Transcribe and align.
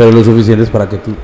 pero 0.00 0.12
lo 0.12 0.24
suficientes 0.24 0.70
para 0.70 0.88
que 0.88 0.96
tú 0.96 1.14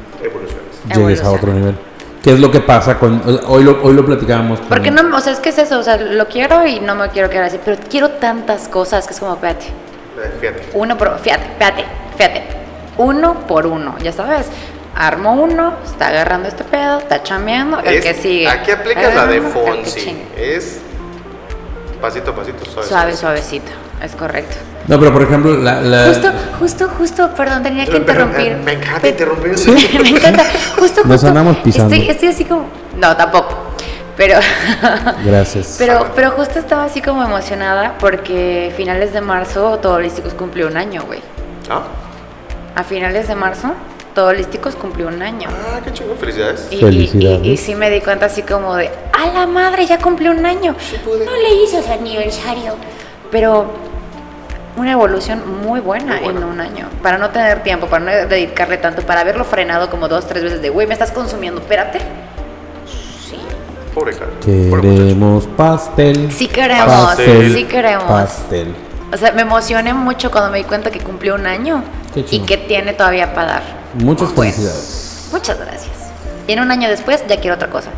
llegues 0.95 1.25
a 1.25 1.31
otro 1.31 1.51
nivel. 1.51 1.75
¿Qué 2.23 2.35
es 2.35 2.41
lo 2.41 2.51
que 2.51 2.61
pasa 2.61 2.99
con 2.99 3.23
hoy 3.47 3.65
lo 3.65 3.83
hoy 3.83 3.95
lo 3.95 4.05
platicábamos 4.05 4.61
Porque 4.69 4.91
no, 4.91 5.17
o 5.17 5.21
sea, 5.21 5.33
es 5.33 5.41
que 5.41 5.49
es 5.49 5.57
eso, 5.57 5.79
o 5.79 5.83
sea, 5.83 5.97
lo 5.97 6.29
quiero 6.29 6.67
y 6.67 6.81
no 6.81 6.95
me 6.95 7.09
quiero 7.09 7.31
quedar 7.31 7.45
así, 7.45 7.59
pero 7.65 7.79
quiero 7.89 8.11
tantas 8.11 8.69
cosas 8.69 9.07
que 9.07 9.15
es 9.15 9.21
como, 9.21 9.33
espérate. 9.33 9.65
Eh, 9.65 10.31
Fíjate. 10.39 10.63
Uno 10.75 10.99
por, 10.99 11.19
fíjate, 11.21 11.45
fíjate, 11.59 11.85
fíjate. 12.19 12.43
Uno 12.99 13.47
por 13.47 13.67
uno, 13.67 13.95
ya 14.03 14.13
sabes. 14.13 14.49
Armo 14.95 15.33
uno, 15.33 15.73
está 15.83 16.09
agarrando 16.09 16.47
este 16.47 16.65
pedo, 16.65 16.99
está 16.99 17.23
chambeando, 17.23 17.79
el 17.79 17.95
Es- 17.95 18.05
que 18.05 18.13
sigue. 18.13 18.47
Aquí 18.47 18.73
aplicas 18.73 19.15
la 19.15 19.27
de 19.27 19.39
el 19.39 19.43
que 19.43 19.49
Fonsi. 19.49 20.23
Es 20.37 20.81
pasito 21.99 22.33
a 22.33 22.35
pasito, 22.35 22.63
suave. 22.67 22.89
Suave, 22.89 23.17
suavecito, 23.17 23.73
es 24.03 24.15
correcto. 24.15 24.57
No, 24.89 24.99
pero 25.01 25.13
por 25.13 25.23
ejemplo, 25.23 25.57
la, 25.57 25.81
la- 25.81 26.07
Justo, 26.09 26.31
justo, 26.61 26.89
justo, 26.97 27.31
perdón, 27.37 27.63
tenía 27.63 27.85
que 27.85 27.91
pero, 28.01 28.25
interrumpir. 28.25 28.57
me 28.65 28.73
encanta 28.75 29.09
interrumpir. 29.09 29.55
me 30.03 30.09
encanta. 30.11 30.45
Justo, 30.79 31.01
Nos 31.03 31.13
justo. 31.13 31.27
andamos 31.29 31.57
pisando. 31.59 31.95
Estoy, 31.95 32.11
estoy 32.11 32.29
así 32.29 32.45
como. 32.45 32.67
No, 32.97 33.17
tampoco. 33.17 33.55
Pero. 34.17 34.39
Gracias. 35.25 35.77
Pero, 35.79 36.07
pero 36.15 36.31
justo 36.33 36.59
estaba 36.59 36.85
así 36.85 37.03
como 37.03 37.23
emocionada 37.23 37.97
porque 37.99 38.73
finales 38.77 39.13
de 39.13 39.21
marzo 39.21 39.79
todo 39.79 39.95
Holísticos 39.95 40.35
cumplió 40.35 40.69
un 40.69 40.77
año, 40.77 41.03
güey. 41.07 41.21
Ah, 41.69 41.83
A 42.75 42.85
finales 42.85 43.29
de 43.29 43.35
marzo 43.35 43.73
todo 44.15 44.29
Holísticos 44.29 44.75
cumplió 44.77 45.09
un 45.09 45.21
año. 45.21 45.49
ah, 45.51 45.81
qué 45.85 45.93
chingón, 45.93 46.17
felicidades. 46.17 46.69
Y, 46.71 46.79
Felicidades. 46.79 47.45
y- 47.45 47.51
y 47.51 47.57
sí 47.59 47.75
me 47.75 47.91
di 47.91 48.01
cuenta 48.01 48.27
así 48.27 48.43
como 48.43 48.75
de, 48.77 48.89
a 49.13 49.27
la 49.35 49.47
madre, 49.47 49.85
ya 49.85 49.99
cumplió 49.99 50.31
un 50.31 50.47
año. 50.47 50.75
No 51.05 51.33
le 51.37 51.55
hizo 51.63 51.83
su 51.83 51.93
aniversario. 51.93 52.75
Pero 53.31 53.67
una 54.77 54.93
evolución 54.93 55.43
muy 55.65 55.81
buena, 55.81 56.15
Muy 56.15 56.25
buena. 56.25 56.41
en 56.41 56.45
un 56.47 56.61
año. 56.61 56.89
Para 57.03 57.19
no 57.19 57.31
tener 57.31 57.63
tiempo, 57.63 57.87
para 57.87 58.05
no 58.05 58.11
dedicarle 58.29 58.77
tanto, 58.79 59.03
para 59.03 59.21
haberlo 59.23 59.45
frenado 59.45 59.89
como 59.91 60.09
dos, 60.09 60.27
tres 60.27 60.43
veces 60.43 60.61
de, 60.63 60.69
güey, 60.69 60.87
me 60.87 60.93
estás 60.93 61.13
consumiendo, 61.13 61.61
espérate. 61.61 61.99
Sí. 63.29 63.39
Pobre 63.95 64.13
cara. 64.15 64.31
Queremos 64.45 65.47
pastel. 65.57 66.31
Sí 66.33 66.49
queremos, 66.49 66.87
Pastel. 66.87 67.55
sí 67.55 67.65
queremos. 67.65 68.05
Pastel. 68.05 68.75
O 69.13 69.17
sea, 69.17 69.33
me 69.33 69.43
emocioné 69.43 69.95
mucho 69.95 70.31
cuando 70.31 70.51
me 70.51 70.59
di 70.59 70.65
cuenta 70.65 70.91
que 70.91 71.01
cumplió 71.01 71.35
un 71.37 71.47
año 71.47 71.83
y 72.31 72.41
que 72.41 72.57
tiene 72.57 72.93
todavía 72.93 73.35
para 73.35 73.47
dar. 73.47 73.63
Muchas 73.95 74.31
Pues, 74.33 74.55
felicidades. 74.57 75.29
Muchas 75.33 75.59
gracias. 75.59 75.93
Y 76.47 76.53
en 76.53 76.61
un 76.61 76.71
año 76.71 76.89
después 76.89 77.25
ya 77.27 77.39
quiero 77.41 77.55
otra 77.57 77.71
cosa. 77.71 77.91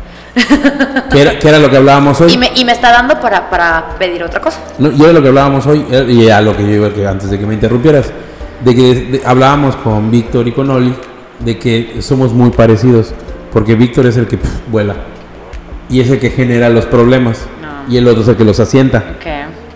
¿Qué 1.11 1.21
era, 1.21 1.39
qué 1.39 1.49
era 1.49 1.59
lo 1.59 1.69
que 1.69 1.77
hablábamos 1.77 2.19
hoy? 2.21 2.31
Y 2.33 2.37
me, 2.37 2.51
y 2.55 2.63
me 2.65 2.71
está 2.71 2.91
dando 2.91 3.19
para, 3.19 3.49
para 3.49 3.95
pedir 3.97 4.23
otra 4.23 4.39
cosa. 4.39 4.59
No, 4.77 4.91
yo 4.91 5.07
de 5.07 5.13
lo 5.13 5.21
que 5.21 5.27
hablábamos 5.29 5.65
hoy, 5.67 5.85
eh, 5.91 6.05
y 6.07 6.29
a 6.29 6.41
lo 6.41 6.55
que 6.55 6.63
yo 6.63 6.69
iba 6.73 6.93
que 6.93 7.05
antes 7.07 7.29
de 7.29 7.39
que 7.39 7.45
me 7.45 7.53
interrumpieras, 7.55 8.11
de 8.63 8.75
que 8.75 8.81
de- 8.95 9.21
hablábamos 9.25 9.75
con 9.77 10.11
Víctor 10.11 10.47
y 10.47 10.51
con 10.51 10.69
Oli, 10.69 10.93
de 11.39 11.57
que 11.57 12.01
somos 12.01 12.33
muy 12.33 12.49
parecidos, 12.51 13.13
porque 13.51 13.75
Víctor 13.75 14.05
es 14.05 14.17
el 14.17 14.27
que 14.27 14.37
pf, 14.37 14.53
vuela, 14.67 14.95
y 15.89 15.99
es 16.01 16.09
el 16.09 16.19
que 16.19 16.29
genera 16.29 16.69
los 16.69 16.85
problemas, 16.85 17.39
No. 17.61 17.91
y 17.91 17.97
el 17.97 18.07
otro 18.07 18.21
es 18.21 18.27
el 18.27 18.35
que 18.37 18.43
los 18.45 18.59
asienta. 18.59 19.03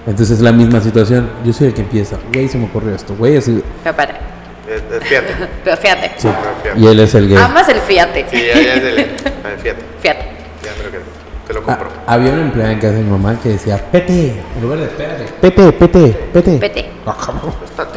Entonces 0.05 0.31
es 0.31 0.41
la 0.41 0.51
misma 0.51 0.81
situación, 0.81 1.29
yo 1.45 1.53
soy 1.53 1.67
el 1.67 1.73
que 1.73 1.81
empieza, 1.81 2.17
güey, 2.33 2.49
se 2.49 2.57
me 2.57 2.65
ocurrió 2.65 2.93
esto, 2.93 3.15
güey, 3.15 3.37
así, 3.37 3.63
Pero 3.83 3.91
espérate. 3.91 4.19
Eh, 4.67 4.81
eh, 4.91 4.99
fíjate. 5.01 5.33
Pero 5.63 5.77
fíjate. 5.77 6.11
sí. 6.17 6.27
Pero 6.27 6.55
fíjate. 6.61 6.79
y 6.81 6.87
él 6.87 6.99
es 6.99 7.15
el 7.15 7.27
que... 7.29 7.37
Amas 7.37 7.69
el 7.69 7.79
fiate. 7.79 8.25
Sí, 8.29 8.37
ya, 8.37 8.61
ya 8.61 8.73
es. 8.75 8.81
A 8.83 8.85
ver, 9.47 9.59
fíjate. 9.61 9.81
Fíjate. 10.01 10.25
Ya 10.63 10.71
me 10.77 10.83
lo 10.83 10.91
quedo. 10.91 11.01
Te 11.47 11.53
lo 11.53 11.59
Ah, 11.59 11.63
compro. 11.63 11.89
había 12.07 12.31
una 12.31 12.41
empleada 12.43 12.71
en 12.71 12.79
casa 12.79 12.93
de 12.93 13.01
mi 13.03 13.09
mamá 13.11 13.37
que 13.41 13.49
decía, 13.49 13.77
pete, 13.91 14.41
en 14.55 14.61
lugar 14.61 14.79
de 14.79 14.85
espérate, 14.85 15.25
pete, 15.41 15.71
pete, 15.73 16.07
pete. 16.33 16.57
Vete. 16.59 16.91
Ah. 17.05 17.17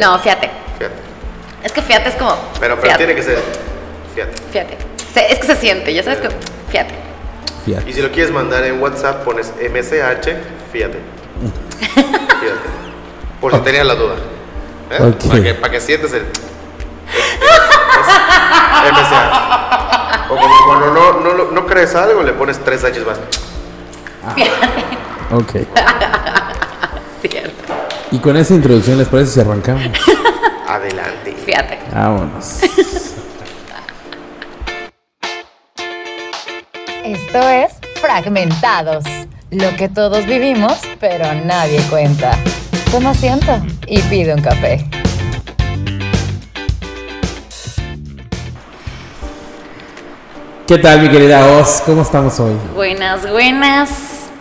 No, 0.00 0.18
fíjate. 0.18 0.50
Fíjate. 0.78 0.94
Es 1.62 1.72
que 1.72 1.82
fíjate 1.82 2.08
es 2.08 2.14
como. 2.16 2.34
Pero, 2.60 2.76
pero 2.80 2.96
tiene 2.96 3.14
que 3.14 3.22
ser. 3.22 3.38
Fíjate. 4.14 4.32
Fíjate. 4.52 4.76
Se- 5.14 5.32
es 5.32 5.38
que 5.38 5.46
se 5.46 5.56
siente, 5.56 5.94
ya 5.94 6.02
sabes 6.02 6.18
que. 6.20 6.28
Fíjate. 6.70 6.94
Fíjate. 7.64 7.90
Y 7.90 7.92
si 7.92 8.02
lo 8.02 8.10
quieres 8.10 8.32
mandar 8.32 8.64
en 8.64 8.80
WhatsApp, 8.82 9.24
pones 9.24 9.52
MCH, 9.60 10.28
fíjate. 10.72 10.98
Fíjate. 11.78 12.66
Por 13.40 13.52
si 13.52 13.58
tenías 13.60 13.86
la 13.86 13.94
duda. 13.94 14.14
¿Eh? 14.90 15.12
Para, 15.28 15.42
que, 15.42 15.54
para 15.54 15.72
que 15.72 15.80
sientes 15.80 16.12
el. 16.12 16.22
es 16.22 16.28
MCH. 18.92 19.95
O 20.28 20.34
como 20.36 20.54
cuando 20.66 20.90
no, 20.92 21.20
no, 21.20 21.32
lo- 21.34 21.50
no 21.52 21.66
crees 21.66 21.94
algo, 21.94 22.22
le 22.22 22.32
pones 22.32 22.58
tres 22.64 22.82
H's 22.84 23.06
más. 23.06 23.18
Ok. 25.32 25.52
Cierto. 27.22 27.74
Y 28.10 28.18
con 28.18 28.36
esa 28.36 28.54
introducción, 28.54 28.98
¿les 28.98 29.08
parece 29.08 29.32
si 29.32 29.40
arrancamos? 29.40 29.84
Adelante. 30.68 31.34
Fíjate. 31.44 31.78
Vámonos. 31.92 32.60
Esto 37.04 37.38
es 37.48 37.72
Fragmentados, 38.00 39.04
lo 39.50 39.74
que 39.76 39.88
todos 39.88 40.26
vivimos, 40.26 40.78
pero 41.00 41.32
nadie 41.44 41.80
cuenta. 41.88 42.32
Toma 42.90 43.10
asiento 43.10 43.60
y 43.86 44.00
pide 44.02 44.34
un 44.34 44.42
café. 44.42 44.84
¿Qué 50.66 50.78
tal, 50.78 51.00
mi 51.02 51.08
querida 51.08 51.46
Oz? 51.46 51.82
¿Cómo 51.86 52.02
estamos 52.02 52.40
hoy? 52.40 52.54
Buenas, 52.74 53.30
buenas. 53.30 53.90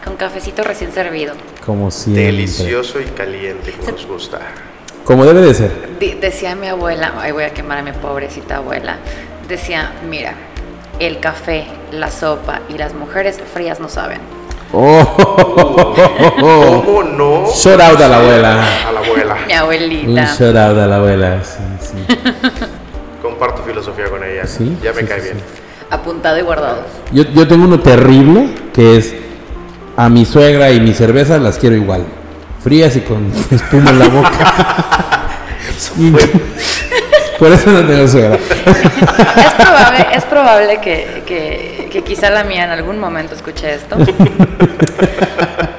Con 0.03 0.15
cafecito 0.15 0.63
recién 0.63 0.91
servido. 0.91 1.35
Como 1.63 1.91
siempre. 1.91 2.25
Delicioso 2.25 2.99
y 2.99 3.05
caliente, 3.05 3.71
como 3.73 3.91
nos 3.91 4.05
gusta. 4.07 4.39
Como 5.03 5.25
debe 5.25 5.41
de 5.41 5.53
ser. 5.53 5.71
Decía 6.19 6.55
mi 6.55 6.67
abuela, 6.67 7.13
ay 7.19 7.31
voy 7.31 7.43
a 7.43 7.53
quemar 7.53 7.77
a 7.77 7.83
mi 7.83 7.91
pobrecita 7.91 8.57
abuela, 8.57 8.97
decía, 9.47 9.93
mira, 10.09 10.33
el 10.99 11.19
café, 11.19 11.67
la 11.91 12.09
sopa 12.09 12.61
y 12.69 12.77
las 12.77 12.93
mujeres 12.95 13.39
frías 13.53 13.79
no 13.79 13.87
saben. 13.87 14.19
Oh, 14.73 15.05
¿Cómo 16.85 17.03
no? 17.03 17.45
Shout 17.53 17.79
out 17.79 18.01
a 18.01 18.07
la 18.07 18.17
abuela. 18.17 18.63
A 18.87 18.91
la 18.91 18.99
abuela. 18.99 19.35
Mi 19.45 19.53
Un 19.53 19.59
abuelita. 19.59 20.25
shout 20.35 20.55
out 20.55 20.77
a 20.77 20.87
la 20.87 20.95
abuela. 20.95 21.43
Sí, 21.43 21.59
sí. 21.79 22.17
Comparto 23.21 23.61
filosofía 23.61 24.05
con 24.09 24.23
ella. 24.23 24.47
Sí, 24.47 24.75
ya 24.81 24.91
me 24.91 25.01
sí, 25.01 25.07
cae 25.07 25.21
sí, 25.21 25.27
bien. 25.33 25.64
Apuntado 25.89 26.37
y 26.37 26.41
guardado. 26.41 26.83
Yo, 27.11 27.23
yo 27.23 27.47
tengo 27.47 27.65
uno 27.65 27.79
terrible 27.79 28.49
que 28.73 28.97
es 28.97 29.15
a 29.97 30.09
mi 30.09 30.25
suegra 30.25 30.71
y 30.71 30.79
mi 30.79 30.93
cerveza 30.93 31.37
las 31.37 31.57
quiero 31.57 31.75
igual. 31.75 32.05
Frías 32.61 32.95
y 32.95 33.01
con 33.01 33.31
espuma 33.51 33.91
en 33.91 33.99
la 33.99 34.07
boca. 34.07 34.53
Por 37.39 37.51
eso 37.51 37.69
no 37.71 37.85
tengo 37.85 38.07
suegra. 38.07 38.35
Es 38.35 39.53
probable, 39.53 40.07
es 40.13 40.23
probable 40.25 40.77
que, 40.81 41.23
que- 41.25 41.89
que 41.91 42.03
quizá 42.03 42.29
la 42.29 42.43
mía 42.43 42.65
en 42.65 42.71
algún 42.71 42.99
momento 42.99 43.35
escuche 43.35 43.73
esto. 43.73 43.95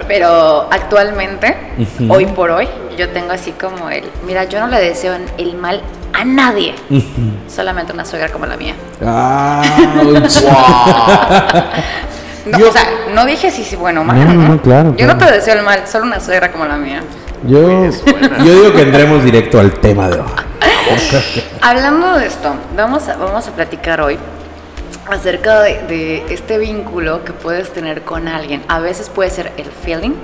Pero 0.09 0.69
actualmente, 0.71 1.55
hoy 2.09 2.27
por 2.27 2.51
hoy, 2.51 2.69
yo 2.97 3.09
tengo 3.11 3.33
así 3.33 3.53
como 3.53 3.91
el, 3.91 4.05
mira, 4.27 4.45
yo 4.45 4.61
no 4.61 4.69
le 4.69 4.79
deseo 4.81 5.15
el 5.37 5.57
mal 5.57 5.83
a 6.13 6.25
nadie, 6.25 6.75
solamente 7.55 7.93
una 7.93 8.05
suegra 8.05 8.29
como 8.31 8.47
la 8.47 8.57
mía. 8.57 8.75
Ah, 9.05 9.63
No, 12.47 12.59
Yo- 12.61 12.69
o 12.69 12.73
sea, 12.73 12.85
no 13.13 13.27
dije 13.27 13.51
si 13.51 13.65
sí, 13.65 13.75
bueno 13.75 14.03
o 14.03 14.05
No, 14.05 14.13
malo, 14.13 14.25
no, 14.25 14.35
¿no? 14.35 14.49
no, 14.51 14.63
claro, 14.63 14.95
Yo 14.97 15.05
no 15.09 15.19
te 15.19 15.25
deseo 15.33 15.55
el 15.59 15.65
mal, 15.65 15.83
solo 15.89 16.05
una 16.05 16.21
suegra 16.21 16.53
como 16.53 16.65
la 16.65 16.77
mía. 16.77 17.01
yo, 17.45 17.59
Uy, 17.59 17.89
es 17.89 18.05
buena. 18.05 18.39
yo 18.39 18.45
digo 18.55 18.73
que 18.73 18.83
entremos 18.83 19.25
directo 19.25 19.59
al 19.59 19.73
tema 19.81 20.09
de 20.09 20.21
hoy. 20.21 20.29
Hablando 21.61 22.17
de 22.19 22.27
esto, 22.27 22.55
vamos 22.77 23.09
a, 23.09 23.17
vamos 23.17 23.47
a 23.49 23.53
platicar 23.53 24.01
hoy 24.01 24.19
acerca 25.09 25.61
de, 25.63 25.83
de 25.83 26.35
este 26.35 26.59
vínculo 26.59 27.25
que 27.25 27.33
puedes 27.33 27.73
tener 27.73 28.03
con 28.03 28.29
alguien. 28.29 28.63
A 28.69 28.79
veces 28.81 29.09
puede 29.09 29.31
ser 29.31 29.53
el 29.57 29.67
feeling, 29.67 30.15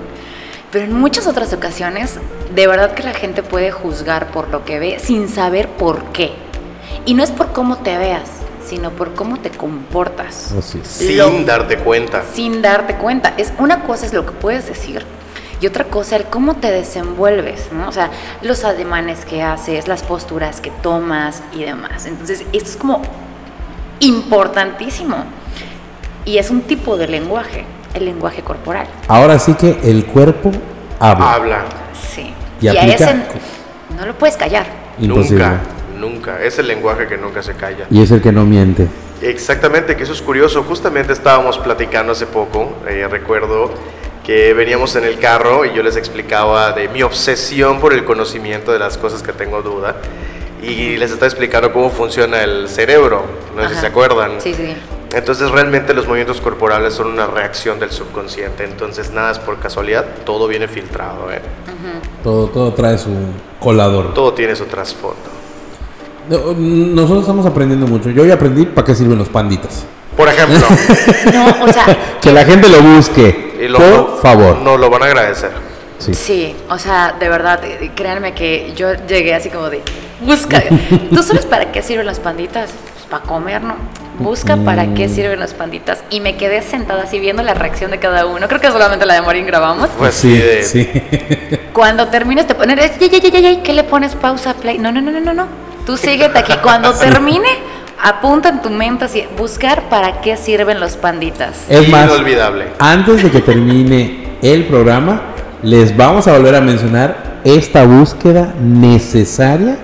pero 0.71 0.85
en 0.85 0.93
muchas 0.99 1.27
otras 1.27 1.53
ocasiones, 1.53 2.19
de 2.55 2.67
verdad 2.67 2.93
que 2.93 3.03
la 3.03 3.15
gente 3.15 3.43
puede 3.43 3.71
juzgar 3.73 4.29
por 4.29 4.49
lo 4.49 4.65
que 4.65 4.79
ve 4.79 4.99
sin 5.03 5.29
saber 5.29 5.69
por 5.69 6.05
qué. 6.13 6.33
Y 7.07 7.15
no 7.15 7.23
es 7.25 7.31
por 7.31 7.53
cómo 7.53 7.79
te 7.79 7.97
veas, 7.99 8.29
sino 8.65 8.91
por 8.91 9.15
cómo 9.15 9.39
te 9.39 9.51
comportas. 9.51 10.53
Así 10.57 10.79
es. 10.83 10.89
Sin 10.89 11.19
Lo- 11.19 11.45
darte 11.45 11.79
cuenta. 11.79 12.23
sin 12.33 12.63
darte 12.63 12.95
cuenta. 12.97 13.35
Es 13.37 13.53
una 13.59 13.83
cosa 13.85 14.07
es 14.07 14.13
lo 14.13 14.25
que 14.25 14.33
puedes 14.33 14.67
decir 14.67 15.05
y 15.63 15.67
otra 15.69 15.85
cosa 15.85 16.17
el 16.17 16.25
cómo 16.25 16.57
te 16.57 16.73
desenvuelves, 16.73 17.69
¿no? 17.73 17.89
O 17.89 17.93
sea, 17.93 18.11
los 18.43 18.65
ademanes 18.65 19.25
que 19.25 19.45
haces, 19.45 19.87
las 19.87 20.03
posturas 20.03 20.61
que 20.61 20.73
tomas 20.83 21.41
y 21.55 21.63
demás. 21.63 22.05
Entonces, 22.07 22.41
esto 22.53 22.69
es 22.71 22.77
como 22.77 23.01
importantísimo. 24.01 25.17
Y 26.25 26.39
es 26.39 26.51
un 26.51 26.63
tipo 26.63 26.97
de 26.97 27.07
lenguaje, 27.07 27.65
el 27.95 28.07
lenguaje 28.07 28.43
corporal. 28.43 28.89
Ahora 29.07 29.39
sí 29.39 29.55
que 29.55 29.79
el 29.85 30.05
cuerpo 30.07 30.51
habla. 30.99 31.35
Habla. 31.35 31.65
Sí. 32.13 32.35
Y 32.61 32.67
a 32.67 32.73
aplica- 32.73 32.95
ese 33.11 33.15
no 33.97 34.05
lo 34.07 34.19
puedes 34.19 34.37
callar. 34.37 34.67
Imposible. 34.99 35.45
Nunca, 35.47 35.61
nunca. 35.97 36.43
Es 36.43 36.59
el 36.59 36.67
lenguaje 36.67 37.07
que 37.07 37.17
nunca 37.17 37.41
se 37.41 37.55
calla. 37.55 37.87
Y 37.89 38.03
es 38.03 38.11
el 38.11 38.21
que 38.21 38.33
no 38.33 38.45
miente. 38.45 38.89
Exactamente, 39.21 39.95
que 39.97 40.03
eso 40.03 40.13
es 40.13 40.23
curioso. 40.23 40.65
Justamente 40.65 41.13
estábamos 41.13 41.57
platicando 41.59 42.11
hace 42.11 42.27
poco, 42.27 42.73
eh, 42.89 43.07
recuerdo 43.09 43.71
que 44.25 44.55
veníamos 44.55 44.95
en 44.97 45.05
el 45.05 45.19
carro 45.19 45.65
y 45.65 45.75
yo 45.75 45.83
les 45.83 45.97
explicaba 45.97 46.73
de 46.73 46.89
mi 46.89 47.03
obsesión 47.03 47.81
por 47.81 47.93
el 47.93 48.05
conocimiento 48.05 48.73
de 48.73 48.79
las 48.79 48.97
cosas 48.99 49.23
que 49.23 49.33
tengo 49.33 49.63
duda. 49.63 49.97
y 50.63 50.97
les 50.97 51.11
está 51.11 51.27
explicando 51.27 51.73
cómo 51.73 51.91
funciona 51.91 52.43
el 52.45 52.69
cerebro, 52.69 53.25
no 53.57 53.69
sé 53.69 53.75
si 53.75 53.81
se 53.81 53.87
acuerdan. 53.89 54.41
Sí, 54.41 54.55
sí. 54.55 54.77
Entonces 55.13 55.51
realmente 55.51 55.93
los 55.93 56.07
movimientos 56.07 56.41
corporales 56.41 56.95
son 56.95 57.09
una 57.09 57.27
reacción 57.27 57.81
del 57.81 57.91
subconsciente, 57.91 58.63
entonces 58.65 59.11
nada 59.11 59.33
es 59.33 59.41
por 59.41 59.59
casualidad, 59.59 60.07
todo 60.25 60.47
viene 60.47 60.69
filtrado, 60.69 61.33
¿eh? 61.33 61.41
Todo, 62.23 62.47
todo 62.47 62.73
trae 62.75 62.97
su 62.97 63.11
colador. 63.59 64.15
todo 64.15 64.33
tiene 64.35 64.55
su 64.55 64.67
trasfondo. 64.67 65.17
No, 66.31 66.55
Nosotros 66.57 67.23
estamos 67.23 67.45
aprendiendo 67.45 67.89
mucho. 67.89 68.11
Yo 68.11 68.25
ya 68.25 68.35
aprendí 68.35 68.65
para 68.65 68.87
qué 68.87 68.95
sirven 68.95 69.19
los 69.19 69.29
panditas. 69.29 69.85
Por 70.17 70.29
ejemplo, 70.29 70.59
No, 71.33 71.65
o 71.65 71.73
sea, 71.73 72.19
Que 72.21 72.31
la 72.33 72.45
gente 72.45 72.69
lo 72.69 72.81
busque. 72.81 73.52
Y 73.65 73.69
lo- 73.69 73.79
por 73.79 74.21
favor. 74.23 74.59
nos 74.59 74.79
lo 74.81 74.91
van 74.91 75.03
a 75.03 75.07
agradecer. 75.07 75.51
Sí. 75.99 76.15
Sí, 76.15 76.57
o 76.69 76.79
sea, 76.79 77.15
de 77.19 77.29
verdad, 77.29 77.63
eh, 77.65 77.91
créanme 77.95 78.35
que 78.35 78.73
yo 78.75 78.93
llegué 79.07 79.35
así 79.35 79.51
como 79.51 79.71
de, 79.71 79.83
busca, 80.21 80.61
¿tú 81.15 81.23
sabes 81.23 81.47
para 81.47 81.71
qué 81.71 81.81
sirven 81.83 82.07
las 82.07 82.19
panditas? 82.19 82.71
Pues 82.95 83.07
para 83.09 83.23
comer, 83.23 83.63
¿no? 83.63 83.77
Busca 84.19 84.57
para 84.57 84.93
qué 84.95 85.09
sirven 85.09 85.39
las 85.41 85.55
panditas. 85.55 86.03
Y 86.11 86.21
me 86.21 86.37
quedé 86.37 86.61
sentada 86.63 87.05
así 87.05 87.19
viendo 87.21 87.43
la 87.43 87.55
reacción 87.55 87.91
de 87.93 87.99
cada 87.99 88.27
uno. 88.27 88.47
Creo 88.49 88.61
que 88.61 88.71
solamente 88.71 89.07
la 89.07 89.15
de 89.15 89.23
Morín 89.23 89.47
grabamos. 89.47 89.89
Pues 89.97 90.15
sí, 90.15 90.37
de- 90.37 90.63
sí. 90.65 90.89
Cuando 91.73 92.09
termines 92.09 92.47
te 92.47 92.55
pones, 92.55 92.91
¿qué 92.99 93.73
le 93.73 93.85
pones 93.85 94.15
pausa, 94.17 94.55
play? 94.55 94.79
No, 94.79 94.93
no, 94.93 95.01
no, 95.01 95.11
no, 95.13 95.21
no, 95.21 95.33
no. 95.35 95.47
Tú 95.87 95.97
síguete 95.97 96.39
aquí. 96.39 96.53
Cuando 96.63 96.93
termine, 96.93 97.49
apunta 98.03 98.49
en 98.49 98.61
tu 98.61 98.69
mente 98.71 99.05
así, 99.05 99.25
buscar 99.39 99.89
para 99.89 100.21
qué 100.21 100.37
sirven 100.37 100.81
los 100.81 100.97
panditas. 100.97 101.65
Es 101.69 101.89
más, 101.89 102.07
Inolvidable. 102.11 102.67
antes 102.79 103.23
de 103.23 103.31
que 103.31 103.41
termine 103.41 104.37
el 104.43 104.67
programa, 104.67 105.23
les 105.63 105.97
vamos 105.97 106.27
a 106.27 106.33
volver 106.33 106.57
a 106.57 106.61
mencionar 106.61 107.41
esta 107.45 107.85
búsqueda 107.85 108.53
necesaria 108.61 109.77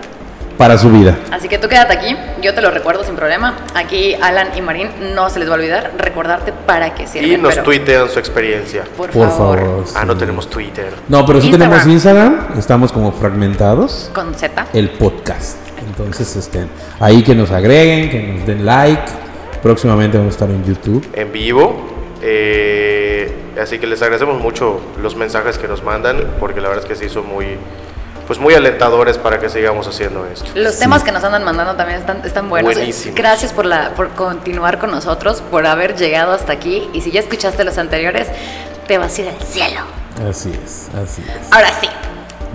para 0.57 0.77
su 0.77 0.91
vida. 0.91 1.17
Así 1.31 1.49
que 1.49 1.57
tú 1.59 1.69
quédate 1.69 1.93
aquí, 1.93 2.17
yo 2.43 2.53
te 2.53 2.61
lo 2.61 2.73
recuerdo 2.73 3.05
sin 3.05 3.15
problema. 3.15 3.55
Aquí 3.77 4.15
Alan 4.21 4.49
y 4.57 4.61
Marín 4.61 4.89
no 5.15 5.31
se 5.31 5.39
les 5.39 5.49
va 5.49 5.53
a 5.53 5.57
olvidar 5.57 5.93
recordarte 5.97 6.53
para 6.53 6.95
qué 6.95 7.07
sirven. 7.07 7.31
Y 7.31 7.37
nos 7.37 7.53
pero, 7.53 7.63
tuitean 7.63 8.09
su 8.09 8.19
experiencia. 8.19 8.83
Por, 8.97 9.11
Por 9.11 9.29
favor. 9.31 9.59
favor. 9.61 9.85
Ah, 9.95 10.05
no 10.05 10.17
tenemos 10.17 10.51
Twitter. 10.51 10.93
No, 11.09 11.25
pero 11.25 11.41
sí 11.41 11.47
Instagram. 11.47 11.71
tenemos 11.71 11.93
Instagram. 11.93 12.59
Estamos 12.59 12.91
como 12.91 13.13
fragmentados. 13.13 14.11
Con 14.13 14.35
Z. 14.35 14.67
El 14.73 14.91
podcast. 14.91 15.68
Entonces, 15.99 16.37
estén 16.37 16.69
ahí 17.01 17.23
que 17.23 17.35
nos 17.35 17.51
agreguen, 17.51 18.11
que 18.11 18.23
nos 18.23 18.47
den 18.47 18.65
like. 18.65 19.03
Próximamente 19.63 20.17
vamos 20.17 20.33
a 20.33 20.35
estar 20.35 20.51
en 20.51 20.65
YouTube. 20.65 21.07
en 21.15 21.33
vivo. 21.33 21.87
eh, 22.23 23.33
así 23.61 23.79
que 23.79 23.87
les 23.87 24.01
agradecemos 24.03 24.41
mucho 24.41 24.81
los 25.03 25.17
mensajes 25.17 25.59
que 25.59 25.67
nos 25.69 25.83
mandan, 25.83 26.17
porque 26.39 26.61
la 26.61 26.69
verdad 26.69 26.85
es 26.85 26.89
que 26.89 26.97
sí 26.97 27.13
son 27.13 27.27
muy, 27.29 27.57
pues 28.29 28.39
muy 28.39 28.55
alentadores 28.55 29.19
para 29.19 29.39
que 29.41 29.49
sigamos 29.49 29.87
haciendo 29.89 30.27
esto. 30.27 30.47
Los 30.55 30.75
Sí. 30.75 30.81
temas 30.81 31.03
que 31.03 31.11
nos 31.13 31.25
andan 31.25 31.43
mandando 31.45 31.75
también 31.75 31.99
están, 31.99 32.23
están 32.25 32.49
buenos. 32.49 32.75
Buenísimos. 32.75 33.17
Gracias 33.17 33.53
por, 33.53 33.67
la, 33.67 33.95
por 33.95 34.11
continuar 34.11 34.79
con 34.79 34.91
nosotros, 34.93 35.43
por 35.51 35.67
haber 35.67 35.97
llegado 35.97 36.33
hasta 36.33 36.53
aquí. 36.53 36.89
Y 36.93 37.01
si 37.01 37.11
ya 37.11 37.21
escuchaste 37.21 37.65
los 37.65 37.79
anteriores, 37.79 38.29
te 38.87 38.99
vas 38.99 39.19
a 39.19 39.23
ir 39.23 39.29
al 39.29 39.43
cielo. 39.47 39.81
Así 40.29 40.51
es, 40.65 40.89
así 41.01 41.23
es. 41.23 41.53
Ahora 41.53 41.69
sí. 41.81 41.89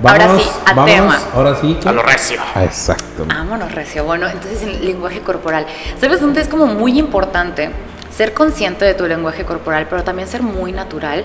Ahora 0.02 0.26
Vámonos, 0.26 0.44
sí, 0.44 0.50
al 0.66 0.76
vámonos, 0.76 0.96
tema. 0.96 1.20
Ahora 1.34 1.56
sí. 1.56 1.78
¿qué? 1.82 1.90
A 1.90 1.92
lo 1.92 2.02
recio. 2.04 2.42
Ah, 2.56 2.64
Exacto. 2.64 3.26
Vámonos, 3.26 3.72
Recio. 3.72 4.04
Bueno, 4.04 4.28
entonces 4.28 4.62
el 4.64 4.86
lenguaje 4.86 5.22
corporal. 5.22 5.66
¿Sabes 6.00 6.20
dónde 6.20 6.42
es 6.42 6.48
como 6.48 6.66
muy 6.66 6.98
importante 7.00 7.70
ser 8.16 8.34
consciente 8.34 8.86
de 8.86 8.94
tu 8.94 9.08
lenguaje 9.08 9.46
corporal, 9.46 9.88
pero 9.90 10.04
también 10.04 10.28
ser 10.28 10.42
muy 10.42 10.72
natural 10.72 11.24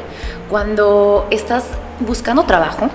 cuando 0.49 1.27
estás 1.31 1.65
buscando 2.01 2.45
trabajo 2.45 2.89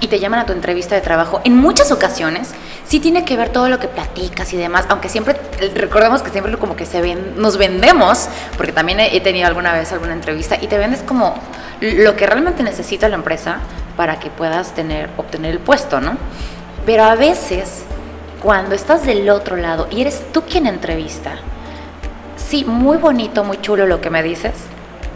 y 0.00 0.06
te 0.06 0.20
llaman 0.20 0.40
a 0.40 0.46
tu 0.46 0.52
entrevista 0.52 0.94
de 0.94 1.00
trabajo? 1.00 1.40
En 1.44 1.56
muchas 1.56 1.90
ocasiones 1.90 2.50
sí 2.86 3.00
tiene 3.00 3.24
que 3.24 3.36
ver 3.36 3.48
todo 3.50 3.68
lo 3.68 3.78
que 3.78 3.88
platicas 3.88 4.52
y 4.52 4.56
demás, 4.56 4.84
aunque 4.88 5.08
siempre, 5.08 5.36
recordemos 5.74 6.22
que 6.22 6.30
siempre 6.30 6.56
como 6.58 6.76
que 6.76 6.86
se 6.86 7.00
ven, 7.00 7.34
nos 7.36 7.56
vendemos, 7.56 8.28
porque 8.56 8.72
también 8.72 9.00
he 9.00 9.20
tenido 9.20 9.46
alguna 9.46 9.72
vez 9.72 9.92
alguna 9.92 10.12
entrevista 10.12 10.56
y 10.60 10.66
te 10.68 10.78
vendes 10.78 11.02
como 11.02 11.34
lo 11.80 12.16
que 12.16 12.26
realmente 12.26 12.62
necesita 12.62 13.08
la 13.08 13.16
empresa 13.16 13.58
para 13.98 14.20
que 14.20 14.30
puedas 14.30 14.74
tener, 14.76 15.10
obtener 15.16 15.50
el 15.50 15.58
puesto, 15.58 16.00
¿no? 16.00 16.16
Pero 16.86 17.02
a 17.02 17.16
veces, 17.16 17.82
cuando 18.40 18.76
estás 18.76 19.04
del 19.04 19.28
otro 19.28 19.56
lado 19.56 19.88
y 19.90 20.00
eres 20.02 20.22
tú 20.32 20.42
quien 20.42 20.68
entrevista, 20.68 21.32
sí, 22.36 22.64
muy 22.64 22.96
bonito, 22.96 23.42
muy 23.42 23.60
chulo 23.60 23.86
lo 23.88 24.00
que 24.00 24.08
me 24.08 24.22
dices, 24.22 24.52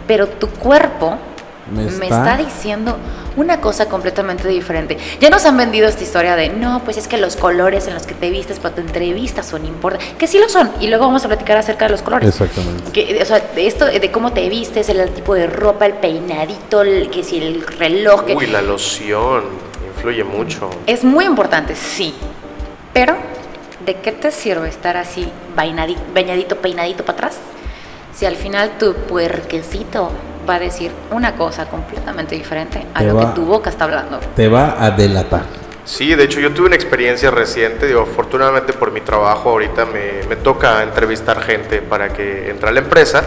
pero 0.05 0.27
tu 0.27 0.49
cuerpo 0.49 1.15
Me 1.71 1.83
me 1.83 1.87
está- 1.91 2.05
está, 2.33 2.37
diciendo 2.37 2.97
una 3.35 3.59
cosa 3.61 3.87
completamente 3.87 4.47
diferente. 4.47 4.97
Ya 5.19 5.29
nos 5.29 5.45
han 5.45 5.57
vendido 5.57 5.87
esta 5.87 6.03
historia 6.03 6.35
de, 6.35 6.49
no, 6.49 6.81
pues 6.83 6.97
es 6.97 7.07
que 7.07 7.17
los 7.17 7.35
colores 7.35 7.87
en 7.87 7.93
los 7.93 8.03
que 8.05 8.13
te 8.13 8.29
vistes 8.29 8.59
para 8.59 8.75
tu 8.75 8.81
entrevista 8.81 9.43
son 9.43 9.65
importantes, 9.65 10.15
que 10.17 10.27
sí 10.27 10.39
lo 10.39 10.49
son, 10.49 10.71
y 10.79 10.87
luego 10.87 11.05
vamos 11.05 11.23
a 11.25 11.27
platicar 11.27 11.57
acerca 11.57 11.85
de 11.85 11.91
los 11.91 12.01
colores. 12.01 12.29
Exactamente. 12.29 12.91
Que, 12.91 13.21
o 13.21 13.25
sea, 13.25 13.39
de 13.39 13.67
esto 13.67 13.85
de 13.85 14.11
cómo 14.11 14.33
te 14.33 14.47
vistes, 14.49 14.89
el 14.89 15.09
tipo 15.11 15.33
de 15.35 15.47
ropa, 15.47 15.85
el 15.85 15.93
peinadito, 15.93 16.81
el, 16.81 17.09
que 17.09 17.23
si 17.23 17.37
el 17.37 17.65
reloj, 17.65 18.25
que- 18.25 18.35
Uy, 18.35 18.47
la 18.47 18.61
loción 18.61 19.43
influye 19.95 20.23
mucho. 20.23 20.69
es 20.87 21.03
muy 21.03 21.25
importante, 21.25 21.75
sí. 21.75 22.13
Pero, 22.93 23.15
¿de 23.85 23.95
qué 23.95 24.11
te 24.11 24.31
sirve 24.31 24.69
estar 24.69 24.97
así, 24.97 25.27
bañadito, 25.55 26.57
peinadito 26.57 27.03
para 27.03 27.17
atrás? 27.17 27.37
Si 28.13 28.25
al 28.27 28.35
final 28.35 28.77
tu 28.77 28.93
puerquecito 28.93 30.11
va 30.47 30.55
a 30.55 30.59
decir 30.59 30.91
una 31.11 31.35
cosa 31.35 31.65
completamente 31.67 32.35
diferente 32.35 32.85
a 32.93 32.99
Te 32.99 33.05
lo 33.05 33.15
va- 33.15 33.29
que 33.29 33.35
tu 33.35 33.45
boca 33.45 33.69
está 33.69 33.85
hablando. 33.85 34.19
Te 34.35 34.47
va 34.47 34.75
a 34.83 34.91
delatar. 34.91 35.43
Sí, 35.85 36.15
de 36.15 36.23
hecho 36.23 36.39
yo 36.39 36.53
tuve 36.53 36.67
una 36.67 36.75
experiencia 36.75 37.29
reciente, 37.29 37.87
digo, 37.87 38.01
afortunadamente 38.01 38.71
por 38.73 38.91
mi 38.91 39.01
trabajo 39.01 39.49
ahorita 39.49 39.85
me, 39.85 40.25
me 40.29 40.37
toca 40.37 40.81
entrevistar 40.81 41.41
gente 41.41 41.81
para 41.81 42.13
que 42.13 42.49
entre 42.49 42.69
a 42.69 42.71
la 42.71 42.79
empresa 42.79 43.23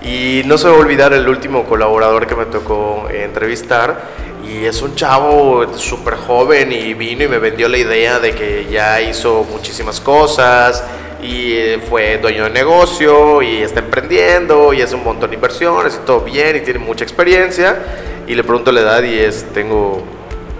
y 0.00 0.42
no 0.46 0.56
se 0.56 0.68
va 0.68 0.74
a 0.74 0.78
olvidar 0.78 1.12
el 1.12 1.28
último 1.28 1.64
colaborador 1.64 2.26
que 2.26 2.34
me 2.34 2.46
tocó 2.46 3.08
entrevistar 3.10 4.00
y 4.42 4.64
es 4.64 4.80
un 4.82 4.94
chavo 4.96 5.76
súper 5.76 6.14
joven 6.14 6.72
y 6.72 6.94
vino 6.94 7.24
y 7.24 7.28
me 7.28 7.38
vendió 7.38 7.68
la 7.68 7.76
idea 7.78 8.18
de 8.18 8.32
que 8.34 8.66
ya 8.70 9.00
hizo 9.02 9.44
muchísimas 9.52 10.00
cosas 10.00 10.82
y 11.22 11.52
eh, 11.52 11.80
fue 11.88 12.18
dueño 12.18 12.44
de 12.44 12.50
negocio 12.50 13.40
y 13.42 13.62
está 13.62 13.80
emprendiendo 13.80 14.72
y 14.72 14.82
hace 14.82 14.96
un 14.96 15.04
montón 15.04 15.30
de 15.30 15.36
inversiones 15.36 15.98
y 16.02 16.04
todo 16.04 16.20
bien 16.20 16.56
y 16.56 16.60
tiene 16.60 16.80
mucha 16.80 17.04
experiencia 17.04 17.78
y 18.26 18.34
le 18.34 18.42
pregunto 18.42 18.72
la 18.72 18.80
edad 18.80 19.02
y 19.04 19.18
es 19.18 19.46
tengo 19.54 20.02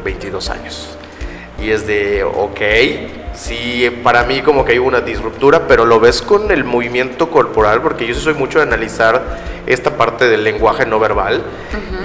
22 0.04 0.50
años. 0.50 0.96
Y 1.60 1.70
es 1.70 1.86
de, 1.86 2.24
ok, 2.24 2.60
sí, 3.34 3.88
para 4.02 4.24
mí 4.24 4.42
como 4.42 4.64
que 4.64 4.72
hay 4.72 4.78
una 4.78 5.00
disruptura, 5.00 5.66
pero 5.68 5.84
lo 5.84 6.00
ves 6.00 6.22
con 6.22 6.50
el 6.50 6.64
movimiento 6.64 7.30
corporal, 7.30 7.82
porque 7.82 8.06
yo 8.06 8.14
soy 8.14 8.34
mucho 8.34 8.58
de 8.58 8.64
analizar 8.64 9.52
esta 9.66 9.96
parte 9.96 10.28
del 10.28 10.42
lenguaje 10.42 10.86
no 10.86 10.98
verbal 10.98 11.42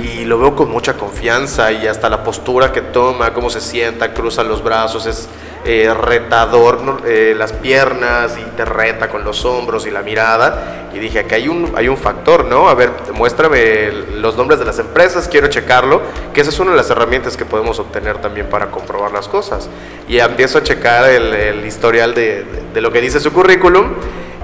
y 0.03 0.25
lo 0.25 0.37
veo 0.37 0.55
con 0.55 0.69
mucha 0.69 0.93
confianza 0.93 1.71
y 1.71 1.87
hasta 1.87 2.07
la 2.07 2.23
postura 2.23 2.71
que 2.71 2.81
toma, 2.81 3.33
cómo 3.33 3.49
se 3.49 3.61
sienta, 3.61 4.13
cruza 4.13 4.43
los 4.43 4.63
brazos, 4.63 5.07
es 5.07 5.27
eh, 5.67 5.93
retador. 5.93 7.01
Eh, 7.05 7.35
las 7.37 7.53
piernas 7.53 8.37
y 8.39 8.43
te 8.55 8.65
reta 8.65 9.09
con 9.09 9.23
los 9.23 9.45
hombros 9.45 9.85
y 9.85 9.91
la 9.91 10.01
mirada. 10.01 10.89
Y 10.93 10.99
dije, 10.99 11.19
aquí 11.19 11.35
hay 11.35 11.47
un, 11.47 11.71
hay 11.75 11.87
un 11.89 11.97
factor, 11.97 12.45
¿no? 12.45 12.69
A 12.69 12.73
ver, 12.73 12.89
muéstrame 13.13 13.91
los 14.15 14.35
nombres 14.35 14.59
de 14.59 14.65
las 14.65 14.79
empresas, 14.79 15.27
quiero 15.27 15.47
checarlo, 15.47 16.01
que 16.33 16.41
esa 16.41 16.49
es 16.49 16.59
una 16.59 16.71
de 16.71 16.77
las 16.77 16.89
herramientas 16.89 17.37
que 17.37 17.45
podemos 17.45 17.77
obtener 17.79 18.17
también 18.19 18.47
para 18.47 18.67
comprobar 18.71 19.11
las 19.11 19.27
cosas. 19.27 19.69
Y 20.07 20.17
empiezo 20.19 20.57
a 20.57 20.63
checar 20.63 21.07
el, 21.09 21.33
el 21.33 21.65
historial 21.65 22.15
de, 22.15 22.43
de- 22.43 22.63
de 22.73 22.81
lo 22.81 22.91
que 22.91 23.01
dice 23.01 23.19
su 23.19 23.31
currículum. 23.31 23.93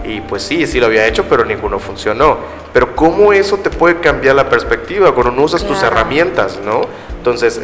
Y 0.05 0.19
pues 0.19 0.43
sí, 0.43 0.67
sí 0.67 0.81
lo 0.81 0.87
había 0.87 1.07
hecho, 1.07 1.23
pero 1.29 1.45
ninguno 1.45 1.79
funcionó. 1.79 2.37
Pero 2.73 2.93
cómo 2.95 3.31
eso 3.31 3.57
te 3.57 3.69
puede 3.69 4.01
cambiar 4.01 4.35
la 4.35 4.49
perspectiva 4.49 5.13
cuando 5.13 5.31
no 5.31 5.43
usas 5.43 5.63
tus 5.65 5.77
Claro. 5.79 5.95
herramientas, 5.95 6.59
¿no? 6.65 6.81
Entonces, 7.23 7.61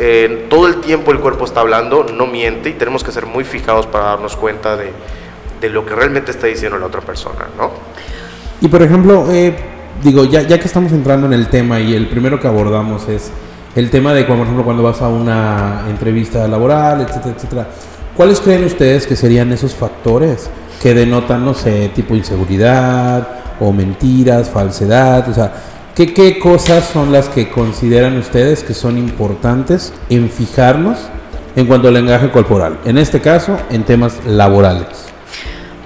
todo 0.50 0.68
el 0.68 0.78
tiempo 0.78 1.12
el 1.12 1.20
cuerpo 1.20 1.44
está 1.44 1.60
hablando, 1.60 2.06
no 2.06 2.28
miente 2.28 2.70
y 2.70 2.74
tenemos 2.75 3.04
que 3.04 3.12
ser 3.12 3.25
muy 3.25 3.44
fijados 3.44 3.88
para 3.88 4.06
darnos 4.06 4.38
cuenta 4.38 4.78
de, 4.78 4.94
de 5.60 5.70
lo 5.70 5.86
que 5.86 5.96
realmente 5.96 6.32
está 6.32 6.48
diciendo 6.48 6.78
la 6.78 6.86
otra 6.86 7.01
persona, 7.01 7.48
¿no? 7.58 7.72
Y 8.62 8.70
por 8.70 8.82
ejemplo, 8.82 9.28
eh, 9.30 9.54
digo, 10.01 10.24
ya, 10.24 10.44
ya 10.44 10.58
que 10.58 10.63
estamos 10.63 10.94
entrando 10.94 11.28
en 11.28 11.34
el 11.34 11.50
tema 11.50 11.78
y 11.82 11.94
el 11.94 12.08
primero 12.08 12.39
que 12.39 12.48
abordamos 12.48 13.10
es 13.10 13.32
el 13.75 13.89
tema 13.89 14.13
de, 14.13 14.24
por 14.24 14.38
ejemplo, 14.38 14.63
cuando 14.63 14.82
vas 14.82 15.01
a 15.01 15.10
una 15.10 15.84
entrevista 15.89 16.48
laboral, 16.48 17.01
etcétera, 17.01 17.36
etcétera. 17.36 17.68
¿Cuáles 18.16 18.39
creen 18.39 18.63
ustedes 18.63 19.06
que 19.06 19.18
serían 19.18 19.51
esos 19.51 19.75
factores 19.75 20.50
que 20.82 20.94
denotan, 20.94 21.44
no 21.44 21.54
sé, 21.54 21.92
tipo 21.94 22.16
inseguridad 22.16 23.28
o 23.60 23.74
mentiras, 23.74 24.50
falsedad? 24.50 25.28
O 25.28 25.34
sea, 25.34 25.51
¿qué, 25.96 26.13
qué 26.13 26.39
cosas 26.39 26.86
son 26.86 27.12
las 27.12 27.29
que 27.29 27.50
consideran 27.50 28.17
ustedes 28.17 28.63
que 28.63 28.74
son 28.74 28.98
importantes 28.98 29.93
en 30.10 30.29
fijarnos 30.29 30.98
en 31.55 31.65
cuanto 31.65 31.88
al 31.89 31.93
lenguaje 31.96 32.31
corporal? 32.31 32.79
En 32.86 32.98
este 32.98 33.19
caso, 33.22 33.58
en 33.69 33.84
temas 33.84 34.25
laborales. 34.25 34.88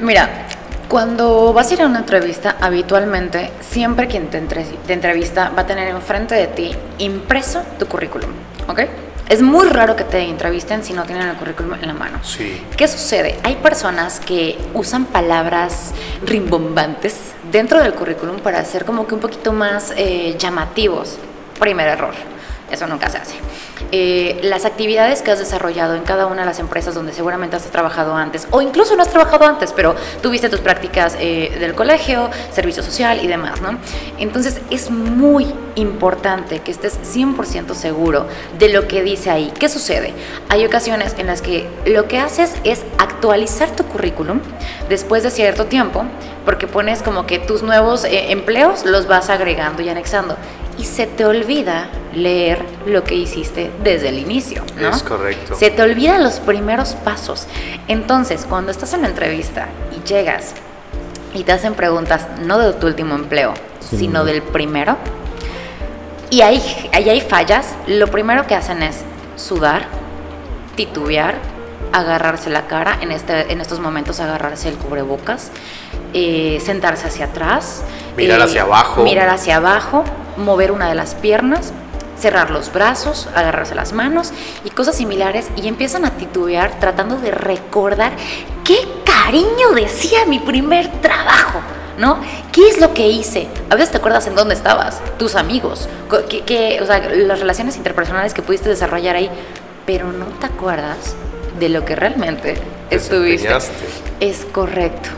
Mira, 0.01 0.48
cuando 0.89 1.53
vas 1.53 1.72
a 1.72 1.74
ir 1.74 1.81
a 1.81 1.88
una 1.88 2.00
entrevista, 2.00 2.57
habitualmente, 2.62 3.51
siempre 3.62 4.07
quien 4.07 4.27
te, 4.27 4.38
entre- 4.38 4.65
te 4.86 4.93
entrevista 4.93 5.51
va 5.57 5.62
a 5.63 5.65
tener 5.65 5.88
enfrente 5.88 6.36
de 6.36 6.48
ti 6.48 6.72
impreso 7.00 7.63
tu 7.79 7.88
currículum, 7.88 8.29
¿ok? 8.67 8.81
Es 9.29 9.41
muy 9.41 9.67
raro 9.69 9.95
que 9.95 10.03
te 10.03 10.19
entrevisten 10.19 10.83
si 10.83 10.91
no 10.93 11.03
tienen 11.05 11.29
el 11.29 11.36
currículum 11.38 11.75
en 11.81 11.88
la 11.88 11.93
mano. 11.93 12.19
Sí. 12.24 12.62
¿Qué 12.75 12.88
sucede? 12.89 13.39
Hay 13.43 13.55
personas 13.55 14.19
que 14.19 14.57
usan 14.74 15.05
palabras 15.05 15.93
rimbombantes 16.25 17.15
dentro 17.53 17.79
del 17.81 17.93
currículum 17.93 18.39
para 18.39 18.60
hacer 18.60 18.83
como 18.83 19.05
que 19.05 19.13
un 19.13 19.22
poquito 19.22 19.53
más 19.53 19.93
eh, 19.95 20.36
llamativos. 20.38 21.19
Primer 21.60 21.88
error. 21.88 22.33
Eso 22.74 22.88
nunca 22.88 23.08
se 23.08 23.20
hace. 23.20 23.36
Eh, 23.92 24.39
las 24.42 24.65
actividades 24.65 25.22
que 25.22 25.30
has 25.30 25.38
desarrollado 25.38 25.94
en 25.94 26.01
cada 26.01 26.25
una 26.25 26.42
de 26.42 26.48
las 26.48 26.58
empresas 26.58 26.96
donde 26.96 27.13
seguramente 27.13 27.56
has 27.56 27.63
trabajado 27.65 28.15
antes, 28.15 28.48
o 28.50 28.63
incluso 28.63 28.96
no 28.96 29.03
has 29.03 29.12
trabajado 29.12 29.46
antes, 29.46 29.72
pero 29.74 29.96
tuviste 30.24 30.50
tus 30.50 30.60
prácticas 30.60 31.15
eh, 31.20 31.56
del 31.60 31.75
colegio, 31.75 32.32
servicio 32.51 32.82
social 32.82 33.24
y 33.24 33.27
demás, 33.27 33.62
¿no? 33.62 33.77
Entonces 34.18 34.60
es 34.72 34.89
muy 34.89 35.53
importante 35.75 36.62
que 36.62 36.72
estés 36.72 36.98
100% 37.15 37.75
seguro 37.75 38.25
de 38.58 38.70
lo 38.70 38.88
que 38.88 39.03
dice 39.03 39.30
ahí. 39.30 39.53
¿Qué 39.60 39.70
sucede? 39.70 40.12
Hay 40.50 40.65
ocasiones 40.65 41.13
en 41.20 41.27
las 41.27 41.44
que 41.44 41.70
lo 41.86 42.08
que 42.08 42.18
haces 42.18 42.56
es 42.63 42.82
actualizar 42.98 43.70
tu 43.75 43.84
currículum 43.86 44.39
después 44.89 45.22
de 45.22 45.30
cierto 45.30 45.65
tiempo, 45.65 46.06
porque 46.44 46.65
pones 46.65 47.03
como 47.03 47.27
que 47.27 47.38
tus 47.38 47.62
nuevos 47.62 48.03
eh, 48.03 48.32
empleos 48.32 48.84
los 48.84 49.06
vas 49.06 49.30
agregando 49.30 49.84
y 49.84 49.89
anexando 49.89 50.38
y 50.77 50.86
se 50.86 51.06
te 51.08 51.25
olvida 51.25 51.88
leer 52.13 52.63
lo 52.86 53.03
que 53.03 53.15
hiciste 53.15 53.72
desde 53.84 54.10
el 54.10 54.20
inicio, 54.20 54.63
¿no? 54.80 54.89
Es 54.89 55.03
correcto. 55.03 55.56
Se 55.56 55.70
te 55.72 55.82
olvidan 55.82 56.24
los 56.24 56.39
primeros 56.39 56.94
pasos. 56.96 57.48
Entonces, 57.88 58.46
cuando 58.48 58.72
estás 58.72 58.94
en 58.94 59.01
la 59.03 59.08
entrevista 59.08 59.68
y 59.96 60.08
llegas 60.08 60.53
y 61.34 61.44
te 61.44 61.51
hacen 61.51 61.74
preguntas 61.74 62.27
no 62.42 62.58
de 62.60 62.74
tu 62.74 62.88
último 62.88 63.15
empleo, 63.15 63.53
Sí. 63.80 63.98
sino 63.98 64.24
del 64.25 64.42
primero, 64.42 64.98
y 66.30 66.42
ahí, 66.42 66.62
ahí 66.94 67.10
hay 67.10 67.22
fallas, 67.22 67.75
lo 67.86 68.08
primero 68.08 68.48
que 68.48 68.56
hacen 68.56 68.82
es 68.82 69.01
sudar, 69.36 69.86
titubear, 70.75 71.36
agarrarse 71.92 72.50
la 72.50 72.65
cara, 72.68 72.98
en, 73.01 73.12
este, 73.12 73.51
en 73.51 73.62
estos 73.62 73.80
momentos 73.80 74.20
agarrarse 74.20 74.70
el 74.70 74.75
cubrebocas, 74.75 75.51
eh, 76.13 76.60
sentarse 76.63 77.08
hacia 77.08 77.25
atrás, 77.25 77.84
Mirar 78.18 78.39
eh, 78.39 78.44
hacia 78.44 78.62
abajo. 78.63 79.03
mirar 79.03 79.30
hacia 79.30 79.58
abajo, 79.58 80.03
mover 80.38 80.72
una 80.72 80.90
de 80.90 80.96
las 80.96 81.16
piernas, 81.16 81.72
cerrar 82.20 82.52
los 82.52 82.72
brazos, 82.72 83.28
agarrarse 83.36 83.75
las 83.75 83.92
manos 83.94 84.32
y 84.63 84.70
cosas 84.70 84.96
similares 84.96 85.48
y 85.56 85.68
empiezan 85.68 86.06
a 86.06 86.12
titubear 86.12 86.80
tratando 86.80 87.18
de 87.18 87.32
recordar 87.32 88.13
qué 88.63 88.78
cariño 89.06 89.72
decía 89.75 90.25
mi 90.25 90.40
primer 90.40 90.90
trabajo. 91.02 91.60
¿No? 91.96 92.18
¿Qué 92.52 92.68
es 92.70 92.82
lo 92.82 92.92
que 92.96 93.08
hice? 93.08 93.48
A 93.70 93.75
veces 93.75 93.92
te 93.92 93.98
acuerdas 93.98 94.25
en 94.25 94.34
dónde 94.34 94.56
estabas, 94.56 95.00
tus 95.20 95.36
amigos, 95.36 95.88
qué- 96.28 96.42
qué- 96.42 96.80
o 96.82 96.88
sea, 96.88 96.98
las 97.08 97.40
relaciones 97.40 97.78
interpersonales 97.78 98.34
que 98.34 98.42
pudiste 98.42 98.68
desarrollar 98.68 99.16
ahí, 99.16 99.30
pero 99.86 100.12
no 100.12 100.25
te 100.25 100.48
acuerdas 100.48 101.16
de 101.60 101.70
lo 101.70 101.86
que 101.86 101.96
realmente 101.96 102.56
estuviste. 102.90 103.48
Es 104.22 104.44
correcto. 104.52 105.10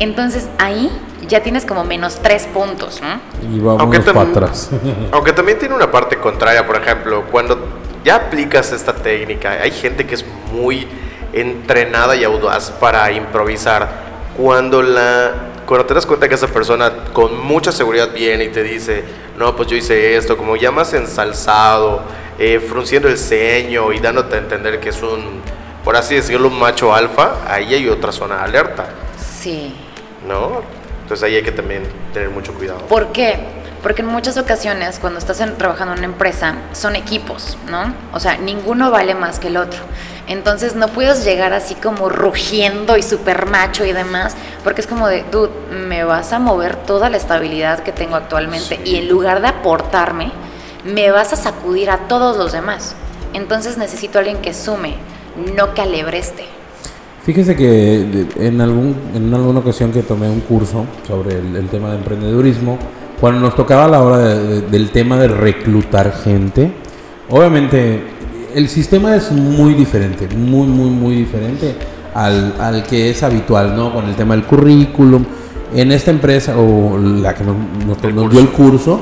Entonces 0.00 0.48
ahí 0.58 0.90
ya 1.26 1.42
tienes 1.42 1.64
como 1.64 1.84
menos 1.84 2.20
tres 2.22 2.46
puntos, 2.52 3.00
¿no? 3.00 3.20
Y 3.42 3.58
vámonos 3.58 3.80
Aunque, 3.80 4.00
para 4.00 4.30
atrás. 4.30 4.70
aunque 5.12 5.32
también 5.32 5.58
tiene 5.58 5.74
una 5.74 5.90
parte 5.90 6.16
contraria, 6.18 6.66
por 6.66 6.76
ejemplo, 6.76 7.24
cuando 7.30 7.58
ya 8.04 8.16
aplicas 8.16 8.72
esta 8.72 8.94
técnica, 8.94 9.50
hay 9.62 9.70
gente 9.70 10.06
que 10.06 10.14
es 10.14 10.24
muy 10.52 10.86
entrenada 11.32 12.16
y 12.16 12.24
audaz 12.24 12.70
para 12.70 13.10
improvisar. 13.12 13.88
Cuando 14.36 14.82
la 14.82 15.32
cuando 15.66 15.86
te 15.86 15.94
das 15.94 16.04
cuenta 16.04 16.28
que 16.28 16.34
esa 16.34 16.46
persona 16.48 16.92
con 17.14 17.42
mucha 17.42 17.72
seguridad 17.72 18.12
viene 18.12 18.44
y 18.44 18.48
te 18.50 18.62
dice, 18.62 19.02
no, 19.38 19.56
pues 19.56 19.68
yo 19.68 19.76
hice 19.76 20.14
esto, 20.16 20.36
como 20.36 20.56
ya 20.56 20.70
más 20.70 20.92
ensalzado, 20.92 22.02
eh, 22.38 22.60
frunciendo 22.60 23.08
el 23.08 23.16
ceño 23.16 23.90
y 23.92 23.98
dándote 23.98 24.34
a 24.36 24.38
entender 24.40 24.78
que 24.78 24.90
es 24.90 25.02
un, 25.02 25.40
por 25.82 25.96
así 25.96 26.16
decirlo, 26.16 26.48
un 26.48 26.58
macho 26.58 26.94
alfa, 26.94 27.36
ahí 27.48 27.72
hay 27.74 27.88
otra 27.88 28.12
zona 28.12 28.36
de 28.36 28.42
alerta, 28.42 28.88
Sí. 29.40 29.74
¿no? 30.28 30.60
Entonces 31.04 31.22
ahí 31.22 31.36
hay 31.36 31.42
que 31.42 31.52
también 31.52 31.84
tener 32.12 32.30
mucho 32.30 32.52
cuidado. 32.54 32.80
¿Por 32.88 33.12
qué? 33.12 33.38
Porque 33.82 34.00
en 34.02 34.08
muchas 34.08 34.38
ocasiones 34.38 34.98
cuando 34.98 35.18
estás 35.18 35.40
en- 35.40 35.56
trabajando 35.58 35.92
en 35.92 35.98
una 36.00 36.06
empresa 36.06 36.54
son 36.72 36.96
equipos, 36.96 37.58
¿no? 37.70 37.94
O 38.14 38.20
sea, 38.20 38.38
ninguno 38.38 38.90
vale 38.90 39.14
más 39.14 39.38
que 39.38 39.48
el 39.48 39.58
otro. 39.58 39.80
Entonces 40.26 40.74
no 40.74 40.88
puedes 40.88 41.22
llegar 41.22 41.52
así 41.52 41.74
como 41.74 42.08
rugiendo 42.08 42.96
y 42.96 43.02
super 43.02 43.44
macho 43.44 43.84
y 43.84 43.92
demás, 43.92 44.34
porque 44.64 44.80
es 44.80 44.86
como 44.86 45.06
de, 45.08 45.22
dude, 45.30 45.50
me 45.70 46.02
vas 46.04 46.32
a 46.32 46.38
mover 46.38 46.76
toda 46.76 47.10
la 47.10 47.18
estabilidad 47.18 47.80
que 47.80 47.92
tengo 47.92 48.16
actualmente 48.16 48.80
y 48.86 48.96
en 48.96 49.08
lugar 49.10 49.42
de 49.42 49.48
aportarme, 49.48 50.32
me 50.84 51.10
vas 51.10 51.34
a 51.34 51.36
sacudir 51.36 51.90
a 51.90 52.08
todos 52.08 52.38
los 52.38 52.52
demás. 52.52 52.94
Entonces 53.34 53.76
necesito 53.76 54.16
a 54.16 54.20
alguien 54.20 54.38
que 54.40 54.54
sume, 54.54 54.96
no 55.54 55.74
que 55.74 55.82
alebreste. 55.82 56.46
Fíjese 57.24 57.56
que 57.56 58.26
en, 58.38 58.60
algún, 58.60 58.94
en 59.14 59.32
alguna 59.32 59.60
ocasión 59.60 59.90
que 59.92 60.02
tomé 60.02 60.28
un 60.28 60.40
curso 60.40 60.84
sobre 61.06 61.38
el, 61.38 61.56
el 61.56 61.68
tema 61.68 61.90
de 61.90 61.96
emprendedurismo, 61.96 62.78
cuando 63.20 63.40
nos 63.40 63.54
tocaba 63.56 63.88
la 63.88 64.02
hora 64.02 64.18
de- 64.18 64.46
de- 64.46 64.60
del 64.62 64.90
tema 64.90 65.16
de 65.18 65.28
reclutar 65.28 66.12
gente, 66.12 66.70
obviamente 67.30 68.02
el 68.54 68.68
sistema 68.68 69.16
es 69.16 69.32
muy 69.32 69.72
diferente, 69.72 70.28
muy, 70.36 70.66
muy, 70.66 70.90
muy 70.90 71.14
diferente 71.16 71.74
al, 72.12 72.54
al 72.60 72.82
que 72.82 73.08
es 73.10 73.22
habitual, 73.22 73.74
¿no? 73.74 73.92
Con 73.94 74.04
el 74.04 74.14
tema 74.14 74.34
del 74.36 74.44
currículum. 74.44 75.24
En 75.74 75.90
esta 75.92 76.10
empresa, 76.10 76.54
o 76.58 76.98
la 76.98 77.34
que 77.34 77.42
nos, 77.42 77.56
nos- 77.86 78.04
El 78.04 78.14
nos 78.14 78.30
dio 78.30 78.40
el 78.40 78.50
curso, 78.50 79.00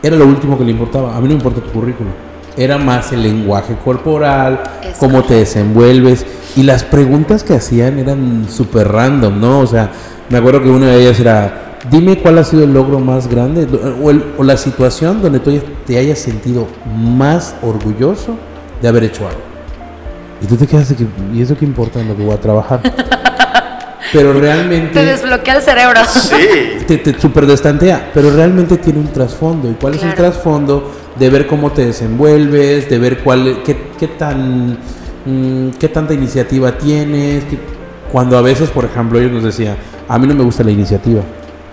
era 0.00 0.14
lo 0.16 0.26
último 0.26 0.56
que 0.56 0.64
le 0.64 0.70
importaba. 0.70 1.16
A 1.16 1.20
mí 1.20 1.22
no 1.24 1.30
me 1.34 1.34
importa 1.34 1.60
tu 1.60 1.70
currículum. 1.70 2.12
Era 2.56 2.78
más 2.78 3.10
el 3.12 3.22
lenguaje 3.24 3.74
corporal, 3.84 4.62
Es 4.80 4.96
cómo 4.98 5.14
te 5.22 5.28
correcto. 5.28 5.34
desenvuelves. 5.34 6.24
Y 6.56 6.62
las 6.62 6.84
preguntas 6.84 7.42
que 7.42 7.54
hacían 7.54 7.98
eran 7.98 8.46
súper 8.48 8.88
random, 8.90 9.40
¿no? 9.40 9.60
O 9.60 9.66
sea, 9.66 9.90
me 10.30 10.38
acuerdo 10.38 10.62
que 10.62 10.68
una 10.70 10.86
de 10.86 11.00
ellas 11.02 11.18
era, 11.18 11.78
dime 11.90 12.18
cuál 12.18 12.38
ha 12.38 12.44
sido 12.44 12.62
el 12.64 12.72
logro 12.72 13.00
más 13.00 13.26
grande 13.28 13.66
o, 14.02 14.10
el- 14.10 14.24
o 14.38 14.44
la 14.44 14.56
situación 14.56 15.20
donde 15.20 15.40
tú 15.40 15.50
te 15.84 15.98
hayas 15.98 16.18
sentido 16.20 16.68
más 16.96 17.56
orgulloso 17.62 18.36
de 18.80 18.88
haber 18.88 19.04
hecho 19.04 19.26
algo. 19.26 19.40
Y 20.42 20.46
tú 20.46 20.56
te 20.56 20.66
quedas 20.66 20.88
de 20.90 20.96
que, 20.96 21.06
¿y 21.34 21.42
eso 21.42 21.56
qué 21.56 21.64
importa 21.64 22.00
en 22.00 22.08
lo 22.08 22.16
que 22.16 22.22
voy 22.22 22.34
a 22.34 22.40
trabajar? 22.40 22.80
Pero 24.12 24.32
realmente 24.34 24.92
Te 24.92 25.04
desbloquea 25.04 25.56
el 25.56 25.62
cerebro. 25.62 26.00
Sí, 26.08 26.84
te, 26.86 26.98
te 26.98 27.18
super 27.18 27.46
destantea, 27.46 28.10
pero 28.14 28.30
realmente 28.30 28.76
tiene 28.76 29.00
un 29.00 29.08
trasfondo. 29.08 29.68
¿Y 29.68 29.74
cuál 29.74 29.94
es 29.94 30.02
el 30.04 30.14
Claro. 30.14 30.30
trasfondo? 30.30 30.92
De 31.18 31.30
ver 31.30 31.48
cómo 31.48 31.72
te 31.72 31.86
desenvuelves, 31.86 32.88
de 32.88 32.98
ver 33.00 33.24
cuál, 33.24 33.62
qué, 33.64 33.76
qué 33.98 34.06
tan, 34.06 34.78
qué 35.78 35.88
tanta 35.88 36.14
iniciativa 36.14 36.76
tienes. 36.78 37.44
qué- 37.44 37.58
cuando 38.12 38.36
a 38.38 38.42
veces, 38.42 38.70
por 38.70 38.84
ejemplo, 38.84 39.18
ellos 39.18 39.32
nos 39.32 39.42
decían, 39.42 39.76
a 40.08 40.18
mí 40.18 40.26
no 40.26 40.34
me 40.34 40.44
gusta 40.44 40.62
la 40.62 40.70
iniciativa. 40.70 41.22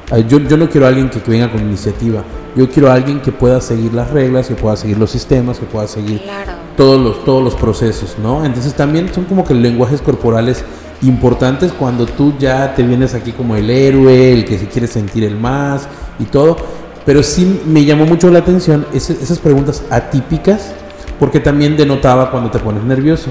Ay, 0.10 0.26
Yo, 0.28 0.40
yo 0.40 0.58
no 0.58 0.70
quiero 0.70 0.86
a 0.88 0.90
alguien 0.90 1.10
que, 1.10 1.22
que 1.22 1.30
venga 1.32 1.52
con 1.52 1.62
iniciativa. 1.62 2.24
Yo 2.56 2.70
quiero 2.70 2.90
a 2.90 2.96
alguien 2.96 3.22
que 3.22 3.32
pueda 3.32 3.62
seguir 3.62 3.94
las 3.94 4.10
reglas, 4.12 4.48
que 4.48 4.56
pueda 4.56 4.76
seguir 4.76 4.98
los 4.98 5.12
sistemas, 5.12 5.60
que 5.60 5.66
pueda 5.66 5.88
seguir 5.88 6.22
Claro. 6.24 6.52
todos 6.76 7.00
los, 7.00 7.24
todos 7.24 7.44
los 7.44 7.56
procesos, 7.56 8.16
¿no? 8.22 8.44
Entonces 8.44 8.74
también 8.74 9.14
son 9.14 9.24
como 9.26 9.46
que 9.46 9.54
lenguajes 9.54 10.02
corporales 10.02 10.64
importantes 11.02 11.72
cuando 11.72 12.06
tú 12.06 12.34
ya 12.40 12.74
te 12.76 12.84
vienes 12.84 13.14
aquí 13.14 13.32
como 13.32 13.56
el 13.56 13.70
héroe, 13.70 14.34
el 14.34 14.46
que 14.46 14.58
se 14.58 14.68
quiere 14.68 14.88
sentir 14.88 15.24
el 15.24 15.38
más 15.38 15.88
y 16.20 16.26
todo. 16.26 16.58
Pero 17.06 17.24
sí 17.24 17.62
me 17.66 17.86
llamó 17.86 18.06
mucho 18.06 18.30
la 18.30 18.40
atención 18.40 18.86
esas 18.94 19.40
preguntas 19.40 19.84
atípicas 19.90 20.74
porque 21.22 21.40
también 21.40 21.78
denotaba 21.78 22.32
cuando 22.32 22.50
te 22.50 22.58
pones 22.58 22.84
nervioso, 22.84 23.30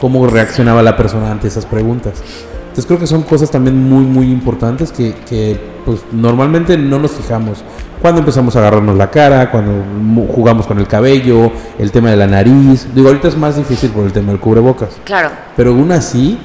cómo 0.00 0.24
reaccionaba 0.28 0.80
la 0.80 0.96
persona 0.96 1.32
ante 1.32 1.48
esas 1.48 1.66
preguntas. 1.66 2.22
Entonces 2.62 2.86
creo 2.86 3.00
que 3.00 3.06
son 3.08 3.24
cosas 3.24 3.50
también 3.50 3.76
muy, 3.76 4.04
muy 4.04 4.30
importantes 4.30 4.92
que, 4.92 5.12
que, 5.28 5.58
pues, 5.84 6.02
normalmente 6.12 6.78
no 6.78 7.00
nos 7.00 7.10
fijamos. 7.10 7.64
Cuando 8.00 8.20
empezamos 8.20 8.54
a 8.54 8.60
agarrarnos 8.60 8.96
la 8.96 9.10
cara, 9.10 9.50
cuando 9.50 9.72
jugamos 10.32 10.68
con 10.68 10.78
el 10.78 10.86
cabello, 10.86 11.50
el 11.80 11.90
tema 11.90 12.10
de 12.10 12.16
la 12.16 12.28
nariz. 12.28 12.86
Digo, 12.94 13.08
ahorita 13.08 13.26
es 13.26 13.36
más 13.36 13.56
difícil 13.56 13.90
por 13.90 14.04
el 14.04 14.12
tema 14.12 14.30
del 14.30 14.38
cubrebocas. 14.38 14.90
Claro. 15.02 15.30
Pero 15.56 15.70
aún 15.72 15.90
así, 15.90 16.38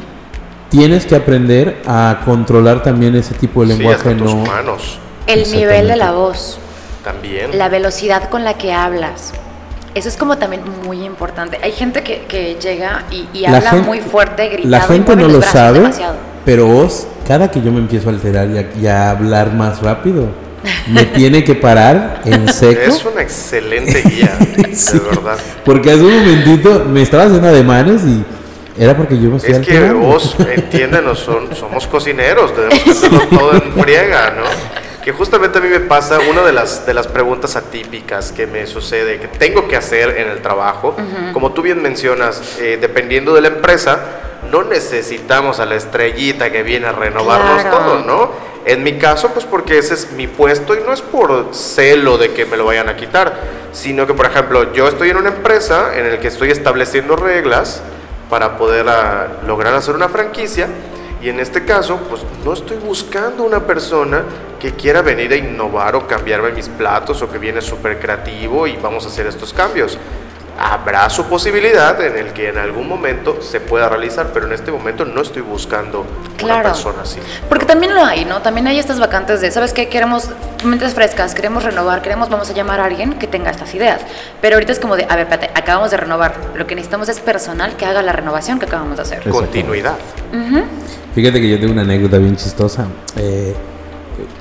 tienes 0.70 1.06
que 1.06 1.16
aprender 1.16 1.80
a 1.86 2.22
controlar 2.26 2.82
también 2.82 3.16
ese 3.16 3.36
tipo 3.36 3.64
de 3.64 3.74
sí, 3.74 3.78
lenguaje. 3.78 4.16
tus 4.16 4.34
no, 4.34 4.46
manos 4.48 4.98
El 5.28 5.44
nivel 5.52 5.90
de 5.90 5.96
la 5.96 6.12
voz. 6.12 6.58
también. 7.04 7.56
la 7.56 7.70
velocidad 7.70 8.30
con 8.30 8.44
la 8.44 8.56
que 8.56 8.74
hablas. 8.74 9.34
Eso 9.98 10.10
es 10.10 10.18
como 10.18 10.38
también 10.38 10.62
muy 10.86 11.04
importante. 11.04 11.60
Hay 11.64 11.72
gente 11.72 12.04
que, 12.04 12.26
que 12.28 12.56
llega 12.62 13.06
y, 13.12 13.28
y 13.34 13.42
La 13.42 13.58
habla 13.58 13.74
muy 13.74 14.00
fuerte, 14.00 14.48
gritado. 14.50 14.70
La 14.70 14.82
gente 14.82 15.16
no 15.16 15.28
lo 15.28 15.42
sabe, 15.42 15.80
demasiado. 15.80 16.16
pero 16.46 16.68
vos, 16.68 17.08
cada 17.28 17.50
que 17.50 17.62
yo 17.62 17.72
me 17.72 17.80
empiezo 17.80 18.10
a 18.10 18.12
alterar 18.14 18.48
y 18.50 18.58
a, 18.60 18.70
y 18.80 18.88
a 18.88 19.10
hablar 19.10 19.54
más 19.54 19.82
rápido, 19.82 20.28
me 20.88 21.04
tiene 21.18 21.44
que 21.44 21.56
parar 21.56 22.22
en 22.26 22.48
seco. 22.54 22.80
Es 22.80 23.04
una 23.06 23.22
excelente 23.24 24.04
guía, 24.04 24.38
Sí. 24.74 25.00
de 25.00 25.06
verdad. 25.06 25.38
Porque 25.66 25.92
hace 25.92 26.02
un 26.04 26.20
momentito 26.20 26.86
me 26.88 27.02
estaba 27.02 27.24
haciendo 27.24 27.48
ademanes 27.48 28.04
y 28.06 28.24
era 28.80 28.96
porque 28.96 29.16
yo 29.20 29.32
me 29.32 29.38
estoy 29.38 29.54
Es 29.54 29.60
que 29.66 29.78
alterando. 29.78 30.06
vos, 30.06 30.36
entiéndenos, 30.40 31.18
son, 31.20 31.56
somos 31.56 31.88
cocineros, 31.88 32.54
tenemos 32.54 32.80
que 32.84 32.92
hacerlo 32.92 33.22
todo 33.32 33.54
en 33.54 33.74
friega, 33.74 34.30
¿no? 34.38 34.44
Que 35.08 35.14
justamente 35.14 35.58
a 35.60 35.62
mí 35.62 35.70
me 35.70 35.80
pasa 35.80 36.20
una 36.20 36.42
de 36.42 36.52
las, 36.52 36.86
de 36.86 36.94
las 36.94 37.08
preguntas 37.08 37.56
atípicas 37.56 38.34
que 38.34 38.46
me 38.46 38.68
sucede, 38.68 39.22
que 39.22 39.30
tengo 39.30 39.66
que 39.66 39.78
hacer 39.78 40.18
en 40.18 40.28
el 40.28 40.42
trabajo. 40.42 40.98
Como 41.32 41.54
tú 41.54 41.62
bien 41.62 41.82
mencionas, 41.82 42.58
eh, 42.60 42.78
dependiendo 42.82 43.34
de 43.34 43.40
la 43.40 43.48
empresa, 43.48 44.00
no 44.52 44.64
necesitamos 44.64 45.62
a 45.62 45.66
la 45.66 45.76
estrellita 45.76 46.52
que 46.52 46.62
viene 46.62 46.88
a 46.88 46.92
renovarnos 46.92 47.62
Claro. 47.62 47.78
todo, 47.78 48.00
¿no? 48.00 48.32
En 48.66 48.84
mi 48.84 48.98
caso, 48.98 49.30
pues 49.30 49.46
porque 49.46 49.78
ese 49.78 49.94
es 49.94 50.12
mi 50.12 50.28
puesto 50.28 50.76
y 50.76 50.82
no 50.86 50.92
es 50.92 51.02
por 51.02 51.52
celo 51.56 52.18
de 52.18 52.34
que 52.34 52.46
me 52.46 52.58
lo 52.58 52.66
vayan 52.66 52.90
a 52.90 52.98
quitar, 52.98 53.34
sino 53.72 54.06
que, 54.08 54.14
por 54.14 54.26
ejemplo, 54.26 54.74
yo 54.74 54.90
estoy 54.90 55.12
en 55.12 55.16
una 55.16 55.30
empresa 55.30 55.98
en 55.98 56.06
el 56.06 56.20
que 56.20 56.28
estoy 56.28 56.52
estableciendo 56.52 57.16
reglas 57.16 57.82
para 58.30 58.58
poder 58.58 58.86
lograr 59.48 59.74
hacer 59.74 59.96
una 59.96 60.10
franquicia 60.10 60.68
y 61.28 61.30
en 61.30 61.42
este 61.42 61.66
caso, 61.66 61.98
pues 62.08 62.22
no 62.46 62.54
estoy 62.54 62.78
buscando 62.78 63.44
una 63.44 63.60
persona 63.60 64.24
que 64.62 64.72
quiera 64.76 65.02
venir 65.02 65.34
a 65.34 65.36
innovar 65.36 65.94
o 65.98 66.08
cambiarme 66.08 66.52
mis 66.54 66.70
platos 66.70 67.22
o 67.22 67.30
que 67.30 67.38
viene 67.38 67.60
súper 67.60 68.00
creativo 68.00 68.66
y 68.66 68.78
vamos 68.78 69.04
a 69.04 69.10
hacer 69.10 69.28
estos 69.28 69.52
cambios. 69.52 69.98
Habrá 70.58 71.10
su 71.10 71.26
posibilidad 71.26 72.00
en 72.02 72.18
el 72.18 72.32
que 72.32 72.48
en 72.48 72.58
algún 72.58 72.88
momento 72.88 73.42
se 73.42 73.60
pueda 73.60 73.90
realizar, 73.90 74.28
pero 74.34 74.48
en 74.48 74.54
este 74.54 74.72
momento 74.72 75.04
no 75.04 75.22
estoy 75.22 75.42
buscando 75.42 76.00
una 76.00 76.38
Claro. 76.38 76.64
persona 76.70 77.02
así. 77.04 77.20
Porque 77.50 77.66
también 77.66 77.94
lo 77.94 78.02
hay, 78.06 78.24
¿no? 78.24 78.42
También 78.42 78.66
hay 78.68 78.80
estas 78.80 78.98
vacantes 78.98 79.42
de, 79.42 79.52
¿sabes 79.52 79.74
qué? 79.74 79.90
Queremos 79.90 80.30
mentes 80.64 80.94
frescas, 80.94 81.36
queremos 81.36 81.66
renovar, 81.66 82.02
queremos, 82.02 82.30
vamos 82.30 82.50
a 82.50 82.54
llamar 82.54 82.80
a 82.80 82.86
alguien 82.86 83.20
que 83.20 83.28
tenga 83.28 83.52
estas 83.52 83.76
ideas. 83.76 84.00
Pero 84.42 84.56
ahorita 84.56 84.72
es 84.72 84.80
como 84.80 84.96
de, 84.96 85.04
a 85.04 85.16
ver, 85.18 85.28
espérate, 85.28 85.52
acabamos 85.60 85.92
de 85.92 85.98
renovar. 85.98 86.34
Lo 86.56 86.66
que 86.66 86.74
necesitamos 86.74 87.10
es 87.10 87.20
personal 87.20 87.76
que 87.76 87.86
haga 87.86 88.02
la 88.02 88.14
renovación 88.14 88.58
que 88.60 88.66
acabamos 88.66 88.96
de 88.96 89.04
hacer. 89.04 89.30
Continuidad. 89.30 89.98
Fíjate 91.18 91.42
que 91.42 91.50
yo 91.50 91.60
tengo 91.60 91.74
una 91.74 91.82
anécdota 91.82 92.20
bien 92.20 92.36
chistosa. 92.36 92.86
Eh, 93.16 93.56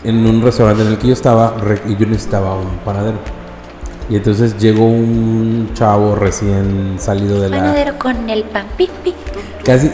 en 0.04 0.26
un 0.26 0.42
restaurante 0.42 0.82
en 0.82 0.88
el 0.88 0.98
que 0.98 1.06
yo 1.06 1.14
estaba, 1.14 1.56
yo 1.86 2.06
necesitaba 2.06 2.54
un 2.54 2.68
panadero. 2.84 3.16
Y 4.10 4.16
entonces 4.16 4.58
llegó 4.58 4.84
un 4.84 5.70
chavo 5.72 6.16
recién 6.16 6.96
salido 6.98 7.40
de 7.40 7.48
la... 7.48 7.56
Panadero 7.56 7.98
con 7.98 8.28
el 8.28 8.44
pan 8.44 8.66
pipi. 8.76 9.14
Casi, 9.64 9.90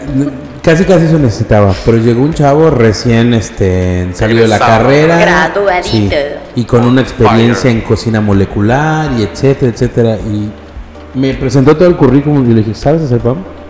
casi, 0.60 0.84
casi 0.84 1.04
eso 1.04 1.20
necesitaba. 1.20 1.72
Pero 1.84 1.98
llegó 1.98 2.20
un 2.20 2.34
chavo 2.34 2.68
recién 2.68 3.32
este, 3.32 4.08
salido 4.12 4.42
de 4.42 4.48
la 4.48 4.58
carrera. 4.58 5.18
Graduadito. 5.20 6.16
y 6.56 6.64
con 6.64 6.82
una 6.84 7.02
experiencia 7.02 7.70
Fire. 7.70 7.76
en 7.76 7.80
cocina 7.82 8.20
molecular 8.20 9.08
y 9.16 9.22
etcétera, 9.22 9.70
etcétera. 9.70 10.16
Y 10.16 10.50
me 11.16 11.32
presentó 11.34 11.76
todo 11.76 11.86
el 11.86 11.94
currículum 11.94 12.44
y 12.50 12.54
le 12.54 12.62
dije, 12.62 12.74
¿sabes 12.74 13.02
hacer 13.02 13.20
pan? 13.20 13.61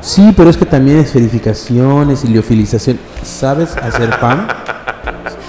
Sí, 0.00 0.32
pero 0.36 0.50
es 0.50 0.56
que 0.56 0.66
también 0.66 0.98
es 0.98 1.12
verificaciones 1.12 2.24
y 2.24 2.28
liofilización. 2.28 2.98
¿Sabes 3.22 3.76
hacer 3.76 4.18
pan? 4.20 4.46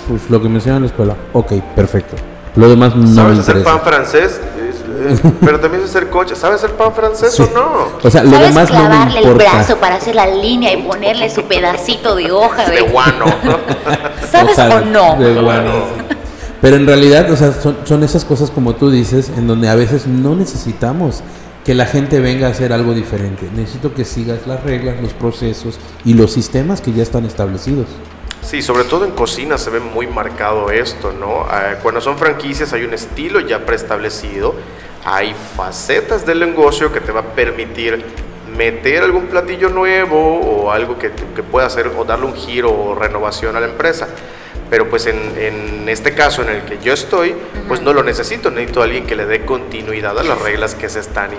Pues 0.07 0.29
lo 0.29 0.41
que 0.41 0.49
me 0.49 0.55
enseñaron 0.55 0.77
en 0.83 0.83
la 0.83 0.87
escuela. 0.89 1.15
Ok, 1.33 1.53
perfecto. 1.75 2.15
Lo 2.55 2.67
demás 2.69 2.95
no 2.95 3.03
me 3.05 3.13
¿Sabes 3.15 3.39
hacer 3.39 3.63
pan 3.63 3.81
francés? 3.81 4.39
Es- 5.09 5.11
es- 5.23 5.31
pero 5.41 5.59
también 5.59 5.83
sé 5.83 5.89
hacer 5.89 6.09
coche. 6.09 6.35
¿Sabes 6.35 6.63
hacer 6.63 6.75
pan 6.75 6.91
francés 6.93 7.33
Sí. 7.33 7.43
o 7.43 7.49
no? 7.53 7.87
O 8.03 8.09
sea, 8.09 8.23
lo 8.23 8.31
¿Sabes 8.31 8.47
demás 8.49 8.71
no 8.71 8.79
me 8.79 8.87
clavarle 8.87 9.19
el 9.19 9.25
importa. 9.27 9.51
brazo 9.53 9.77
para 9.77 9.95
hacer 9.95 10.15
la 10.15 10.25
línea 10.27 10.73
y 10.73 10.81
ponerle 10.81 11.29
su 11.29 11.43
pedacito 11.43 12.15
de 12.15 12.31
hoja 12.31 12.65
De 12.65 12.77
de... 12.77 12.81
guano. 12.81 13.25
¿Sabes 14.31 14.57
o 14.57 14.81
no? 14.85 15.15
de 15.17 15.39
guano. 15.41 15.71
Pero 16.61 16.77
en 16.77 16.87
realidad, 16.87 17.29
o 17.31 17.35
sea, 17.35 17.51
son, 17.53 17.77
son 17.83 18.03
esas 18.03 18.25
cosas 18.25 18.49
como 18.49 18.73
tú 18.73 18.89
dices, 18.89 19.29
en 19.37 19.45
donde 19.45 19.69
a 19.69 19.75
veces 19.75 20.07
no 20.07 20.35
necesitamos 20.35 21.21
que 21.67 21.75
la 21.75 21.85
gente 21.85 22.21
venga 22.21 22.47
a 22.47 22.51
hacer 22.51 22.71
algo 22.71 22.93
diferente. 22.93 23.45
Necesito 23.53 23.93
que 23.93 24.05
sigas 24.05 24.47
las 24.47 24.63
reglas, 24.63 25.01
los 25.01 25.11
procesos 25.11 25.77
y 26.05 26.13
los 26.13 26.31
sistemas 26.31 26.79
que 26.79 26.93
ya 26.93 27.03
están 27.03 27.25
establecidos. 27.25 27.87
Sí, 28.41 28.61
sobre 28.61 28.85
todo 28.85 29.03
en 29.03 29.11
cocina 29.11 29.57
se 29.57 29.69
ve 29.69 29.81
muy 29.81 30.07
marcado 30.07 30.71
esto, 30.71 31.11
¿no? 31.11 31.41
Ah, 31.41 31.73
Cuando 31.83 31.99
son 31.99 32.17
franquicias 32.17 32.71
hay 32.71 32.85
un 32.85 32.93
estilo 32.93 33.41
ya 33.41 33.65
preestablecido, 33.65 34.55
hay 35.03 35.35
facetas 35.57 36.25
del 36.25 36.39
negocio 36.39 36.93
que 36.93 37.01
te 37.01 37.11
va 37.11 37.19
a 37.19 37.35
permitir 37.35 38.01
meter 38.55 39.03
algún 39.03 39.25
platillo 39.25 39.67
nuevo 39.67 40.39
o 40.39 40.71
algo 40.71 40.97
que, 40.97 41.11
que 41.11 41.43
pueda 41.43 41.67
hacer 41.67 41.91
o 41.97 42.05
darle 42.05 42.27
un 42.27 42.35
giro 42.35 42.71
o 42.71 42.95
renovación 42.95 43.57
a 43.57 43.59
la 43.59 43.67
empresa. 43.67 44.07
Pero 44.69 44.89
pues 44.89 45.05
en, 45.05 45.17
en 45.37 45.87
este 45.87 46.13
caso 46.13 46.41
en 46.41 46.49
el 46.49 46.61
que 46.63 46.77
yo 46.79 46.93
estoy, 46.93 47.33
pues 47.67 47.81
no 47.81 47.93
lo 47.93 48.03
necesito, 48.03 48.51
necesito 48.51 48.81
a 48.81 48.83
alguien 48.85 49.05
que 49.05 49.15
le 49.15 49.25
dé 49.25 49.45
continuidad 49.45 50.17
a 50.19 50.23
las 50.23 50.41
reglas 50.41 50.75
que 50.75 50.89
se 50.89 50.99
están 50.99 51.31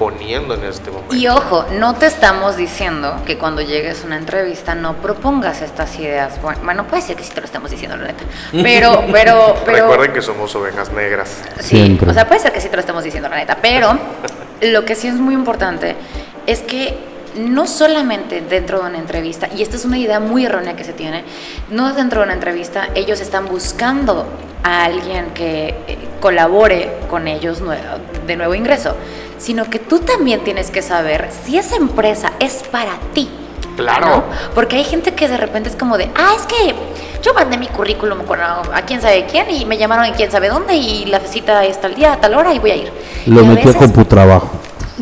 imponiendo 0.00 0.54
en 0.54 0.64
este 0.64 0.90
momento. 0.90 1.14
Y 1.14 1.28
ojo, 1.28 1.66
no 1.78 1.94
te 1.94 2.06
estamos 2.06 2.56
diciendo 2.56 3.16
que 3.26 3.36
cuando 3.36 3.60
llegues 3.60 4.02
a 4.02 4.06
una 4.06 4.16
entrevista 4.16 4.74
no 4.74 4.94
propongas 4.94 5.60
estas 5.60 5.98
ideas. 5.98 6.40
Bueno, 6.40 6.60
bueno, 6.64 6.86
puede 6.86 7.02
ser 7.02 7.16
que 7.16 7.22
sí 7.22 7.32
te 7.34 7.40
lo 7.40 7.44
estamos 7.44 7.70
diciendo, 7.70 7.98
la 7.98 8.06
neta. 8.06 8.24
Pero, 8.62 9.04
pero, 9.12 9.56
pero... 9.64 9.88
Recuerden 9.88 10.12
que 10.14 10.22
somos 10.22 10.54
ovejas 10.56 10.90
negras. 10.92 11.42
Sí, 11.58 11.76
Siempre. 11.76 12.10
o 12.10 12.14
sea, 12.14 12.26
puede 12.26 12.40
ser 12.40 12.52
que 12.52 12.60
sí 12.60 12.68
te 12.68 12.76
lo 12.76 12.80
estemos 12.80 13.04
diciendo, 13.04 13.28
la 13.28 13.36
neta, 13.36 13.58
pero 13.60 13.98
lo 14.62 14.84
que 14.84 14.94
sí 14.94 15.08
es 15.08 15.14
muy 15.14 15.34
importante 15.34 15.96
es 16.46 16.60
que 16.60 16.96
no 17.36 17.66
solamente 17.66 18.40
dentro 18.40 18.80
de 18.80 18.88
una 18.88 18.98
entrevista, 18.98 19.48
y 19.54 19.62
esta 19.62 19.76
es 19.76 19.84
una 19.84 19.98
idea 19.98 20.18
muy 20.18 20.46
errónea 20.46 20.74
que 20.76 20.84
se 20.84 20.92
tiene, 20.92 21.24
no 21.70 21.92
dentro 21.92 22.20
de 22.20 22.24
una 22.24 22.34
entrevista 22.34 22.88
ellos 22.94 23.20
están 23.20 23.46
buscando 23.46 24.26
a 24.62 24.84
alguien 24.84 25.26
que 25.34 25.68
eh, 25.86 25.98
colabore 26.20 26.90
con 27.08 27.28
ellos 27.28 27.62
de 28.26 28.36
nuevo 28.36 28.54
ingreso, 28.54 28.96
sino 29.40 29.68
que 29.68 29.78
tú 29.78 29.98
también 30.00 30.44
tienes 30.44 30.70
que 30.70 30.82
saber 30.82 31.30
si 31.44 31.58
esa 31.58 31.76
empresa 31.76 32.32
es 32.38 32.62
para 32.70 32.98
ti. 33.14 33.28
Claro. 33.76 34.06
¿no? 34.06 34.24
Porque 34.54 34.76
hay 34.76 34.84
gente 34.84 35.14
que 35.14 35.26
de 35.26 35.38
repente 35.38 35.70
es 35.70 35.76
como 35.76 35.96
de, 35.96 36.10
ah, 36.14 36.34
es 36.36 36.42
que 36.42 36.74
yo 37.22 37.32
mandé 37.32 37.56
mi 37.56 37.66
currículum 37.68 38.24
con 38.24 38.40
a, 38.40 38.60
a 38.74 38.82
quién 38.82 39.00
sabe 39.00 39.26
quién 39.26 39.50
y 39.50 39.64
me 39.64 39.78
llamaron 39.78 40.04
en 40.04 40.14
quién 40.14 40.30
sabe 40.30 40.48
dónde 40.48 40.76
y 40.76 41.06
la 41.06 41.20
cita 41.20 41.64
es 41.64 41.80
tal 41.80 41.94
día, 41.94 42.12
a 42.12 42.20
tal 42.20 42.34
hora 42.34 42.52
y 42.52 42.58
voy 42.58 42.70
a 42.70 42.76
ir. 42.76 42.92
Lo 43.26 43.42
y 43.42 43.46
a 43.46 43.48
metí 43.48 43.62
a 43.62 43.64
veces, 43.64 43.76
CompuTrabajo. 43.76 44.50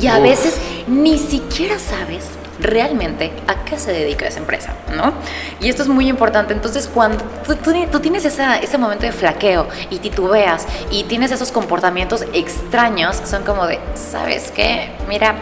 y 0.01 0.07
a 0.07 0.19
veces 0.21 0.59
ni 0.87 1.19
siquiera 1.19 1.77
sabes 1.79 2.38
realmente 2.61 3.33
a 3.47 3.65
qué 3.65 3.79
se 3.79 3.93
dedica 3.93 4.27
esa 4.27 4.39
empresa, 4.41 4.73
¿no? 4.95 5.13
Y 5.61 5.69
esto 5.69 5.83
es 5.83 5.89
muy 5.89 6.09
importante. 6.09 6.53
Entonces, 6.53 6.89
cuando 6.93 7.25
tú, 7.47 7.55
tú- 7.57 7.73
tú 7.91 8.01
tienes 8.01 8.25
esa- 8.25 8.59
ese 8.59 8.79
momento 8.79 9.07
de 9.07 9.13
flaqueo 9.13 9.69
y 9.91 9.99
titubeas 9.99 10.67
y 10.91 11.05
tienes 11.05 11.31
esos 11.31 11.53
comportamientos 11.53 12.25
extraños, 12.33 13.21
son 13.25 13.45
como 13.45 13.67
de, 13.67 13.79
¿sabes 13.95 14.51
qué? 14.55 14.91
Mira, 15.09 15.35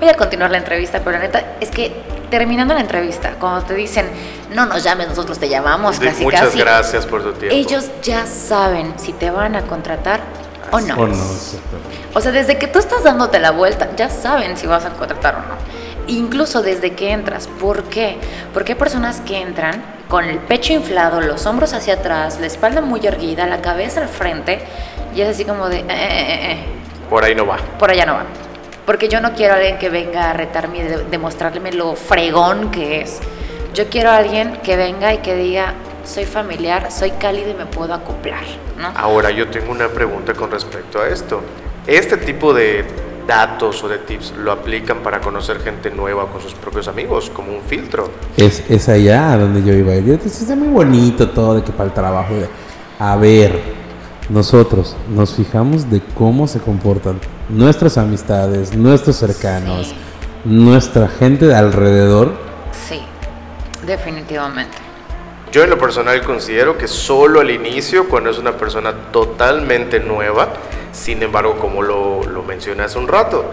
voy 0.00 0.08
a 0.08 0.14
continuar 0.14 0.50
la 0.50 0.58
entrevista, 0.58 0.98
pero 1.00 1.12
la 1.12 1.18
neta 1.20 1.54
es 1.60 1.70
que 1.70 1.92
terminando 2.30 2.74
la 2.74 2.80
entrevista, 2.80 3.32
cuando 3.40 3.62
te 3.62 3.74
dicen, 3.74 4.06
no 4.54 4.66
nos 4.66 4.84
llames, 4.84 5.08
nosotros 5.08 5.38
te 5.38 5.48
llamamos, 5.48 5.98
casi 5.98 6.22
muchas 6.24 6.40
casi, 6.42 6.58
gracias 6.58 7.06
por 7.06 7.22
tu 7.22 7.32
tiempo. 7.32 7.56
ellos 7.56 7.90
ya 8.02 8.26
saben 8.26 8.92
si 8.98 9.12
te 9.14 9.30
van 9.30 9.56
a 9.56 9.62
contratar 9.62 10.20
o 10.70 10.80
no. 10.80 10.94
¿O 10.94 11.06
no? 11.06 11.14
Exactamente. 11.14 11.98
O 12.14 12.20
sea, 12.20 12.30
desde 12.32 12.58
que 12.58 12.66
tú 12.66 12.78
estás 12.78 13.02
dándote 13.02 13.38
la 13.38 13.52
vuelta, 13.52 13.88
ya 13.96 14.10
saben 14.10 14.56
si 14.58 14.66
vas 14.66 14.84
a 14.84 14.90
contratar 14.90 15.36
o 15.36 15.38
no. 15.38 15.54
Incluso 16.08 16.62
desde 16.62 16.92
que 16.92 17.10
entras. 17.12 17.46
¿Por 17.60 17.84
qué? 17.84 18.16
Porque 18.52 18.72
hay 18.72 18.78
personas 18.78 19.20
que 19.20 19.40
entran 19.40 19.82
con 20.08 20.24
el 20.24 20.38
pecho 20.38 20.72
inflado, 20.72 21.20
los 21.20 21.44
hombros 21.46 21.74
hacia 21.74 21.94
atrás, 21.94 22.38
la 22.40 22.46
espalda 22.46 22.80
muy 22.80 23.06
erguida, 23.06 23.46
la 23.46 23.60
cabeza 23.60 24.00
al 24.00 24.08
frente, 24.08 24.58
y 25.14 25.20
es 25.20 25.28
así 25.28 25.44
como 25.44 25.68
de, 25.68 25.80
eh, 25.80 25.84
eh, 25.88 26.52
eh, 26.52 26.58
Por 27.10 27.24
ahí 27.24 27.34
no 27.34 27.46
va. 27.46 27.58
por 27.78 27.90
allá 27.90 28.06
no 28.06 28.14
va. 28.14 28.24
Porque 28.86 29.08
yo 29.08 29.20
no 29.20 29.34
quiero 29.34 29.52
a 29.52 29.56
alguien 29.58 29.76
que 29.78 29.90
venga 29.90 30.30
a 30.30 30.32
retarme 30.32 30.78
y 30.78 30.82
de- 30.82 31.04
demostrarme 31.10 31.72
lo 31.72 31.94
fregón 31.94 32.70
que 32.70 33.02
es. 33.02 33.20
Yo 33.74 33.88
quiero 33.90 34.08
a 34.10 34.16
alguien 34.16 34.56
que 34.62 34.76
venga 34.76 35.12
y 35.12 35.18
que 35.18 35.34
diga, 35.34 35.74
soy 36.04 36.24
familiar, 36.24 36.90
soy 36.90 37.10
cálido 37.10 37.50
y 37.50 37.54
me 37.54 37.66
puedo 37.66 37.92
acoplar, 37.92 38.44
¿no? 38.78 38.90
Ahora 38.96 39.30
yo 39.30 39.48
tengo 39.48 39.70
una 39.72 39.88
pregunta 39.88 40.32
con 40.32 40.50
respecto 40.50 41.02
a 41.02 41.08
esto. 41.08 41.42
¿Este 41.86 42.16
tipo 42.16 42.54
de 42.54 42.86
datos 43.28 43.84
o 43.84 43.88
de 43.88 43.98
tips 43.98 44.32
lo 44.38 44.50
aplican 44.50 44.98
para 45.02 45.20
conocer 45.20 45.60
gente 45.60 45.90
nueva 45.92 46.26
con 46.32 46.40
sus 46.40 46.54
propios 46.54 46.88
amigos 46.88 47.30
como 47.32 47.52
un 47.54 47.60
filtro? 47.62 48.10
Es, 48.36 48.64
es 48.68 48.88
allá 48.88 49.32
a 49.32 49.36
donde 49.38 49.62
yo 49.62 49.72
iba. 49.74 49.94
Yo, 49.96 50.14
está 50.14 50.56
muy 50.56 50.68
bonito 50.68 51.28
todo 51.28 51.54
de 51.56 51.62
que 51.62 51.70
para 51.70 51.84
el 51.90 51.94
trabajo. 51.94 52.34
de- 52.34 52.48
A 52.98 53.14
ver, 53.16 53.60
nosotros 54.30 54.96
nos 55.10 55.34
fijamos 55.34 55.88
de 55.90 56.00
cómo 56.16 56.48
se 56.48 56.58
comportan 56.58 57.20
nuestras 57.48 57.96
amistades, 57.98 58.74
nuestros 58.74 59.16
cercanos, 59.16 59.88
Sí. 59.88 59.94
nuestra 60.44 61.06
gente 61.08 61.46
de 61.46 61.54
alrededor. 61.54 62.32
Sí, 62.88 63.00
definitivamente. 63.86 64.76
Yo 65.52 65.64
en 65.64 65.70
lo 65.70 65.78
personal 65.78 66.22
considero 66.24 66.76
que 66.76 66.88
solo 66.88 67.40
al 67.40 67.50
inicio, 67.50 68.08
cuando 68.08 68.30
es 68.30 68.38
una 68.38 68.52
persona 68.52 68.92
totalmente 69.12 69.98
nueva, 70.00 70.48
sin 70.98 71.22
embargo, 71.22 71.58
como 71.58 71.82
lo, 71.82 72.22
lo 72.24 72.42
mencioné 72.42 72.82
hace 72.82 72.98
un 72.98 73.08
rato, 73.08 73.44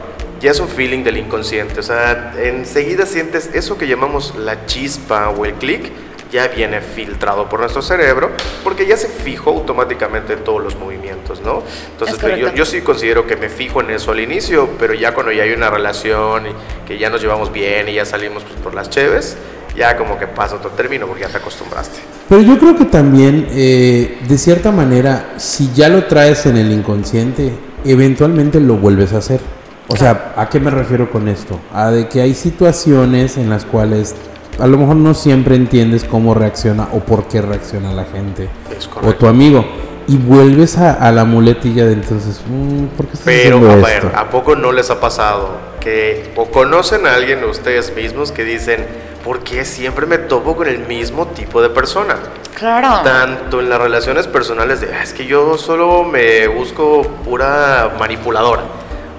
ya 0.41 0.51
es 0.51 0.59
un 0.59 0.67
feeling 0.67 1.03
del 1.03 1.17
inconsciente. 1.17 1.79
O 1.79 1.83
sea, 1.83 2.33
enseguida 2.37 3.05
sientes 3.05 3.51
eso 3.53 3.77
que 3.77 3.87
llamamos 3.87 4.35
la 4.35 4.65
chispa 4.65 5.29
o 5.29 5.45
el 5.45 5.53
clic, 5.53 5.91
ya 6.31 6.47
viene 6.47 6.81
filtrado 6.81 7.47
por 7.47 7.59
nuestro 7.59 7.81
cerebro, 7.81 8.31
porque 8.63 8.85
ya 8.87 8.97
se 8.97 9.07
fijó 9.07 9.51
automáticamente 9.51 10.33
en 10.33 10.43
todos 10.43 10.61
los 10.61 10.75
movimientos, 10.75 11.39
¿no? 11.41 11.63
Entonces, 11.91 12.19
yo, 12.37 12.53
yo 12.53 12.65
sí 12.65 12.81
considero 12.81 13.27
que 13.27 13.35
me 13.35 13.47
fijo 13.47 13.79
en 13.79 13.91
eso 13.91 14.11
al 14.11 14.19
inicio, 14.19 14.69
pero 14.79 14.93
ya 14.93 15.13
cuando 15.13 15.31
ya 15.31 15.43
hay 15.43 15.51
una 15.53 15.69
relación 15.69 16.47
y 16.47 16.87
que 16.87 16.97
ya 16.97 17.09
nos 17.09 17.21
llevamos 17.21 17.53
bien 17.53 17.87
y 17.87 17.93
ya 17.93 18.05
salimos 18.05 18.43
pues, 18.43 18.55
por 18.55 18.73
las 18.73 18.89
cheves, 18.89 19.37
ya 19.75 19.95
como 19.97 20.17
que 20.17 20.27
pasa 20.27 20.55
otro 20.55 20.71
término 20.71 21.05
porque 21.07 21.23
ya 21.23 21.29
te 21.29 21.37
acostumbraste. 21.37 21.99
Pero 22.29 22.41
yo 22.41 22.57
creo 22.57 22.75
que 22.75 22.85
también, 22.85 23.47
eh, 23.51 24.19
de 24.27 24.37
cierta 24.37 24.71
manera, 24.71 25.33
si 25.37 25.71
ya 25.73 25.89
lo 25.89 26.05
traes 26.05 26.45
en 26.45 26.57
el 26.57 26.71
inconsciente, 26.71 27.53
eventualmente 27.83 28.59
lo 28.59 28.75
vuelves 28.77 29.13
a 29.13 29.17
hacer. 29.17 29.39
O 29.87 29.95
sea, 29.95 30.33
¿a 30.35 30.49
qué 30.49 30.59
me 30.59 30.71
refiero 30.71 31.11
con 31.11 31.27
esto? 31.27 31.59
A 31.71 31.91
de 31.91 32.07
que 32.07 32.21
hay 32.21 32.33
situaciones 32.33 33.37
en 33.37 33.49
las 33.49 33.65
cuales 33.65 34.15
a 34.59 34.67
lo 34.67 34.77
mejor 34.77 34.95
no 34.95 35.13
siempre 35.13 35.55
entiendes 35.55 36.03
cómo 36.03 36.33
reacciona 36.33 36.87
o 36.93 37.01
por 37.01 37.27
qué 37.27 37.41
reacciona 37.41 37.91
la 37.91 38.05
gente 38.05 38.47
Es 38.75 38.89
o 39.03 39.13
tu 39.13 39.27
amigo 39.27 39.65
y 40.07 40.17
vuelves 40.17 40.77
a, 40.77 40.93
a 40.93 41.11
la 41.11 41.25
muletilla 41.25 41.85
de 41.85 41.93
entonces, 41.93 42.41
mm, 42.47 42.85
¿por 42.95 43.07
qué 43.07 43.13
estás 43.13 43.25
Pero, 43.25 43.57
haciendo 43.57 43.85
a 43.85 43.87
ver, 43.87 44.05
esto? 44.05 44.11
¿a 44.15 44.29
poco 44.29 44.55
no 44.55 44.71
les 44.71 44.89
ha 44.89 44.99
pasado 44.99 45.57
que 45.79 46.31
o 46.35 46.45
conocen 46.45 47.05
a 47.05 47.15
alguien 47.15 47.43
ustedes 47.43 47.93
mismos 47.95 48.31
que 48.31 48.43
dicen, 48.43 48.85
¿por 49.25 49.43
qué 49.43 49.65
siempre 49.65 50.05
me 50.05 50.19
topo 50.19 50.55
con 50.55 50.67
el 50.67 50.79
mismo 50.79 51.25
tipo 51.27 51.61
de 51.61 51.69
persona? 51.69 52.15
Claro. 52.57 53.01
Tanto 53.03 53.59
en 53.59 53.69
las 53.69 53.81
relaciones 53.81 54.27
personales 54.27 54.79
de, 54.81 54.93
"Ah, 54.95 55.03
es 55.03 55.11
que 55.13 55.25
yo 55.25 55.57
solo 55.57 56.03
me 56.03 56.47
busco 56.47 57.01
pura 57.25 57.91
manipuladora, 57.99 58.61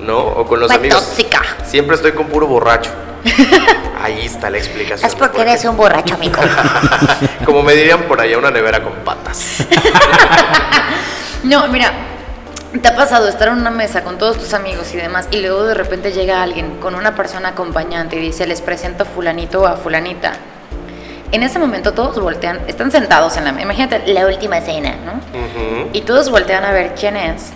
¿no? 0.01 0.17
O 0.19 0.47
con 0.47 0.61
los 0.61 0.71
Muy 0.71 0.79
amigos. 0.79 1.05
tóxica. 1.09 1.43
Siempre 1.67 1.97
estoy 1.97 2.13
con 2.13 2.27
puro 2.29 2.47
borracho. 2.47 2.91
Ahí 4.03 4.25
está 4.25 4.49
la 4.49 4.59
explicación. 4.59 5.09
Es 5.11 5.17
porque 5.17 5.39
por 5.39 5.49
eres 5.49 5.65
un 5.65 5.77
borracho, 5.77 6.15
amigo. 6.15 6.41
Como 7.45 7.63
me 7.65 7.75
dirían 7.75 8.03
por 8.03 8.21
allá, 8.21 8.39
una 8.39 8.51
nevera 8.53 8.83
con 8.83 8.93
patas. 9.05 9.67
No, 11.43 11.69
mira, 11.69 11.93
te 12.83 12.89
ha 12.89 12.95
pasado 12.97 13.29
estar 13.29 13.49
en 13.49 13.55
una 13.55 13.71
mesa 13.71 14.03
con 14.05 14.19
todos 14.19 14.37
tus 14.39 14.53
amigos 14.55 14.93
y 14.93 14.97
demás 14.97 15.29
y 15.31 15.41
luego 15.41 15.65
de 15.65 15.75
repente 15.75 16.13
llega 16.13 16.43
alguien 16.43 16.77
con 16.79 16.95
una 16.95 17.15
persona 17.15 17.51
acompañante 17.51 18.17
y 18.17 18.21
dice, 18.21 18.47
les 18.47 18.61
presento 18.61 19.05
a 19.05 19.07
fulanito 19.07 19.63
o 19.63 19.67
a 19.67 19.77
fulanita. 19.77 20.33
En 21.33 21.43
ese 21.43 21.59
momento 21.59 21.93
todos 21.93 22.21
voltean, 22.21 22.61
están 22.69 22.91
sentados 22.91 23.37
en 23.37 23.45
la 23.45 23.61
imagínate 23.61 24.03
la 24.13 24.27
última 24.27 24.61
cena, 24.61 24.95
¿no? 25.05 25.13
Ujú. 25.15 25.91
Y 25.93 26.03
todos 26.03 26.31
voltean 26.31 26.65
a 26.65 26.71
ver 26.73 26.95
quién 26.95 27.17
es. 27.17 27.51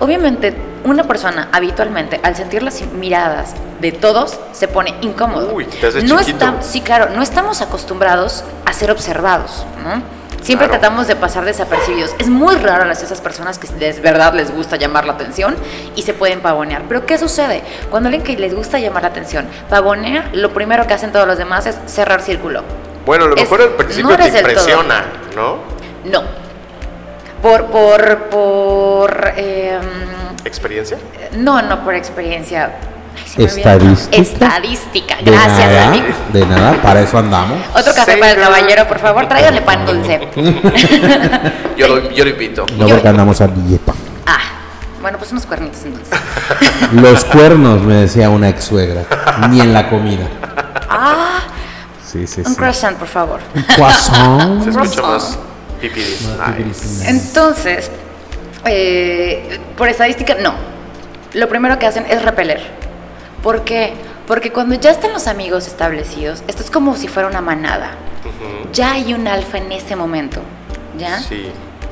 Obviamente, 0.00 0.54
una 0.84 1.04
persona 1.04 1.48
habitualmente, 1.52 2.20
al 2.22 2.36
sentir 2.36 2.62
las 2.62 2.82
miradas 2.92 3.54
de 3.80 3.92
todos, 3.92 4.38
se 4.52 4.68
pone 4.68 4.94
incómodo. 5.00 5.52
Uy, 5.54 5.64
te 5.66 5.86
haces 5.86 6.04
no 6.04 6.18
estam- 6.20 6.60
sí, 6.60 6.80
claro, 6.80 7.10
no 7.14 7.22
estamos 7.22 7.60
acostumbrados 7.62 8.44
a 8.66 8.72
ser 8.72 8.90
observados, 8.90 9.64
¿no? 9.82 10.02
Siempre 10.44 10.68
Claro. 10.68 10.80
tratamos 10.82 11.08
de 11.08 11.16
pasar 11.16 11.44
desapercibidos. 11.46 12.14
Es 12.18 12.28
muy 12.28 12.54
raro 12.56 12.84
las 12.84 13.02
esas 13.02 13.20
personas 13.22 13.58
que 13.58 13.66
de 13.66 13.92
verdad 14.00 14.34
les 14.34 14.50
gusta 14.54 14.76
llamar 14.76 15.06
la 15.06 15.14
atención 15.14 15.56
y 15.96 16.02
se 16.02 16.12
pueden 16.12 16.40
pavonear. 16.40 16.82
Pero 16.86 17.06
¿qué 17.06 17.16
sucede? 17.16 17.62
Cuando 17.90 18.08
alguien 18.08 18.22
que 18.22 18.36
les 18.36 18.54
gusta 18.54 18.78
llamar 18.78 19.02
la 19.04 19.08
atención 19.08 19.46
pavonea, 19.70 20.28
lo 20.34 20.52
primero 20.52 20.86
que 20.86 20.92
hacen 20.92 21.12
todos 21.12 21.26
los 21.26 21.38
demás 21.38 21.64
es 21.64 21.76
cerrar 21.86 22.20
círculo. 22.20 22.62
Bueno, 23.06 23.24
a 23.24 23.28
lo 23.28 23.36
Es- 23.36 23.42
mejor 23.42 23.62
al 23.62 23.70
no 23.70 23.76
principio 23.78 24.16
te 24.16 24.22
del 24.24 24.32
todo. 24.32 24.38
impresiona, 24.50 25.04
¿no? 25.34 25.56
No. 26.04 26.22
Por, 27.40 27.64
por, 27.66 28.18
por, 28.28 29.32
em, 29.36 29.80
¿Experiencia? 30.44 30.98
no, 31.32 31.62
no 31.62 31.82
por 31.84 31.94
experiencia. 31.94 32.70
Ay. 33.36 33.44
Estadística. 33.44 34.16
Estadística, 34.16 35.16
De 35.16 35.30
gracias, 35.30 35.58
nada, 35.58 35.88
amigo. 35.88 36.06
de 36.32 36.46
nada, 36.46 36.72
para 36.82 37.00
eso 37.00 37.18
andamos. 37.18 37.58
Otro 37.74 37.94
café 37.94 38.16
para 38.16 38.32
el 38.32 38.38
caballero, 38.40 38.86
por 38.88 38.98
favor, 38.98 39.26
tráigale 39.28 39.62
pan 39.62 39.84
dulce. 39.86 40.20
Yo 41.76 41.88
lo, 41.88 42.10
yo 42.12 42.24
lo 42.24 42.30
invito. 42.30 42.66
No 42.78 42.86
porque 42.86 43.08
andamos 43.08 43.40
a 43.40 43.48
dieta. 43.48 43.92
ah, 44.26 44.38
bueno, 45.02 45.18
pues 45.18 45.32
unos 45.32 45.44
cuernitos 45.46 45.80
entonces. 45.84 46.18
Los 46.92 47.24
cuernos, 47.24 47.82
me 47.82 47.94
decía 47.94 48.30
una 48.30 48.48
ex 48.48 48.64
suegra, 48.64 49.02
ni 49.50 49.60
en 49.60 49.72
la 49.72 49.88
comida. 49.90 50.28
Ah, 50.88 51.40
Sí, 52.06 52.28
sí, 52.28 52.42
un 52.44 52.52
sí. 52.52 52.56
croissant, 52.56 52.96
por 52.96 53.08
favor. 53.08 53.40
Croissant. 53.74 54.62
Se 54.62 54.70
escucha 54.70 55.02
más 55.02 55.36
pipidis. 55.80 56.28
Ay. 56.40 56.70
Entonces, 57.06 57.90
eh, 58.64 59.58
por 59.76 59.88
estadística, 59.88 60.36
no. 60.40 60.54
Lo 61.32 61.48
primero 61.48 61.76
que 61.80 61.86
hacen 61.86 62.06
es 62.08 62.22
repeler. 62.22 62.62
¿Por 63.44 63.62
qué? 63.62 63.92
Porque 64.26 64.50
cuando 64.50 64.74
ya 64.74 64.90
están 64.90 65.12
los 65.12 65.26
amigos 65.28 65.68
establecidos, 65.68 66.42
esto 66.48 66.62
es 66.62 66.70
como 66.70 66.96
si 66.96 67.06
fuera 67.08 67.28
una 67.28 67.40
manada. 67.42 67.92
Ujú. 68.24 68.72
Ya 68.72 68.92
hay 68.94 69.12
un 69.14 69.28
alfa 69.28 69.58
en 69.58 69.70
ese 69.70 69.94
momento. 69.94 70.40
¿Ya? 70.98 71.20
Sí. 71.20 71.46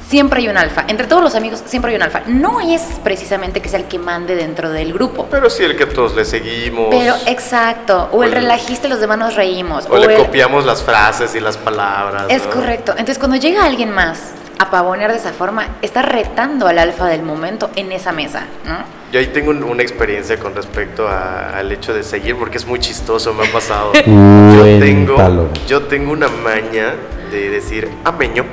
Siempre 0.08 0.40
hay 0.40 0.48
un 0.48 0.56
alfa. 0.58 0.84
Entre 0.88 1.06
todos 1.06 1.22
los 1.22 1.34
amigos 1.34 1.62
siempre 1.66 1.90
hay 1.90 1.96
un 1.96 2.02
alfa. 2.02 2.22
No 2.26 2.60
es 2.60 2.82
precisamente 3.04 3.60
que 3.60 3.68
sea 3.68 3.78
el 3.80 3.84
que 3.86 3.98
mande 3.98 4.34
dentro 4.34 4.70
del 4.70 4.92
grupo. 4.92 5.26
Pero 5.30 5.48
sí 5.50 5.62
el 5.62 5.76
que 5.76 5.86
todos 5.86 6.14
le 6.14 6.24
seguimos. 6.24 6.88
Pero 6.90 7.14
exacto. 7.26 8.08
O 8.12 8.22
el 8.24 8.30
O 8.30 8.32
el- 8.32 8.42
relajista 8.42 8.86
y 8.86 8.90
los 8.90 9.00
demás 9.00 9.18
nos 9.18 9.34
reímos. 9.36 9.86
o 9.90 9.96
le 9.98 10.06
el- 10.16 10.24
copiamos 10.24 10.64
las 10.64 10.82
frases 10.82 11.34
y 11.34 11.40
las 11.40 11.56
palabras. 11.58 12.24
Es 12.30 12.44
¿no? 12.46 12.50
correcto. 12.50 12.92
Entonces, 12.92 13.18
cuando 13.18 13.36
llega 13.36 13.64
alguien 13.64 13.90
más 13.90 14.32
a 14.58 14.70
pavonear 14.70 15.12
de 15.12 15.18
esa 15.18 15.32
forma, 15.32 15.66
está 15.82 16.02
retando 16.02 16.66
al 16.66 16.78
alfa 16.78 17.06
del 17.06 17.22
momento 17.22 17.70
en 17.76 17.92
esa 17.92 18.12
mesa, 18.12 18.44
¿no? 18.64 19.01
Yo 19.12 19.20
ahí 19.20 19.26
tengo 19.26 19.50
un- 19.50 19.62
una 19.62 19.82
experiencia 19.82 20.38
con 20.38 20.54
respecto 20.54 21.06
a- 21.06 21.50
al 21.58 21.70
hecho 21.70 21.92
de 21.92 22.02
seguir, 22.02 22.34
porque 22.36 22.56
es 22.56 22.66
muy 22.66 22.78
chistoso, 22.80 23.34
me 23.34 23.46
ha 23.46 23.52
pasado. 23.52 23.92
yo, 24.06 24.64
tengo, 24.80 25.48
yo 25.68 25.82
tengo 25.82 26.12
una 26.12 26.28
maña 26.28 26.94
de 27.30 27.50
decir 27.50 27.88
ameño. 28.04 28.44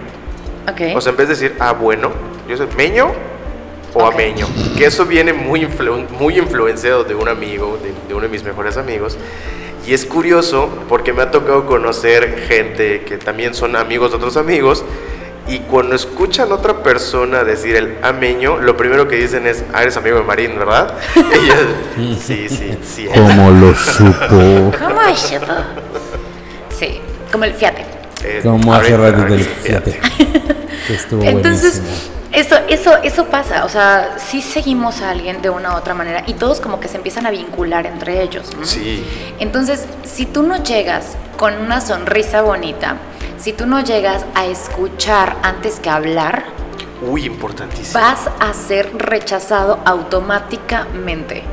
Ok. 0.70 0.96
O 0.98 1.02
sea, 1.02 1.12
en 1.12 1.18
vez 1.18 1.28
de 1.30 1.34
decir 1.36 1.56
ah, 1.60 1.72
bueno, 1.72 2.12
yo 2.48 2.58
soy 2.58 2.68
meño 2.76 3.12
o 3.94 4.04
Ok. 4.06 4.14
ameño. 4.14 4.48
Que 4.78 4.86
eso 4.86 5.06
viene 5.06 5.32
muy, 5.32 5.62
influ- 5.66 6.10
muy 6.10 6.38
influenciado 6.38 7.06
de 7.06 7.16
un 7.16 7.30
amigo, 7.30 7.80
de, 7.82 7.94
de 8.08 8.14
uno 8.14 8.24
de 8.24 8.30
mis 8.30 8.44
mejores 8.44 8.76
amigos. 8.76 9.18
Y 9.88 9.94
es 9.94 10.06
curioso 10.06 10.70
porque 10.90 11.14
me 11.14 11.22
ha 11.22 11.32
tocado 11.32 11.66
conocer 11.66 12.38
gente 12.50 13.04
que 13.04 13.18
también 13.18 13.54
son 13.54 13.78
amigos 13.78 14.12
de 14.12 14.18
otros 14.18 14.36
amigos. 14.36 14.84
Y 15.48 15.60
cuando 15.60 15.96
escuchan 15.96 16.52
a 16.52 16.56
otra 16.56 16.84
persona 16.84 17.44
decir 17.44 17.76
el 17.76 17.98
ameño, 18.04 18.58
lo 18.60 18.78
primero 18.78 19.08
que 19.08 19.16
dicen 19.16 19.48
es, 19.48 19.64
ah, 19.74 19.82
eres 19.82 19.98
amigo 19.98 20.18
de 20.18 20.24
Marín, 20.24 20.58
¿verdad? 20.60 20.94
Y 21.16 21.48
yo, 21.48 21.56
sí, 22.20 22.48
sí, 22.50 22.78
sí. 22.84 23.08
es". 23.12 23.20
Como 23.20 23.50
lo 23.52 23.74
supo. 23.76 24.72
¿Cómo 24.78 25.02
es 25.12 25.32
eso? 25.32 25.46
Sí, 26.78 27.02
como 27.32 27.46
el 27.46 27.54
fiate. 27.54 27.84
Eh, 28.24 28.42
Como 28.44 28.74
hace 28.74 28.96
rato 28.98 29.24
del. 29.24 29.40
Estuvo 30.90 31.24
Entonces, 31.24 31.80
buenísimo. 31.82 32.10
eso, 32.34 32.56
eso, 32.68 32.98
eso 33.04 33.26
pasa. 33.26 33.64
O 33.66 33.70
sea, 33.70 34.18
sí 34.18 34.42
seguimos 34.42 35.02
a 35.02 35.12
alguien 35.12 35.42
de 35.42 35.50
una 35.50 35.74
u 35.74 35.78
otra 35.78 35.94
manera 35.94 36.24
y 36.28 36.34
todos 36.34 36.60
como 36.60 36.80
que 36.80 36.88
se 36.88 36.98
empiezan 36.98 37.26
a 37.26 37.32
vincular 37.32 37.86
entre 37.86 38.22
ellos. 38.22 38.56
¿no? 38.58 38.66
Sí. 38.66 39.04
Entonces, 39.40 39.86
si 40.04 40.26
tú 40.26 40.44
no 40.44 40.62
llegas 40.64 41.16
con 41.38 41.54
una 41.60 41.80
sonrisa 41.82 42.42
bonita, 42.42 42.98
si 43.40 43.54
tú 43.54 43.66
no 43.66 43.82
llegas 43.82 44.26
a 44.36 44.46
escuchar 44.46 45.38
antes 45.44 45.80
que 45.80 45.90
hablar, 45.90 46.44
Uy, 47.02 47.26
importantísimo. 47.26 48.00
vas 48.00 48.30
a 48.40 48.54
ser 48.54 48.92
rechazado 48.98 49.80
automáticamente. 49.86 51.44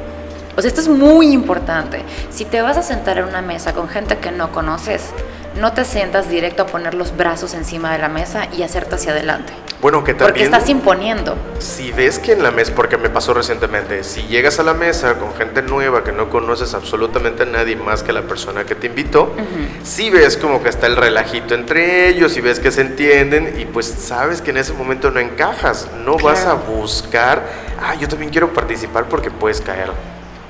O 0.57 0.61
sea, 0.63 0.69
esto 0.69 0.81
es 0.81 0.89
muy 0.89 1.33
importante. 1.33 2.03
Si 2.31 2.45
te 2.45 2.63
vas 2.63 2.77
a 2.77 2.83
sentar 2.83 3.19
en 3.19 3.27
una 3.27 3.43
mesa 3.43 3.73
con 3.75 3.89
gente 3.89 4.19
que 4.19 4.33
no 4.33 4.51
conoces, 4.53 5.11
no 5.59 5.73
te 5.73 5.85
sientas 5.85 6.29
directo 6.29 6.65
a 6.65 6.67
poner 6.67 6.95
los 6.95 7.17
brazos 7.17 7.55
encima 7.55 7.93
de 7.93 7.99
la 7.99 8.09
mesa 8.09 8.49
y 8.53 8.63
hacerte 8.63 8.97
hacia 8.97 9.13
adelante. 9.13 9.53
Bueno, 9.81 10.05
que 10.05 10.15
Porque 10.15 10.41
también... 10.41 10.55
estás 10.55 10.69
imponiendo. 10.69 11.37
Si 11.59 11.93
ves 11.93 12.19
que 12.19 12.33
en 12.33 12.43
la 12.43 12.51
mesa, 12.51 12.73
porque 12.75 12.97
me 12.97 13.11
pasó 13.11 13.35
recientemente, 13.35 14.05
si 14.05 14.23
llegas 14.23 14.59
a 14.59 14.63
la 14.63 14.75
mesa 14.75 15.19
con 15.19 15.35
gente 15.35 15.63
nueva 15.63 16.03
que 16.03 16.13
no 16.13 16.31
conoces 16.31 16.75
absolutamente 16.75 17.43
a 17.43 17.47
nadie 17.47 17.77
más 17.77 18.03
que 18.03 18.13
la 18.13 18.23
persona 18.23 18.65
que 18.65 18.75
te 18.75 18.87
invitó, 18.87 19.33
si 19.83 20.11
ves 20.11 20.37
como 20.37 20.63
que 20.63 20.71
está 20.71 20.87
el 20.87 20.97
relajito 20.97 21.55
entre 21.55 22.09
ellos 22.09 22.37
y 22.37 22.41
ves 22.41 22.59
que 22.59 22.71
se 22.71 22.81
entienden 22.81 23.55
y 23.59 23.67
pues 23.67 23.87
sabes 23.87 24.41
que 24.41 24.51
en 24.51 24.57
ese 24.57 24.73
momento 24.73 25.11
no 25.11 25.21
encajas, 25.21 25.89
no 26.05 26.17
vas 26.17 26.47
a 26.47 26.55
buscar, 26.55 27.47
ah, 27.81 27.95
yo 27.95 28.09
también 28.09 28.31
quiero 28.31 28.53
participar 28.53 29.05
porque 29.09 29.31
puedes 29.31 29.61
caer 29.61 29.91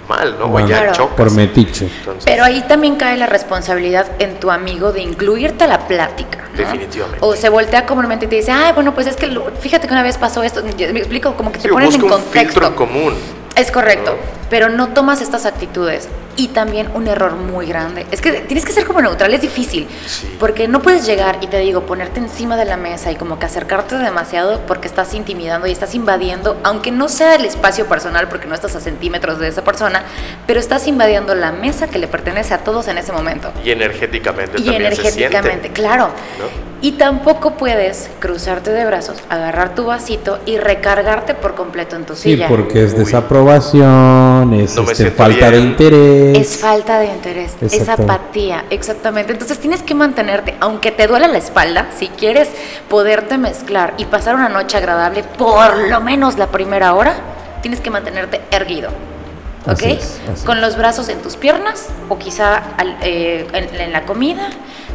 mal, 0.08 0.38
¿no? 0.38 0.48
Bueno, 0.48 0.66
o 0.66 0.70
ya 0.70 0.76
Claro. 0.78 0.92
chocas. 0.92 1.16
Por 1.16 1.30
metiche. 1.32 1.86
Entonces, 1.98 2.24
Pero 2.24 2.44
ahí 2.44 2.62
también 2.68 2.96
cae 2.96 3.16
la 3.16 3.26
responsabilidad 3.26 4.06
en 4.18 4.38
tu 4.40 4.50
amigo 4.50 4.92
de 4.92 5.00
incluirte 5.02 5.64
a 5.64 5.66
la 5.66 5.86
plática. 5.86 6.38
¿no? 6.52 6.58
Definitivamente. 6.58 7.18
O 7.20 7.34
se 7.36 7.48
voltea 7.48 7.84
comúnmente 7.86 8.26
y 8.26 8.28
te 8.28 8.36
dice, 8.36 8.50
ay, 8.52 8.72
bueno, 8.72 8.94
pues 8.94 9.06
es 9.06 9.16
que 9.16 9.26
lo- 9.26 9.50
fíjate 9.60 9.86
que 9.86 9.92
una 9.92 10.02
vez 10.02 10.16
pasó 10.18 10.42
esto. 10.42 10.62
Yo 10.76 10.92
me 10.92 11.00
explico, 11.00 11.34
como 11.34 11.50
que 11.52 11.58
te 11.58 11.64
sí, 11.64 11.68
ponen 11.68 11.86
busca 11.88 11.98
en 11.98 12.04
un 12.04 12.10
contexto. 12.10 12.38
filtro 12.40 12.66
en 12.68 12.74
común. 12.74 13.14
Es 13.56 13.70
correcto, 13.70 14.12
¿no? 14.12 14.36
pero 14.50 14.68
no 14.68 14.88
tomas 14.88 15.20
estas 15.20 15.44
actitudes. 15.46 16.08
Y 16.38 16.48
también 16.48 16.88
un 16.94 17.08
error 17.08 17.32
muy 17.34 17.64
grande. 17.66 18.06
Es 18.10 18.20
que 18.20 18.30
tienes 18.32 18.64
que 18.66 18.72
ser 18.72 18.84
como 18.84 19.00
neutral, 19.00 19.32
es 19.32 19.40
difícil. 19.40 19.86
Sí. 20.06 20.36
Porque 20.38 20.68
no 20.68 20.82
puedes 20.82 21.06
llegar 21.06 21.38
y 21.40 21.46
te 21.46 21.58
digo, 21.60 21.82
ponerte 21.86 22.20
encima 22.20 22.56
de 22.56 22.66
la 22.66 22.76
mesa 22.76 23.10
y 23.10 23.16
como 23.16 23.38
que 23.38 23.46
acercarte 23.46 23.96
demasiado 23.96 24.60
porque 24.66 24.86
estás 24.86 25.14
intimidando 25.14 25.66
y 25.66 25.72
estás 25.72 25.94
invadiendo, 25.94 26.58
aunque 26.62 26.90
no 26.90 27.08
sea 27.08 27.36
el 27.36 27.46
espacio 27.46 27.86
personal 27.86 28.28
porque 28.28 28.46
no 28.46 28.54
estás 28.54 28.76
a 28.76 28.80
centímetros 28.80 29.38
de 29.38 29.48
esa 29.48 29.64
persona, 29.64 30.02
pero 30.46 30.60
estás 30.60 30.86
invadiendo 30.86 31.34
la 31.34 31.52
mesa 31.52 31.86
que 31.88 31.98
le 31.98 32.06
pertenece 32.06 32.52
a 32.52 32.58
todos 32.58 32.86
en 32.88 32.98
ese 32.98 33.12
momento. 33.12 33.50
Y 33.64 33.70
energéticamente 33.70 34.60
Y 34.60 34.64
también 34.66 34.94
se 34.94 35.00
energéticamente, 35.00 35.50
siente. 35.50 35.70
claro. 35.72 36.08
¿no? 36.38 36.66
Y 36.82 36.92
tampoco 36.92 37.52
puedes 37.56 38.10
cruzarte 38.20 38.70
de 38.70 38.84
brazos, 38.84 39.16
agarrar 39.30 39.74
tu 39.74 39.86
vasito 39.86 40.38
y 40.44 40.58
recargarte 40.58 41.32
por 41.34 41.54
completo 41.54 41.96
en 41.96 42.04
tu 42.04 42.14
Sí, 42.14 42.32
silla. 42.32 42.48
porque 42.48 42.84
es 42.84 42.92
Uy. 42.92 42.98
desaprobación, 42.98 44.52
es 44.52 44.76
No 44.76 44.82
este, 44.82 45.10
falta 45.10 45.50
de 45.50 45.58
interés. 45.58 46.25
Interés. 46.28 46.52
Es 46.54 46.60
falta 46.60 46.98
de 46.98 47.06
interés, 47.06 47.56
es 47.60 47.88
apatía, 47.88 48.64
exactamente. 48.70 49.32
Entonces 49.32 49.58
tienes 49.58 49.82
que 49.82 49.94
mantenerte, 49.94 50.54
aunque 50.60 50.90
te 50.90 51.06
duele 51.06 51.28
la 51.28 51.38
espalda, 51.38 51.86
si 51.96 52.08
quieres 52.08 52.48
poderte 52.88 53.38
mezclar 53.38 53.94
y 53.98 54.04
pasar 54.06 54.34
una 54.34 54.48
noche 54.48 54.76
agradable, 54.76 55.22
por 55.22 55.76
lo 55.88 56.00
menos 56.00 56.38
la 56.38 56.48
primera 56.48 56.94
hora, 56.94 57.14
tienes 57.62 57.80
que 57.80 57.90
mantenerte 57.90 58.40
erguido. 58.50 58.90
¿Ok? 59.68 59.72
Así 59.72 59.90
es, 59.92 60.20
así 60.32 60.46
Con 60.46 60.60
los 60.60 60.76
brazos 60.76 61.08
en 61.08 61.20
tus 61.22 61.34
piernas 61.36 61.88
o 62.08 62.18
quizá 62.18 62.56
al- 62.76 62.96
eh, 63.02 63.46
en, 63.52 63.80
en 63.80 63.92
la 63.92 64.04
comida, 64.04 64.48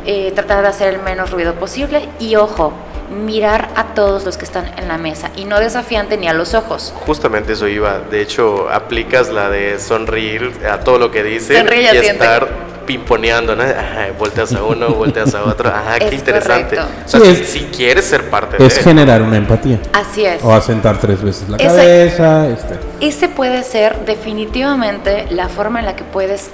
eh, 0.05 0.31
tratar 0.33 0.61
de 0.61 0.69
hacer 0.69 0.93
el 0.93 1.01
menos 1.01 1.31
ruido 1.31 1.55
posible 1.55 2.07
y 2.19 2.37
ojo, 2.37 2.71
mirar 3.11 3.69
a 3.75 3.93
todos 3.93 4.23
los 4.25 4.37
que 4.37 4.45
están 4.45 4.71
en 4.77 4.87
la 4.87 4.97
mesa 4.97 5.29
y 5.35 5.45
no 5.45 5.59
desafiante 5.59 6.17
ni 6.17 6.27
a 6.27 6.33
los 6.33 6.53
ojos. 6.53 6.93
Justamente 7.05 7.53
eso 7.53 7.67
iba. 7.67 7.99
De 7.99 8.21
hecho, 8.21 8.69
aplicas 8.69 9.29
la 9.29 9.49
de 9.49 9.79
sonreír 9.79 10.51
a 10.71 10.79
todo 10.79 10.97
lo 10.97 11.11
que 11.11 11.23
dicen 11.23 11.57
Sonríe 11.57 11.93
y 11.93 11.97
estar 11.97 12.71
pimponeando, 12.85 13.55
¿no? 13.55 13.63
Ajá, 13.63 14.07
volteas 14.17 14.53
a 14.53 14.63
uno, 14.63 14.89
volteas 14.95 15.35
a 15.35 15.43
otro. 15.43 15.69
Ajá, 15.69 15.99
qué 15.99 16.07
Es 16.07 16.13
interesante. 16.13 16.75
correcto. 16.77 17.01
O 17.05 17.07
sea, 17.07 17.19
Sí, 17.19 17.35
si, 17.35 17.45
si 17.45 17.59
quieres 17.65 18.05
ser 18.05 18.29
parte 18.29 18.57
Es 18.65 18.75
de 18.77 18.81
generar 18.83 19.21
una 19.21 19.37
empatía. 19.37 19.79
Así 19.93 20.25
es. 20.25 20.43
O 20.43 20.51
asentar 20.51 20.97
tres 20.99 21.21
veces 21.21 21.47
la 21.49 21.57
Ese- 21.57 21.67
cabeza. 21.67 22.47
Este. 22.47 22.75
Ese 23.01 23.27
puede 23.29 23.63
ser 23.63 24.05
definitivamente 24.05 25.27
la 25.29 25.47
forma 25.49 25.79
en 25.79 25.85
la 25.85 25.95
que 25.95 26.03
puedes 26.03 26.49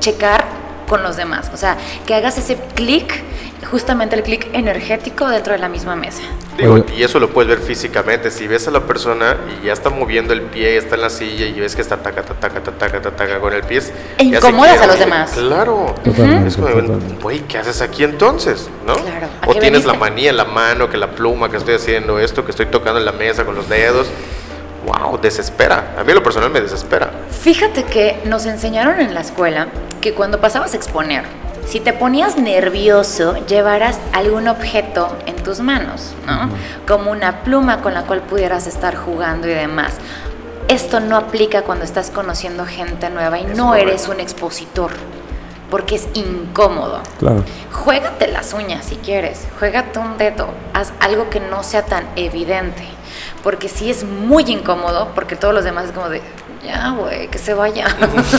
checar 0.00 0.44
con 0.92 1.02
los 1.02 1.16
demás. 1.16 1.50
O 1.54 1.56
sea, 1.56 1.78
que 2.06 2.14
hagas 2.14 2.36
ese 2.36 2.58
clic, 2.74 3.22
justamente 3.70 4.14
el 4.14 4.22
clic 4.22 4.46
energético 4.52 5.26
dentro 5.26 5.54
de 5.54 5.58
la 5.58 5.70
misma 5.70 5.96
mesa. 5.96 6.20
Digo, 6.58 6.84
y 6.94 7.02
eso 7.02 7.18
lo 7.18 7.30
puedes 7.30 7.48
ver 7.48 7.60
físicamente. 7.60 8.30
Si 8.30 8.46
ves 8.46 8.68
a 8.68 8.70
la 8.70 8.80
persona 8.80 9.38
y 9.48 9.68
ya 9.68 9.72
está 9.72 9.88
moviendo 9.88 10.34
el 10.34 10.42
pie, 10.42 10.76
está 10.76 10.96
en 10.96 11.00
la 11.00 11.08
silla 11.08 11.46
y 11.46 11.58
ves 11.58 11.74
que 11.74 11.80
está 11.80 11.96
taca, 11.96 12.22
taca, 12.22 12.38
taca, 12.38 12.60
taca, 12.60 13.00
taca, 13.00 13.16
taca 13.16 13.40
con 13.40 13.54
el 13.54 13.62
pie. 13.62 13.80
E 14.18 14.24
incomodas 14.24 14.82
a 14.82 14.86
los 14.86 14.98
demás. 14.98 15.30
Claro. 15.30 15.94
Es 16.46 16.56
como, 16.58 16.68
güey, 17.22 17.40
¿qué 17.48 17.56
haces 17.56 17.80
aquí 17.80 18.04
entonces? 18.04 18.68
¿No? 18.86 18.92
Claro, 18.96 19.28
¿a 19.40 19.48
O 19.48 19.54
tienes 19.54 19.86
la 19.86 19.94
manía 19.94 20.28
en 20.28 20.36
la 20.36 20.44
mano, 20.44 20.90
que 20.90 20.98
la 20.98 21.12
pluma, 21.12 21.50
que 21.50 21.56
estoy 21.56 21.76
haciendo 21.76 22.18
esto, 22.18 22.44
que 22.44 22.50
estoy 22.50 22.66
tocando 22.66 22.98
en 22.98 23.06
la 23.06 23.12
mesa 23.12 23.46
con 23.46 23.54
los 23.54 23.66
dedos. 23.70 24.08
Wow, 24.86 25.18
desespera. 25.18 25.94
A 25.98 26.04
mí 26.04 26.12
lo 26.12 26.22
personal 26.22 26.50
me 26.50 26.60
desespera. 26.60 27.10
Fíjate 27.30 27.84
que 27.84 28.20
nos 28.24 28.46
enseñaron 28.46 29.00
en 29.00 29.14
la 29.14 29.20
escuela 29.20 29.68
que 30.00 30.14
cuando 30.14 30.40
pasabas 30.40 30.72
a 30.74 30.76
exponer, 30.76 31.24
si 31.66 31.78
te 31.78 31.92
ponías 31.92 32.36
nervioso, 32.36 33.36
llevaras 33.46 33.98
algún 34.12 34.48
objeto 34.48 35.16
en 35.26 35.36
tus 35.36 35.60
manos, 35.60 36.12
¿no? 36.26 36.50
Como 36.86 37.10
una 37.12 37.44
pluma 37.44 37.80
con 37.80 37.94
la 37.94 38.02
cual 38.02 38.22
pudieras 38.22 38.66
estar 38.66 38.96
jugando 38.96 39.46
y 39.48 39.52
demás. 39.54 39.94
Esto 40.68 40.98
no 41.00 41.16
aplica 41.16 41.62
cuando 41.62 41.84
estás 41.84 42.10
conociendo 42.10 42.66
gente 42.66 43.08
nueva 43.10 43.38
y 43.38 43.44
Es 43.44 43.56
no 43.56 43.68
correcto. 43.68 43.88
eres 43.90 44.08
un 44.08 44.18
expositor, 44.20 44.90
porque 45.70 45.94
es 45.96 46.08
incómodo. 46.14 47.00
Claro. 47.20 47.44
Juégate 47.70 48.26
las 48.28 48.52
uñas 48.54 48.84
si 48.84 48.96
quieres, 48.96 49.46
juégate 49.58 49.98
un 50.00 50.18
dedo, 50.18 50.48
haz 50.74 50.92
algo 51.00 51.30
que 51.30 51.40
no 51.40 51.62
sea 51.62 51.82
tan 51.84 52.04
evidente, 52.16 52.84
porque 53.42 53.68
sí 53.68 53.90
es 53.90 54.04
muy 54.04 54.44
incómodo, 54.44 55.10
porque 55.14 55.36
todos 55.36 55.54
los 55.54 55.64
demás 55.64 55.86
es 55.86 55.92
como 55.92 56.08
de, 56.08 56.20
ya, 56.64 56.90
güey, 56.90 57.28
que 57.28 57.38
se 57.38 57.54
vaya. 57.54 57.86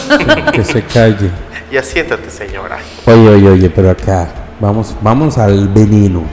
Que 0.54 0.64
se 0.64 0.84
calle. 0.84 1.30
Ya 1.72 1.84
siéntate, 1.84 2.30
señora. 2.30 2.78
Oye, 3.06 3.30
oye, 3.30 3.50
oye, 3.50 3.70
pero 3.70 3.92
acá. 3.92 4.28
Vamos, 4.60 4.96
vamos 5.02 5.38
al 5.38 5.68
veneno. 5.68 6.24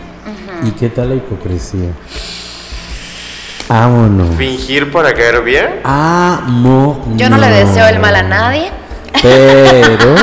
¿Y 0.62 0.72
qué 0.72 0.90
tal 0.90 1.08
la 1.08 1.14
hipocresía? 1.14 1.90
Vámonos. 3.68 4.36
Fingir 4.36 4.92
para 4.92 5.14
caer 5.14 5.42
bien. 5.42 5.80
Vámonos. 5.82 7.16
Yo 7.16 7.30
no 7.30 7.38
le 7.38 7.48
deseo 7.48 7.86
el 7.88 7.98
mal 7.98 8.14
a 8.16 8.22
nadie, 8.22 8.70
Pero. 9.22 10.14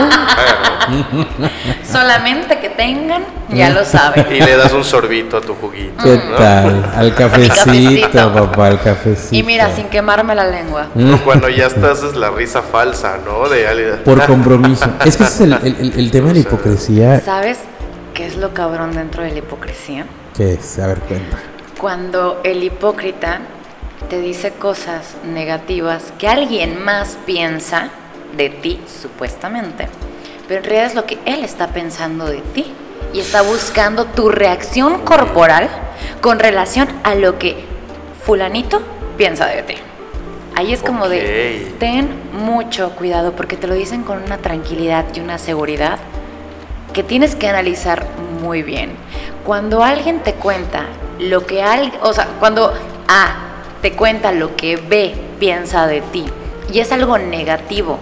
solamente 1.83 2.59
que 2.59 2.69
tengan, 2.69 3.23
ya 3.49 3.69
lo 3.71 3.83
saben. 3.83 4.25
Y 4.31 4.39
le 4.39 4.55
das 4.55 4.71
un 4.73 4.83
sorbito 4.83 5.37
a 5.37 5.41
tu 5.41 5.53
juguito. 5.55 6.01
¿Qué 6.03 6.17
¿no? 6.29 6.35
tal? 6.35 6.91
Al 6.95 7.13
cafecito, 7.13 7.55
cafecito. 7.55 8.33
papá, 8.33 8.67
al 8.67 8.81
cafecito. 8.81 9.35
Y 9.35 9.43
mira, 9.43 9.73
sin 9.75 9.87
quemarme 9.89 10.33
la 10.35 10.47
lengua. 10.47 10.87
Cuando 11.25 11.49
ya 11.49 11.67
estás 11.67 12.03
es 12.03 12.15
la 12.15 12.29
risa 12.29 12.61
falsa, 12.61 13.17
¿no? 13.25 13.49
De 13.49 13.67
alguien. 13.67 13.97
Por 14.05 14.25
compromiso. 14.27 14.85
Es 15.05 15.17
que 15.17 15.23
ese 15.23 15.33
es 15.33 15.41
el, 15.41 15.53
el- 15.53 15.75
el- 15.79 15.99
el 15.99 16.11
tema 16.11 16.29
de 16.29 16.35
la 16.35 16.39
hipocresía. 16.41 17.19
¿Sabes 17.19 17.59
qué 18.13 18.25
es 18.25 18.37
lo 18.37 18.53
cabrón 18.53 18.93
dentro 18.93 19.23
de 19.23 19.31
la 19.31 19.39
hipocresía? 19.39 20.05
¿Qué 20.35 20.53
es? 20.53 20.79
A 20.79 20.87
ver, 20.87 20.99
cuenta. 20.99 21.37
Cuando 21.79 22.39
el 22.43 22.63
hipócrita 22.63 23.39
te 24.09 24.19
dice 24.21 24.51
cosas 24.53 25.15
negativas 25.25 26.13
que 26.17 26.27
alguien 26.27 26.81
más 26.83 27.17
piensa 27.25 27.89
de 28.37 28.49
ti, 28.49 28.79
supuestamente, 29.01 29.87
pero 30.47 30.59
en 30.59 30.63
realidad 30.65 30.85
es 30.87 30.95
lo 30.95 31.05
que 31.05 31.17
él 31.25 31.43
está 31.43 31.67
pensando 31.67 32.25
de 32.25 32.41
ti 32.53 32.71
y 33.13 33.19
está 33.19 33.41
buscando 33.41 34.05
tu 34.05 34.29
reacción 34.29 35.01
corporal 35.01 35.69
con 36.21 36.39
relación 36.39 36.87
a 37.03 37.15
lo 37.15 37.37
que 37.39 37.57
fulanito 38.23 38.81
piensa 39.17 39.47
de 39.47 39.63
ti. 39.63 39.75
Ahí 40.55 40.73
es 40.73 40.81
como 40.81 41.07
de, 41.07 41.69
Ok. 41.71 41.79
ten 41.79 42.09
mucho 42.33 42.91
cuidado 42.91 43.33
porque 43.33 43.57
te 43.57 43.67
lo 43.67 43.73
dicen 43.75 44.03
con 44.03 44.23
una 44.23 44.37
tranquilidad 44.37 45.05
y 45.13 45.19
una 45.19 45.37
seguridad 45.37 45.99
que 46.93 47.03
tienes 47.03 47.35
que 47.35 47.47
analizar 47.47 48.07
muy 48.41 48.63
bien. 48.63 48.91
Cuando 49.45 49.83
alguien 49.83 50.21
te 50.21 50.33
cuenta 50.33 50.85
lo 51.19 51.45
que 51.45 51.61
alguien, 51.61 51.93
o 52.01 52.11
sea, 52.13 52.27
cuando 52.39 52.73
A 53.07 53.35
te 53.81 53.93
cuenta 53.93 54.31
lo 54.31 54.55
que 54.55 54.77
B 54.77 55.15
piensa 55.39 55.85
de 55.87 56.01
ti 56.01 56.25
y 56.73 56.79
es 56.79 56.91
algo 56.91 57.17
negativo, 57.17 57.99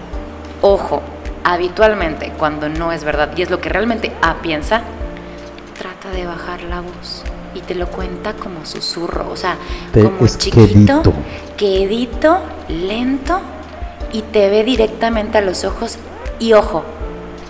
ojo, 0.62 1.02
habitualmente 1.44 2.32
cuando 2.36 2.68
no 2.68 2.92
es 2.92 3.04
verdad 3.04 3.30
y 3.36 3.42
es 3.42 3.50
lo 3.50 3.60
que 3.60 3.68
realmente 3.68 4.12
A 4.22 4.34
piensa, 4.42 4.82
trata 5.78 6.10
de 6.10 6.26
bajar 6.26 6.62
la 6.62 6.80
voz 6.80 7.22
y 7.54 7.60
te 7.60 7.74
lo 7.74 7.86
cuenta 7.88 8.34
como 8.34 8.66
susurro, 8.66 9.28
o 9.30 9.36
sea, 9.36 9.56
Te- 9.92 10.02
como 10.02 10.26
chiquito, 10.26 11.02
quedito. 11.02 11.12
quedito, 11.56 12.38
lento 12.68 13.40
y 14.12 14.22
te 14.22 14.50
ve 14.50 14.64
directamente 14.64 15.38
a 15.38 15.40
los 15.40 15.64
ojos 15.64 15.98
y 16.38 16.52
ojo, 16.52 16.84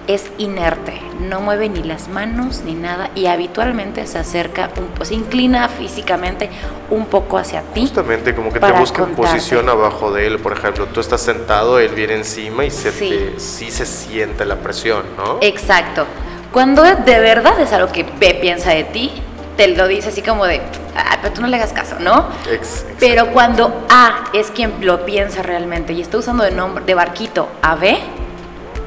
es 0.06 0.30
inerte, 0.38 1.00
no 1.20 1.40
mueve 1.40 1.68
ni 1.68 1.82
las 1.82 2.08
manos 2.08 2.62
ni 2.64 2.74
nada 2.74 3.10
y 3.14 3.26
habitualmente 3.26 4.06
se 4.06 4.18
acerca, 4.18 4.70
un, 4.76 5.04
se 5.04 5.14
inclina 5.14 5.68
físicamente 5.68 6.48
un 6.90 7.06
poco 7.06 7.38
hacia 7.38 7.62
ti. 7.62 7.80
Justamente 7.82 8.34
como 8.34 8.52
que 8.52 8.60
te 8.60 8.70
busca 8.72 9.02
en 9.02 9.14
posición 9.14 9.68
abajo 9.68 10.12
de 10.12 10.26
él, 10.28 10.38
por 10.38 10.52
ejemplo, 10.52 10.86
tú 10.86 11.00
estás 11.00 11.20
sentado, 11.20 11.78
él 11.80 11.92
viene 11.94 12.14
encima 12.14 12.64
y 12.64 12.70
se 12.70 12.92
Sí. 12.92 13.08
te- 13.08 13.40
sí 13.40 13.70
se 13.70 13.84
siente 13.86 14.44
la 14.44 14.56
presión, 14.56 15.02
¿no? 15.16 15.38
Exacto. 15.40 16.06
Cuando 16.52 16.82
de 16.82 17.18
verdad 17.20 17.58
es 17.60 17.72
algo 17.72 17.90
que 17.92 18.04
B 18.04 18.38
piensa 18.40 18.70
de 18.70 18.84
ti, 18.84 19.10
te 19.56 19.68
lo 19.68 19.88
dice 19.88 20.10
así 20.10 20.22
como 20.22 20.44
de, 20.46 20.60
"Ah, 20.96 21.18
pero 21.20 21.34
tú 21.34 21.40
no 21.40 21.48
le 21.48 21.56
hagas 21.56 21.72
caso, 21.72 21.96
¿no? 21.98 22.28
Ex- 22.50 22.82
exacto. 22.82 22.96
Pero 23.00 23.26
cuando 23.32 23.86
A 23.90 24.26
es 24.32 24.50
quien 24.50 24.72
lo 24.82 25.04
piensa 25.04 25.42
realmente 25.42 25.92
y 25.94 26.00
está 26.00 26.18
usando 26.18 26.44
de 26.44 26.50
nombre 26.52 26.84
de 26.84 26.94
barquito 26.94 27.48
a 27.62 27.74
B, 27.74 27.98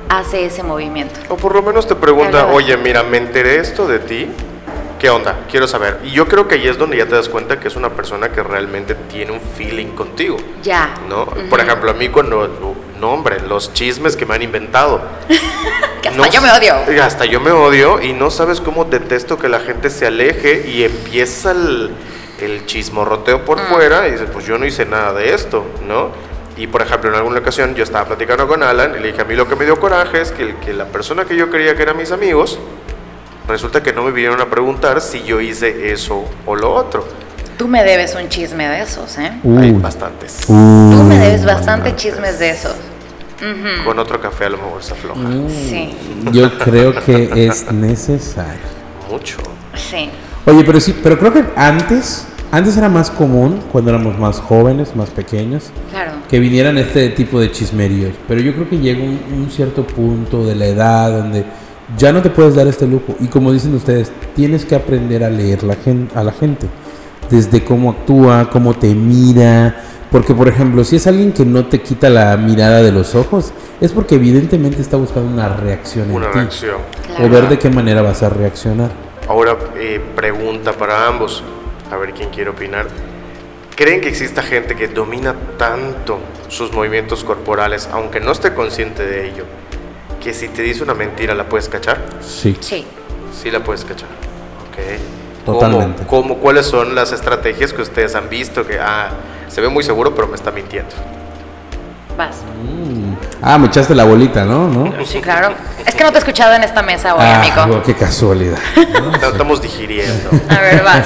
hace 0.10 0.46
ese 0.46 0.64
movimiento. 0.64 1.20
O 1.30 1.38
por 1.38 1.54
lo 1.56 1.62
menos 1.62 1.88
te 1.88 1.96
pregunta, 1.96 2.48
oye, 2.48 2.76
mira, 2.78 3.04
me 3.04 3.18
enteré 3.18 3.58
esto 3.60 3.88
de 3.88 4.00
ti, 4.00 4.28
¿qué 5.00 5.10
onda? 5.10 5.42
Quiero 5.50 5.68
saber. 5.68 6.00
Y 6.04 6.12
yo 6.12 6.28
creo 6.28 6.48
que 6.48 6.56
ahí 6.56 6.68
es 6.68 6.78
donde 6.78 6.98
ya 6.98 7.06
te 7.06 7.16
das 7.16 7.30
cuenta 7.30 7.60
que 7.60 7.68
es 7.68 7.76
una 7.76 7.90
persona 7.90 8.30
que 8.32 8.42
realmente 8.44 8.96
tiene 8.96 9.32
un 9.32 9.40
feeling 9.42 9.88
contigo, 9.96 10.38
Ya. 10.64 10.94
¿no? 11.08 11.26
Por 11.50 11.60
ejemplo, 11.60 11.92
a 11.92 11.94
mí 11.94 12.10
cuando, 12.10 12.76
no 13.00 13.12
hombre, 13.12 13.40
los 13.48 13.74
chismes 13.74 14.16
que 14.18 14.26
me 14.26 14.36
han 14.36 14.42
inventado. 14.42 15.02
Que 16.02 16.08
hasta 16.08 16.22
No 16.26 16.32
yo 16.32 16.42
me 16.42 16.50
odio. 16.50 17.04
Hasta 17.04 17.26
yo 17.26 17.42
me 17.42 17.52
odio 17.52 18.02
y 18.02 18.14
no 18.14 18.32
sabes 18.32 18.62
cómo 18.62 18.86
detesto 18.86 19.38
que 19.38 19.50
la 19.50 19.60
gente 19.60 19.90
se 19.90 20.08
aleje 20.08 20.66
y 20.66 20.86
empieza 20.86 21.52
el, 21.52 21.92
el 22.40 22.66
chismorroteo 22.66 23.44
por 23.44 23.58
Mm. 23.58 23.66
fuera 23.66 24.08
y 24.08 24.12
dices, 24.12 24.30
pues 24.32 24.46
yo 24.46 24.58
no 24.58 24.66
hice 24.66 24.86
nada 24.86 25.12
de 25.12 25.34
esto, 25.34 25.66
¿no? 25.86 26.12
Y 26.60 26.68
por 26.68 26.82
ejemplo, 26.82 27.10
en 27.10 27.16
alguna 27.16 27.40
ocasión 27.40 27.74
yo 27.74 27.84
estaba 27.84 28.06
platicando 28.06 28.48
con 28.48 28.62
Alan 28.64 28.94
y 28.98 29.00
le 29.00 29.08
dije, 29.08 29.22
a 29.22 29.26
mí 29.26 29.34
lo 29.36 29.48
que 29.48 29.56
me 29.56 29.64
dio 29.66 29.80
coraje 29.80 30.22
es 30.22 30.32
que, 30.32 30.44
el- 30.44 30.56
que 30.58 30.74
la 30.74 30.86
persona 30.86 31.24
que 31.26 31.36
yo 31.36 31.50
creía 31.50 31.76
que 31.76 31.82
eran 31.84 31.96
mis 31.98 32.12
amigos, 32.12 32.60
resulta 33.48 33.82
que 33.82 33.94
no 33.94 34.04
me 34.04 34.12
vinieron 34.12 34.40
a 34.42 34.46
preguntar 34.50 35.00
si 35.02 35.24
yo 35.24 35.40
hice 35.40 35.92
eso 35.92 36.26
o 36.46 36.56
lo 36.56 36.74
otro. 36.74 37.08
Tú 37.58 37.68
me 37.68 37.84
debes 37.84 38.14
un 38.16 38.28
chisme 38.30 38.68
de 38.68 38.82
esos, 38.82 39.18
¿eh? 39.18 39.32
Hay 39.60 39.72
Uy. 39.72 39.82
bastantes. 39.82 40.42
Tú 40.46 40.54
me 40.54 41.18
debes 41.18 41.46
bastante 41.46 41.96
chismes 41.96 42.40
de 42.40 42.50
esos. 42.52 42.76
Ujú. 43.42 43.86
Con 43.86 44.00
otro 44.00 44.20
café 44.22 44.46
a 44.46 44.50
lo 44.50 44.58
mejor 44.58 44.84
se 44.84 44.94
afloja. 44.94 45.22
Sí, 45.50 45.98
Yo 46.32 46.58
creo 46.60 46.94
que 47.06 47.48
es 47.48 47.72
necesario. 47.72 48.60
Mucho. 49.10 49.38
sí. 49.76 50.10
Oye, 50.46 50.64
pero 50.66 50.80
sí, 50.80 50.98
pero 51.04 51.18
creo 51.20 51.32
que 51.34 51.44
antes, 51.56 52.26
antes 52.52 52.76
era 52.78 52.90
más 52.90 53.12
común, 53.12 53.60
cuando 53.72 53.92
éramos 53.92 54.18
más 54.18 54.40
jóvenes, 54.40 54.96
más 54.96 55.10
pequeños, 55.10 55.70
Claro. 55.92 56.12
que 56.30 56.40
vinieran 56.40 56.78
este 56.78 57.10
tipo 57.10 57.40
de 57.40 57.52
chismeríos. 57.52 58.14
Pero 58.28 58.42
yo 58.42 58.54
creo 58.54 58.70
que 58.70 58.78
llega 58.80 59.04
un, 59.04 59.20
un 59.36 59.50
cierto 59.52 59.86
punto 59.86 60.46
de 60.46 60.56
la 60.56 60.66
edad 60.66 61.12
donde 61.12 61.46
ya 61.98 62.12
no 62.12 62.22
te 62.22 62.30
puedes 62.30 62.56
dar 62.56 62.68
este 62.68 62.88
lujo. 62.88 63.16
Y 63.20 63.28
como 63.28 63.52
dicen 63.52 63.74
ustedes, 63.76 64.12
tienes 64.36 64.66
que 64.66 64.76
aprender 64.76 65.24
a 65.24 65.30
leer 65.30 65.64
la 65.64 65.76
gen- 65.76 66.10
a 66.16 66.24
la 66.24 66.32
gente. 66.32 66.68
Desde 67.30 67.64
cómo 67.64 67.92
actúa, 67.92 68.50
cómo 68.52 68.74
te 68.74 68.94
mira, 68.96 69.84
Porque, 70.12 70.34
por 70.34 70.48
ejemplo, 70.48 70.84
si 70.84 70.96
es 70.96 71.06
alguien 71.06 71.32
que 71.32 71.46
no 71.46 71.66
te 71.68 71.82
quita 71.84 72.10
la 72.10 72.36
mirada 72.36 72.82
de 72.82 72.92
los 72.92 73.14
ojos, 73.14 73.52
es 73.80 73.92
porque 73.92 74.16
evidentemente 74.16 74.82
está 74.82 74.98
buscando 74.98 75.32
una 75.32 75.50
reacción 75.50 76.10
Una 76.10 76.26
en 76.26 76.32
ti. 76.32 76.38
reacción. 76.40 76.78
Claro. 77.06 77.26
O 77.26 77.30
ver 77.30 77.48
de 77.48 77.60
qué 77.60 77.70
manera 77.70 78.02
vas 78.02 78.24
a 78.24 78.30
reaccionar. 78.30 78.90
Ahora, 79.28 79.56
eh, 79.78 80.02
pregunta 80.16 80.72
para 80.74 81.06
ambos, 81.08 81.44
a 81.92 81.96
ver 81.98 82.14
quién 82.14 82.30
quiere 82.30 82.50
opinar. 82.50 82.88
¿Creen 83.76 84.02
que 84.02 84.10
exista 84.10 84.42
gente 84.44 84.76
que 84.76 84.88
domina 84.90 85.34
tanto 85.58 86.20
sus 86.50 86.72
movimientos 86.74 87.24
corporales, 87.24 87.88
aunque 87.94 88.20
no 88.20 88.32
esté 88.32 88.54
consciente 88.54 89.06
de 89.06 89.28
ello, 89.30 89.46
que 90.22 90.34
si 90.34 90.50
te 90.50 90.62
dice 90.62 90.84
una 90.84 90.94
mentira 90.94 91.34
la 91.34 91.46
puedes 91.48 91.70
cachar? 91.70 91.98
Sí. 92.22 92.58
Sí. 92.60 92.86
Sí 93.42 93.50
la 93.52 93.64
puedes 93.64 93.86
cachar. 93.86 94.10
Ok. 94.70 95.46
Totalmente. 95.46 96.04
¿Cómo, 96.06 96.22
cómo- 96.24 96.38
cuáles 96.40 96.66
son 96.66 96.94
las 96.94 97.14
estrategias 97.14 97.72
que 97.72 97.82
ustedes 97.82 98.16
han 98.16 98.28
visto 98.30 98.66
que, 98.68 98.80
ah, 98.80 99.12
se 99.48 99.62
ve 99.62 99.70
muy 99.70 99.84
seguro, 99.84 100.14
pero 100.14 100.28
me 100.28 100.36
está 100.36 100.52
mintiendo? 100.52 100.92
Vas. 102.18 102.36
Mm. 102.62 103.14
Ah, 103.42 103.58
me 103.58 103.68
echaste 103.68 103.96
la 103.96 104.04
bolita, 104.04 104.44
¿no? 104.44 104.68
¿No? 104.68 105.06
Sí, 105.06 105.22
claro. 105.22 105.54
Es 105.86 105.96
que 105.96 106.04
no 106.04 106.10
te 106.12 106.18
he 106.18 106.20
escuchado 106.20 106.54
en 106.54 106.64
esta 106.64 106.82
mesa 106.82 107.16
hoy, 107.16 107.22
Ah, 107.24 107.42
amigo. 107.62 107.82
qué 107.84 107.94
casualidad. 107.96 108.58
No, 109.02 109.16
Estamos 109.32 109.62
digiriendo. 109.62 110.30
A 110.50 110.60
ver, 110.60 110.84
vas. 110.84 111.06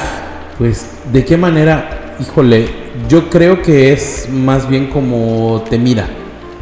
Pues, 0.58 0.88
¿de 1.12 1.26
qué 1.26 1.38
manera? 1.38 2.16
Híjole, 2.20 2.70
yo 3.10 3.30
creo 3.30 3.62
que 3.62 3.92
es 3.92 4.30
más 4.32 4.70
bien 4.70 4.88
como 4.88 5.64
te 5.70 5.78
mira 5.78 6.08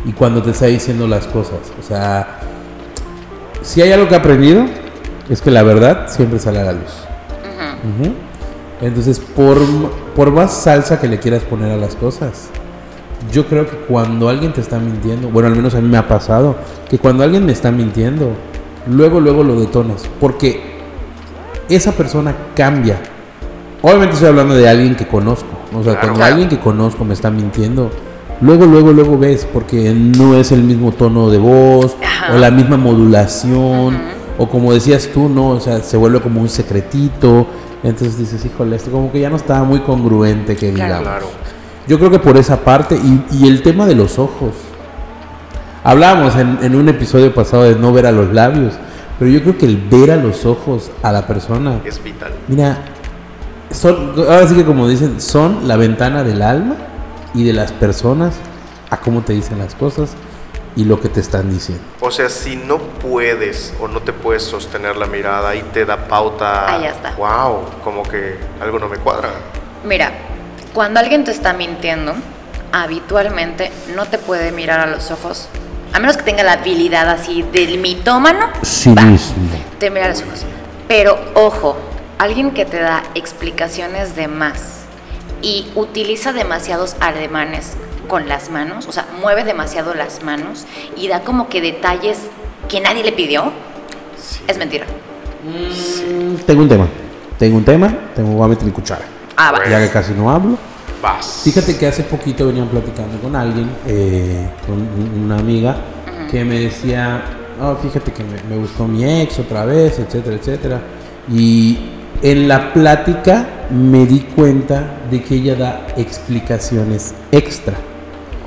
y 0.05 0.13
cuando 0.13 0.41
te 0.41 0.51
está 0.51 0.67
diciendo 0.67 1.07
las 1.07 1.27
cosas. 1.27 1.59
O 1.79 1.83
sea, 1.83 2.39
si 3.61 3.81
hay 3.81 3.91
algo 3.91 4.07
que 4.07 4.15
he 4.15 4.17
aprendido, 4.17 4.65
es 5.29 5.41
que 5.41 5.51
la 5.51 5.63
verdad 5.63 6.07
siempre 6.07 6.39
sale 6.39 6.59
a 6.59 6.63
la 6.63 6.73
luz. 6.73 6.91
Entonces, 8.81 9.19
por, 9.19 9.59
por 10.15 10.31
más 10.31 10.53
salsa 10.53 10.99
que 10.99 11.07
le 11.07 11.19
quieras 11.19 11.43
poner 11.43 11.71
a 11.71 11.77
las 11.77 11.95
cosas, 11.95 12.49
yo 13.31 13.45
creo 13.45 13.69
que 13.69 13.75
cuando 13.77 14.29
alguien 14.29 14.53
te 14.53 14.61
está 14.61 14.79
mintiendo, 14.79 15.29
bueno, 15.29 15.47
al 15.47 15.55
menos 15.55 15.75
a 15.75 15.81
mí 15.81 15.87
me 15.87 15.97
ha 15.97 16.07
pasado, 16.07 16.55
que 16.89 16.97
cuando 16.97 17.23
alguien 17.23 17.45
me 17.45 17.51
está 17.51 17.71
mintiendo, 17.71 18.31
luego, 18.87 19.19
luego 19.19 19.43
lo 19.43 19.59
detonas. 19.59 20.03
Porque 20.19 20.79
esa 21.69 21.91
persona 21.91 22.35
cambia. 22.55 22.99
Obviamente 23.81 24.13
estoy 24.13 24.29
hablando 24.29 24.53
de 24.55 24.67
alguien 24.69 24.95
que 24.95 25.07
conozco. 25.07 25.47
¿no? 25.71 25.79
O 25.79 25.83
sea, 25.83 25.93
Claro. 25.93 25.99
cuando 26.07 26.17
Claro. 26.19 26.31
alguien 26.33 26.49
que 26.49 26.59
conozco 26.59 27.03
me 27.05 27.13
está 27.13 27.31
mintiendo, 27.31 27.89
luego, 28.41 28.65
luego, 28.65 28.91
luego 28.91 29.17
ves, 29.17 29.47
porque 29.51 29.91
no 29.93 30.35
es 30.35 30.51
el 30.51 30.63
mismo 30.63 30.91
tono 30.91 31.29
de 31.29 31.37
voz 31.39 31.95
Ajá. 32.03 32.33
o 32.35 32.37
la 32.37 32.51
misma 32.51 32.77
modulación, 32.77 33.97
o 34.37 34.47
como 34.49 34.73
decías 34.73 35.09
tú, 35.13 35.29
¿no? 35.29 35.49
O 35.49 35.59
sea, 35.59 35.79
se 35.81 35.97
vuelve 35.97 36.19
como 36.21 36.41
un 36.41 36.49
secretito. 36.49 37.47
Entonces 37.83 38.17
dices, 38.17 38.45
híjole, 38.45 38.75
esto 38.75 38.91
como 38.91 39.11
que 39.11 39.19
ya 39.19 39.29
no 39.29 39.35
estaba 39.37 39.63
muy 39.63 39.79
congruente, 39.79 40.55
que 40.55 40.71
digamos. 40.71 41.01
Claro. 41.01 41.25
Yo 41.87 41.97
creo 41.97 42.11
que 42.11 42.19
por 42.19 42.37
esa 42.37 42.57
parte 42.57 42.95
y, 42.95 43.23
y 43.31 43.47
el 43.47 43.63
tema 43.63 43.85
de 43.87 43.95
los 43.95 44.19
ojos. 44.19 44.51
Hablábamos 45.83 46.35
en, 46.35 46.59
en 46.61 46.75
un 46.75 46.87
episodio 46.89 47.33
pasado 47.33 47.63
de 47.63 47.75
no 47.75 47.91
ver 47.91 48.05
a 48.05 48.11
los 48.11 48.31
labios, 48.33 48.73
pero 49.17 49.31
yo 49.31 49.41
creo 49.41 49.57
que 49.57 49.65
el 49.65 49.77
ver 49.77 50.11
a 50.11 50.15
los 50.17 50.45
ojos 50.45 50.91
a 51.01 51.11
la 51.11 51.25
persona, 51.25 51.79
Es 51.83 52.01
vital. 52.03 52.31
mira, 52.47 52.77
son, 53.73 54.13
ahora 54.17 54.47
sí 54.47 54.55
que 54.55 54.65
como 54.65 54.87
dicen, 54.87 55.19
son 55.21 55.67
la 55.67 55.77
ventana 55.77 56.23
del 56.23 56.41
alma 56.41 56.75
y 57.33 57.43
de 57.43 57.53
las 57.53 57.71
personas 57.71 58.35
a 58.89 58.97
cómo 58.97 59.21
te 59.21 59.33
dicen 59.33 59.59
las 59.59 59.75
cosas 59.75 60.15
y 60.75 60.85
lo 60.85 60.99
que 60.99 61.09
te 61.09 61.19
están 61.19 61.49
diciendo. 61.49 61.83
O 61.99 62.11
sea, 62.11 62.29
si 62.29 62.55
no 62.55 62.77
puedes 62.77 63.73
o 63.81 63.87
no 63.87 64.01
te 64.01 64.13
puedes 64.13 64.43
sostener 64.43 64.95
la 64.95 65.05
mirada, 65.05 65.49
ahí 65.49 65.63
te 65.73 65.85
da 65.85 66.07
pauta. 66.07 66.75
Ahí 66.75 66.83
ya 66.83 66.89
está. 66.89 67.15
Wow, 67.15 67.65
como 67.83 68.03
que 68.03 68.37
algo 68.61 68.79
no 68.79 68.87
me 68.87 68.97
cuadra. 68.97 69.29
Mira, 69.83 70.11
cuando 70.73 70.99
alguien 70.99 71.23
te 71.23 71.31
está 71.31 71.53
mintiendo, 71.53 72.13
habitualmente 72.71 73.71
no 73.95 74.05
te 74.05 74.17
puede 74.17 74.51
mirar 74.51 74.79
a 74.79 74.85
los 74.85 75.11
ojos, 75.11 75.49
a 75.93 75.99
menos 75.99 76.15
que 76.15 76.23
tenga 76.23 76.43
la 76.43 76.53
habilidad 76.53 77.09
así 77.09 77.43
del 77.43 77.79
mitómano. 77.79 78.47
Cinismo. 78.63 79.49
Te 79.79 79.89
mira 79.89 80.05
a 80.05 80.09
los 80.09 80.21
ojos. 80.21 80.45
Pero 80.87 81.17
ojo, 81.35 81.75
alguien 82.21 82.51
que 82.51 82.65
te 82.65 82.79
da 82.79 83.01
explicaciones 83.15 84.15
de 84.15 84.27
más 84.27 84.81
y 85.41 85.65
utiliza 85.75 86.33
demasiados 86.33 86.95
ademanes 86.99 87.73
con 88.07 88.27
las 88.29 88.51
manos, 88.51 88.85
o 88.87 88.91
sea, 88.91 89.07
mueve 89.21 89.43
demasiado 89.43 89.95
las 89.95 90.21
manos 90.21 90.65
y 90.95 91.07
da 91.07 91.21
como 91.21 91.49
que 91.49 91.61
detalles 91.61 92.19
que 92.69 92.79
nadie 92.79 93.03
le 93.03 93.11
pidió, 93.11 93.51
es 94.47 94.57
mentira. 94.59 94.85
Mm, 95.43 96.35
Tengo 96.45 96.61
un 96.61 96.69
tema, 96.69 96.87
tengo 97.39 97.57
un 97.57 97.65
tema, 97.65 97.91
tengo, 98.15 98.33
voy 98.33 98.45
a 98.45 98.47
meter 98.49 98.65
mi 98.65 98.71
cuchara. 98.71 99.05
Ah, 99.35 99.51
va. 99.51 99.67
Ya 99.67 99.79
que 99.79 99.89
casi 99.89 100.13
no 100.13 100.29
hablo. 100.29 100.57
Vas. 101.01 101.41
Fíjate 101.43 101.75
que 101.75 101.87
hace 101.87 102.03
poquito 102.03 102.45
venían 102.45 102.67
platicando 102.67 103.17
con 103.19 103.35
alguien, 103.35 103.67
eh, 103.87 104.47
con 104.67 104.75
un- 104.75 105.23
una 105.25 105.39
amiga, 105.39 105.75
que 106.29 106.45
me 106.45 106.59
decía, 106.59 107.23
oh, 107.59 107.75
fíjate 107.77 108.11
que 108.13 108.23
me, 108.23 108.43
me 108.47 108.61
buscó 108.61 108.85
mi 108.85 109.03
ex 109.21 109.39
otra 109.39 109.65
vez, 109.65 109.97
etcétera, 109.97 110.35
etcétera. 110.35 110.81
Y 111.31 111.79
en 112.21 112.47
la 112.47 112.73
plática 112.73 113.47
me 113.71 114.05
di 114.05 114.19
cuenta 114.19 114.97
de 115.09 115.21
que 115.23 115.35
ella 115.35 115.55
da 115.55 115.87
explicaciones 115.97 117.13
extra. 117.31 117.75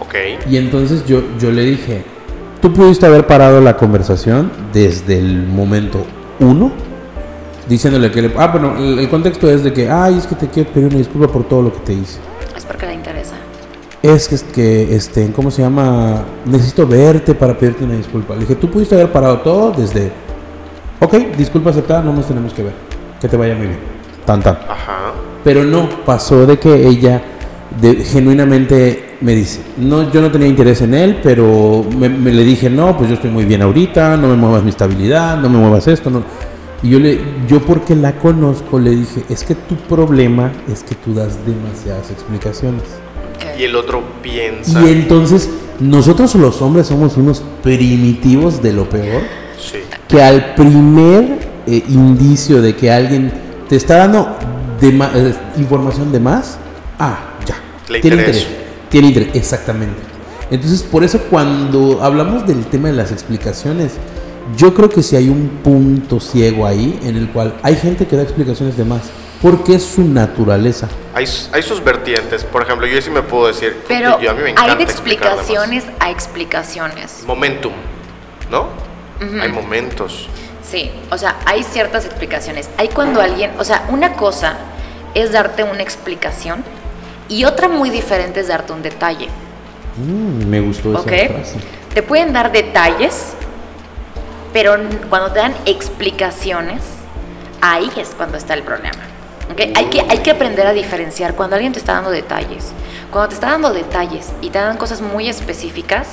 Ok. 0.00 0.14
Y 0.48 0.56
entonces 0.56 1.04
yo, 1.06 1.22
yo 1.38 1.50
le 1.50 1.64
dije, 1.64 2.04
tú 2.60 2.72
pudiste 2.72 3.06
haber 3.06 3.26
parado 3.26 3.60
la 3.60 3.76
conversación 3.76 4.50
desde 4.72 5.18
el 5.18 5.46
momento 5.46 6.04
uno, 6.40 6.72
diciéndole 7.68 8.10
que, 8.10 8.22
le, 8.22 8.32
ah, 8.37 8.48
bueno, 8.48 8.76
el, 8.78 8.98
el 8.98 9.08
contexto 9.08 9.50
es 9.50 9.64
de 9.64 9.72
que, 9.72 9.90
ay, 9.90 10.18
es 10.18 10.26
que 10.26 10.34
te 10.34 10.48
quiero 10.48 10.70
pedir 10.70 10.88
una 10.88 10.98
disculpa 10.98 11.28
por 11.28 11.44
todo 11.44 11.62
lo 11.62 11.72
que 11.72 11.80
te 11.80 11.92
hice. 11.94 12.18
Es 12.56 12.64
porque 12.64 12.87
le 12.87 12.94
interesa. 12.94 13.34
Es 14.02 14.28
que, 14.28 14.34
es 14.34 14.42
que, 14.42 14.94
este, 14.94 15.32
¿cómo 15.32 15.50
se 15.50 15.62
llama? 15.62 16.22
Necesito 16.44 16.87
verte 16.87 17.34
para 17.34 17.56
pedirte 17.56 17.84
una 17.84 17.96
disculpa. 17.96 18.34
Le 18.34 18.40
dije, 18.40 18.54
tú 18.56 18.70
pudiste 18.70 18.94
haber 18.94 19.10
parado 19.10 19.38
todo 19.38 19.72
desde, 19.72 20.12
ok, 21.00 21.14
disculpa 21.38 21.70
aceptada, 21.70 22.02
no 22.02 22.12
nos 22.12 22.26
tenemos 22.26 22.52
que 22.52 22.64
ver. 22.64 22.93
Que 23.24 23.28
te 23.30 23.38
vaya 23.38 23.54
muy 23.54 23.68
bien. 23.68 23.78
Tan, 24.26 24.42
tan. 24.42 24.56
Ajá. 24.68 25.14
Pero 25.42 25.64
no, 25.64 25.88
pasó 26.04 26.44
de 26.44 26.58
que 26.58 26.87
ella 26.87 27.22
de- 27.80 28.04
genuinamente 28.04 29.16
me 29.22 29.34
dice, 29.34 29.62
no, 29.78 30.12
yo 30.12 30.20
no 30.20 30.30
tenía 30.30 30.46
interés 30.46 30.82
en 30.82 30.92
él, 30.92 31.20
pero 31.22 31.87
me, 31.98 32.10
me 32.10 32.30
le 32.30 32.44
dije, 32.44 32.68
no, 32.68 32.94
pues 32.98 33.08
yo 33.08 33.14
estoy 33.14 33.30
muy 33.30 33.46
bien 33.46 33.62
ahorita, 33.62 34.18
no 34.18 34.28
me 34.28 34.34
muevas 34.37 34.62
mi 34.62 34.68
estabilidad, 34.68 35.38
no 35.38 35.48
me 35.48 35.56
muevas 35.56 35.88
esto, 35.88 36.10
no. 36.10 36.22
Y 36.82 36.90
yo 36.90 36.98
le, 37.00 37.18
yo 37.48 37.60
porque 37.60 37.96
la 37.96 38.12
conozco 38.18 38.78
le 38.78 38.90
dije, 38.90 39.24
es 39.30 39.42
que 39.42 39.54
tu 39.54 39.74
problema 39.76 40.52
es 40.70 40.82
que 40.82 40.94
tú 40.94 41.14
das 41.14 41.38
demasiadas 41.46 42.10
explicaciones. 42.10 42.82
Y 43.58 43.62
el 43.64 43.74
otro 43.74 44.02
piensa. 44.22 44.82
Y 44.87 44.92
entonces 44.92 45.48
nosotros 45.80 46.34
los 46.34 46.60
hombres 46.60 46.88
somos 46.88 47.16
unos 47.16 47.42
primitivos 47.62 48.60
de 48.62 48.74
lo 48.74 48.87
peor 48.87 49.22
Sí. 49.58 49.78
que 50.08 50.22
al 50.22 50.54
primer 50.56 51.38
eh, 51.66 51.83
indicio 51.88 52.61
de 52.61 52.77
que 52.77 52.90
alguien 52.90 53.33
te 53.68 53.77
está 53.77 53.98
dando 53.98 54.37
de 54.81 54.88
eh, 54.88 55.35
información 55.57 56.12
de 56.12 56.20
más, 56.20 56.59
ah, 56.98 57.18
ya. 57.46 57.57
Le 57.88 58.00
tiene 58.00 58.16
interés. 58.16 58.46
Tiene 58.88 59.09
interés, 59.09 59.35
exactamente. 59.35 60.00
Entonces, 60.50 60.83
por 60.83 61.05
eso 61.05 61.20
cuando 61.31 62.03
hablamos 62.03 62.46
del 62.46 62.64
tema 62.66 62.88
de 62.88 62.94
las 62.94 63.12
explicaciones, 63.12 63.92
yo 64.57 64.74
creo 64.74 64.88
que 64.88 65.03
si 65.03 65.16
hay 65.16 65.29
un 65.29 65.61
punto 65.62 66.20
ciego 66.20 66.66
ahí 66.66 66.98
en 67.03 67.16
el 67.16 67.29
cual 67.31 67.55
hay 67.62 67.77
gente 67.77 68.07
que 68.07 68.16
da 68.16 68.22
explicaciones 68.22 68.77
de 68.77 68.85
más, 68.85 69.11
porque 69.40 69.74
es 69.74 69.85
su 69.85 70.03
naturaleza. 70.03 70.88
Hay, 71.14 71.27
hay 71.53 71.62
sus 71.62 71.83
vertientes. 71.83 72.44
Por 72.44 72.62
ejemplo, 72.62 72.87
yo 72.87 73.00
sí 73.00 73.11
me 73.11 73.22
puedo 73.22 73.46
decir. 73.46 73.77
Pero 73.88 74.20
yo, 74.20 74.31
a 74.31 74.35
mí 74.35 74.42
me 74.42 74.50
encanta 74.50 74.72
hay 74.72 74.79
de 74.79 74.85
explicar 74.85 75.35
de 75.35 75.40
explicaciones 75.40 75.85
a 75.98 76.11
explicaciones. 76.11 77.24
Momentum, 77.27 77.72
¿no? 78.50 78.68
Hay 79.40 79.50
momentos. 79.50 80.29
Sí, 80.74 80.90
o 81.08 81.16
sea, 81.16 81.37
hay 81.46 81.62
ciertas 81.62 82.04
explicaciones. 82.04 82.68
Hay 82.78 82.88
cuando 82.88 83.20
alguien, 83.20 83.52
o 83.60 83.64
sea, 83.64 83.84
una 83.90 84.14
cosa 84.14 84.56
es 85.14 85.30
darte 85.30 85.62
una 85.62 85.82
explicación 85.82 86.64
y 87.28 87.44
otra 87.44 87.68
muy 87.68 87.90
diferente 87.90 88.40
es 88.40 88.48
darte 88.48 88.72
un 88.72 88.82
detalle. 88.82 89.28
Mm, 89.96 90.46
me 90.48 90.58
gustó 90.58 90.90
esa 90.90 91.02
¿Ok? 91.02 91.06
frase. 91.06 91.58
Te 91.94 92.02
pueden 92.02 92.32
dar 92.32 92.50
detalles, 92.50 93.34
pero 94.52 94.74
cuando 95.08 95.30
te 95.30 95.38
dan 95.38 95.54
explicaciones, 95.64 96.82
ahí 97.60 97.88
es 97.96 98.08
cuando 98.08 98.37
está 98.37 98.54
el 98.54 98.64
problema. 98.64 98.98
¿Ok? 99.52 99.76
Hay, 99.76 99.84
que, 99.84 100.00
hay 100.00 100.18
que 100.18 100.32
aprender 100.32 100.66
a 100.66 100.72
diferenciar 100.72 101.37
cuando 101.37 101.54
alguien 101.54 101.72
te 101.72 101.78
está 101.78 101.92
dando 101.92 102.10
detalles. 102.10 102.72
Cuando 103.12 103.28
te 103.28 103.37
está 103.37 103.50
dando 103.50 103.72
detalles 103.72 104.32
y 104.40 104.50
te 104.50 104.58
dan 104.58 104.76
cosas 104.76 105.00
muy 105.02 105.28
específicas, 105.28 106.08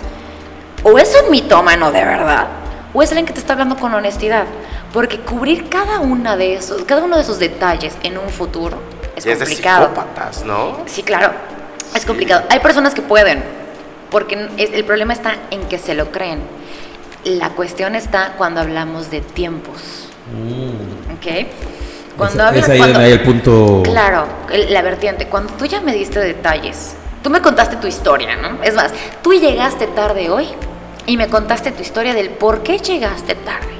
o 0.84 1.00
es 1.00 1.20
un 1.26 1.32
mitómano 1.32 1.92
de 1.92 2.06
verdad, 2.06 2.61
o 2.94 3.02
es 3.02 3.10
alguien 3.10 3.26
que 3.26 3.34
te 3.34 3.40
está 3.40 3.54
hablando 3.54 3.78
con 3.78 3.94
honestidad. 3.94 4.46
Porque 4.94 5.20
cubrir 5.20 5.70
cada, 5.70 6.00
una 6.00 6.36
de 6.38 6.56
esos, 6.56 6.84
cada 6.84 7.04
uno 7.04 7.16
de 7.16 7.22
esos 7.24 7.40
detalles 7.40 7.96
en 8.04 8.18
un 8.18 8.30
futuro 8.30 8.78
es 9.16 9.26
es 9.26 9.40
de 9.40 9.46
complicado. 9.46 9.88
psicópatas, 9.90 10.44
¿no? 10.46 10.78
Sí, 10.86 11.04
claro. 11.04 11.32
Es 11.96 12.06
complicado. 12.06 12.44
Hay 12.50 12.60
personas 12.60 12.94
que 12.94 13.02
pueden, 13.02 13.44
porque 14.10 14.50
el 14.58 14.84
problema 14.86 15.14
está 15.14 15.36
en 15.52 15.62
que 15.68 15.78
se 15.78 15.94
lo 15.96 16.12
creen. 16.12 16.40
La 17.24 17.50
cuestión 17.52 17.96
está 17.96 18.34
cuando 18.38 18.62
hablamos 18.62 19.12
de 19.12 19.22
tiempos. 19.22 20.08
¿Ok? 21.14 21.48
Cuando 22.18 22.44
Mm. 22.44 22.48
Es- 22.48 22.48
hablan- 22.48 22.64
es 22.64 22.70
ahí 22.70 22.78
cuando- 22.78 22.94
donde 22.94 23.08
hay 23.08 23.12
el 23.14 23.22
punto. 23.22 23.82
Claro, 23.84 24.26
el- 24.52 24.74
la 24.74 24.82
vertiente. 24.82 25.28
Cuando 25.28 25.54
tú 25.54 25.66
ya 25.66 25.82
me 25.82 25.94
diste 25.94 26.20
detalles 26.20 26.96
Tú 27.24 27.30
me 27.30 27.40
contaste 27.40 27.76
tu 27.76 27.86
historia, 27.86 28.36
¿no? 28.36 28.64
Es 28.64 28.74
más, 28.74 28.92
tú 29.22 29.32
llegaste 29.32 29.86
tarde 29.86 30.32
hoy 30.32 30.48
y 31.06 31.18
me 31.18 31.28
contaste 31.28 31.72
tu 31.72 31.82
historia 31.82 32.14
del 32.14 32.30
por 32.30 32.64
qué 32.64 32.80
llegaste 32.80 33.36
tarde. 33.36 33.74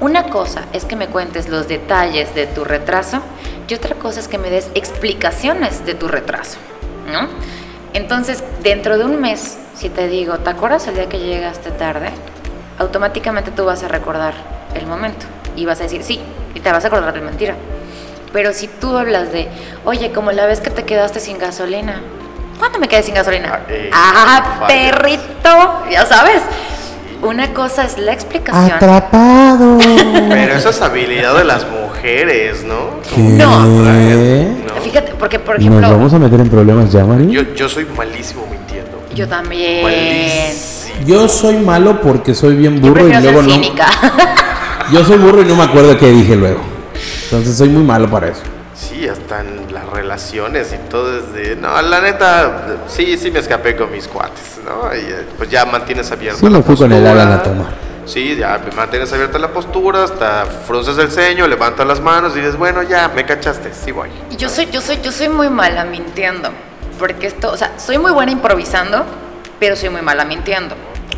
Una 0.00 0.24
cosa 0.24 0.64
es 0.72 0.84
que 0.84 0.96
me 0.96 1.06
cuentes 1.06 1.48
los 1.48 1.68
detalles 1.68 2.34
de 2.34 2.46
tu 2.46 2.64
retraso 2.64 3.20
y 3.68 3.74
otra 3.74 3.94
cosa 3.94 4.20
es 4.20 4.28
que 4.28 4.38
me 4.38 4.50
des 4.50 4.70
explicaciones 4.74 5.86
de 5.86 5.94
tu 5.94 6.08
retraso, 6.08 6.58
¿no? 7.10 7.28
Entonces, 7.94 8.42
dentro 8.62 8.98
de 8.98 9.04
un 9.04 9.20
mes, 9.20 9.56
si 9.76 9.88
te 9.88 10.08
digo, 10.08 10.38
¿te 10.38 10.50
acuerdas 10.50 10.86
el 10.88 10.96
día 10.96 11.08
que 11.08 11.20
llegaste 11.20 11.70
tarde? 11.70 12.10
Automáticamente 12.78 13.52
tú 13.52 13.64
vas 13.64 13.82
a 13.84 13.88
recordar 13.88 14.34
el 14.74 14.86
momento 14.86 15.26
y 15.56 15.64
vas 15.64 15.80
a 15.80 15.84
decir 15.84 16.02
sí 16.02 16.20
y 16.54 16.60
te 16.60 16.72
vas 16.72 16.84
a 16.84 16.88
acordar 16.88 17.14
de 17.14 17.20
mentira. 17.20 17.54
Pero 18.32 18.52
si 18.52 18.66
tú 18.66 18.96
hablas 18.98 19.32
de, 19.32 19.48
oye, 19.84 20.10
como 20.10 20.32
la 20.32 20.46
vez 20.46 20.60
que 20.60 20.70
te 20.70 20.84
quedaste 20.84 21.20
sin 21.20 21.38
gasolina, 21.38 22.02
¿cuándo 22.58 22.78
me 22.78 22.88
quedé 22.88 23.02
sin 23.02 23.14
gasolina? 23.14 23.50
Ah, 23.52 23.60
eh, 23.68 23.90
ah, 23.92 24.56
fallas. 24.60 24.72
perrito, 24.72 25.82
ya 25.90 26.06
sabes. 26.06 26.42
Una 27.22 27.54
cosa 27.54 27.84
es 27.84 27.96
la 27.96 28.12
explicación. 28.12 28.72
Atrapado. 28.72 29.78
Pero 29.78 30.54
eso 30.54 30.68
es 30.70 30.80
habilidad 30.82 31.34
de 31.36 31.44
las 31.44 31.66
mujeres, 31.66 32.64
¿no? 32.64 33.00
¿Qué? 33.14 33.22
No. 33.22 33.60
¿No? 33.64 34.80
Fíjate, 34.82 35.12
porque 35.18 35.38
por 35.38 35.54
¿Nos 35.56 35.64
ejemplo, 35.66 35.90
vamos 35.90 36.12
a 36.12 36.18
meter 36.18 36.40
en 36.40 36.50
problemas 36.50 36.92
ya, 36.92 37.04
Mari? 37.04 37.30
Yo, 37.30 37.42
yo 37.54 37.68
soy 37.68 37.86
malísimo 37.96 38.46
mintiendo. 38.50 39.02
yo 39.14 39.26
también. 39.26 39.82
Malísimo. 39.82 41.06
Yo 41.06 41.28
soy 41.28 41.56
malo 41.56 42.00
porque 42.02 42.34
soy 42.34 42.56
bien 42.56 42.80
Yo 42.82 42.88
burro 42.90 43.08
y 43.08 43.12
luego 43.12 43.40
ser 43.40 43.44
no. 43.48 43.50
cínica. 43.54 43.86
Yo 44.92 45.02
soy 45.04 45.16
burro 45.16 45.40
y 45.40 45.44
no 45.46 45.56
me 45.56 45.64
acuerdo 45.64 45.96
qué 45.98 46.08
dije 46.08 46.36
luego. 46.36 46.60
Entonces 47.24 47.56
soy 47.56 47.70
muy 47.70 47.82
malo 47.82 48.10
para 48.10 48.28
eso. 48.28 48.42
Sí, 48.74 49.08
hasta 49.08 49.40
en 49.40 49.72
relaciones 49.94 50.72
y 50.72 50.88
todo 50.90 51.18
es 51.18 51.32
de... 51.32 51.56
No, 51.56 51.80
la 51.82 52.00
neta, 52.00 52.76
sí, 52.88 53.16
sí 53.16 53.30
me 53.30 53.38
escapé 53.38 53.74
con 53.76 53.90
mis 53.90 54.06
cuates, 54.08 54.60
¿no? 54.64 54.94
Y 54.94 54.98
eh, 55.00 55.26
pues 55.36 55.48
ya 55.50 55.64
mantienes 55.64 56.10
abierta 56.12 56.40
Sí, 56.40 56.48
la 56.48 56.62
fui 56.62 56.76
con 56.76 56.92
el 56.92 57.02
postura. 57.02 57.22
Alan 57.22 57.32
a 57.38 57.42
tomar. 57.42 57.66
Sí, 58.06 58.36
ya 58.36 58.60
mantienes 58.76 59.10
abierta 59.12 59.38
la 59.38 59.48
postura, 59.48 60.04
hasta 60.04 60.44
frunces 60.66 60.98
el 60.98 61.10
ceño, 61.10 61.46
levantas 61.46 61.86
las 61.86 62.00
manos 62.00 62.32
y 62.36 62.40
dices, 62.40 62.56
bueno, 62.56 62.82
ya, 62.82 63.08
me 63.14 63.24
cachaste, 63.24 63.72
sí 63.72 63.92
voy. 63.92 64.10
Y 64.30 64.36
Yo 64.36 64.48
soy, 64.50 64.66
yo 64.70 64.80
soy, 64.82 65.00
yo 65.02 65.10
soy 65.10 65.28
muy 65.30 65.48
mala 65.48 65.84
mintiendo. 65.84 66.50
Porque 66.98 67.26
esto, 67.26 67.50
o 67.50 67.56
sea, 67.56 67.72
soy 67.78 67.96
muy 67.98 68.12
buena 68.12 68.30
improvisando, 68.30 69.04
pero 69.58 69.74
soy 69.76 69.88
muy 69.88 70.02
mala 70.02 70.24
mintiendo. 70.24 70.74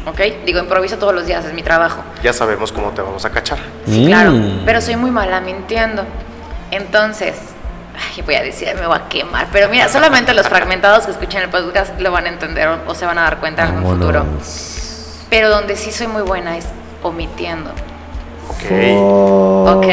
¿Ok? 0.07 0.21
Digo, 0.47 0.61
improviso 0.61 0.97
todos 0.99 1.13
los 1.13 1.27
días, 1.27 1.45
es 1.45 1.53
mi 1.53 1.63
trabajo. 1.65 2.03
Ya 2.23 2.33
sabemos 2.33 2.71
cómo 2.71 2.91
te 2.93 3.03
vamos 3.03 3.25
a 3.25 3.31
cachar. 3.31 3.59
Sí, 3.87 4.05
Mm. 4.05 4.07
claro. 4.07 4.33
Pero 4.65 4.81
soy 4.81 4.95
muy 4.97 5.11
mala 5.11 5.41
mintiendo. 5.41 6.05
Entonces, 6.71 7.35
ay, 7.97 8.23
voy 8.23 8.35
a 8.35 8.43
decir, 8.43 8.69
me 8.79 8.87
voy 8.87 8.97
a 8.97 9.09
quemar. 9.09 9.49
Pero 9.53 9.69
mira, 9.69 9.89
solamente 9.89 10.35
los 10.35 10.49
fragmentados 10.49 11.07
que 11.07 11.13
escuchen 11.13 11.43
el 11.43 11.49
podcast 11.49 11.99
lo 12.01 12.13
van 12.13 12.27
a 12.27 12.29
entender 12.29 12.69
o, 12.69 12.81
o 12.87 12.95
se 12.95 13.07
van 13.07 13.19
a 13.19 13.23
dar 13.23 13.39
cuenta 13.39 13.63
en 13.63 13.77
algún 13.77 13.99
futuro. 13.99 14.25
Pero 15.31 15.51
donde 15.51 15.77
sí 15.77 15.93
soy 15.93 16.07
muy 16.07 16.23
buena 16.23 16.57
es 16.57 16.67
omitiendo. 17.03 17.71
Ok. 18.49 19.77
¿Ok? 19.77 19.87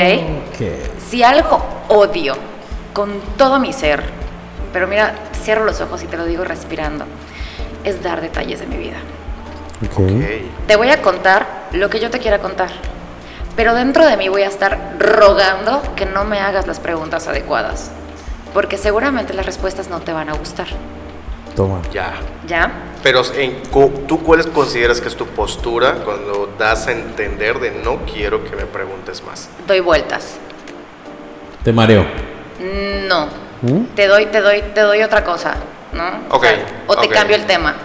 Ok. 0.50 0.62
Si 1.10 1.24
algo 1.24 1.66
odio 1.90 2.36
con 2.94 3.20
todo 3.38 3.60
mi 3.60 3.74
ser, 3.74 4.04
pero 4.72 4.88
mira, 4.88 5.16
cierro 5.44 5.66
los 5.66 5.82
ojos 5.82 6.04
y 6.04 6.08
te 6.08 6.18
lo 6.18 6.26
digo 6.26 6.44
respirando, 6.44 7.06
es 7.84 8.02
dar 8.04 8.22
detalles 8.22 8.60
de 8.60 8.68
mi 8.68 8.78
vida. 8.78 8.98
Ok. 9.86 10.00
Ok. 10.00 10.68
Te 10.68 10.76
voy 10.76 10.90
a 10.90 11.02
contar 11.02 11.48
lo 11.72 11.90
que 11.90 12.00
yo 12.00 12.10
te 12.10 12.20
quiera 12.20 12.40
contar, 12.40 12.70
pero 13.56 13.74
dentro 13.74 14.06
de 14.06 14.18
mí 14.18 14.30
voy 14.30 14.44
a 14.44 14.48
estar 14.48 14.96
rogando 15.00 15.82
que 15.96 16.06
no 16.06 16.24
me 16.24 16.40
hagas 16.40 16.68
las 16.68 16.80
preguntas 16.80 17.28
adecuadas, 17.28 17.92
porque 18.54 18.78
seguramente 18.78 19.34
las 19.34 19.46
respuestas 19.46 19.90
no 19.90 20.02
te 20.02 20.14
van 20.14 20.30
a 20.30 20.34
gustar. 20.34 20.68
Toma. 21.56 21.82
Ya. 21.92 22.14
¿Ya? 22.48 22.72
Pero 23.04 23.22
en, 23.36 23.62
¿tú 24.08 24.24
cuáles 24.24 24.48
consideras 24.48 25.02
que 25.02 25.08
es 25.08 25.16
tu 25.16 25.28
postura 25.28 25.96
cuando 26.04 26.56
das 26.58 26.88
a 26.88 26.94
entender 26.94 27.60
de 27.60 27.72
no 27.72 28.00
quiero 28.12 28.44
que 28.44 28.56
me 28.56 28.66
preguntes 28.66 29.22
más? 29.24 29.50
Doy 29.68 29.82
vueltas. 29.82 30.38
Te 31.64 31.72
mareo. 31.72 32.06
No. 33.08 33.28
¿Mm? 33.62 33.86
Te 33.96 34.08
doy, 34.08 34.26
te 34.28 34.42
doy, 34.42 34.62
te 34.74 34.82
doy 34.82 35.04
otra 35.04 35.24
cosa, 35.24 35.56
¿no? 35.94 36.36
Ok, 36.36 36.46
o 36.88 36.96
te 36.98 37.08
cambio 37.08 37.36
el 37.36 37.46
tema 37.46 37.76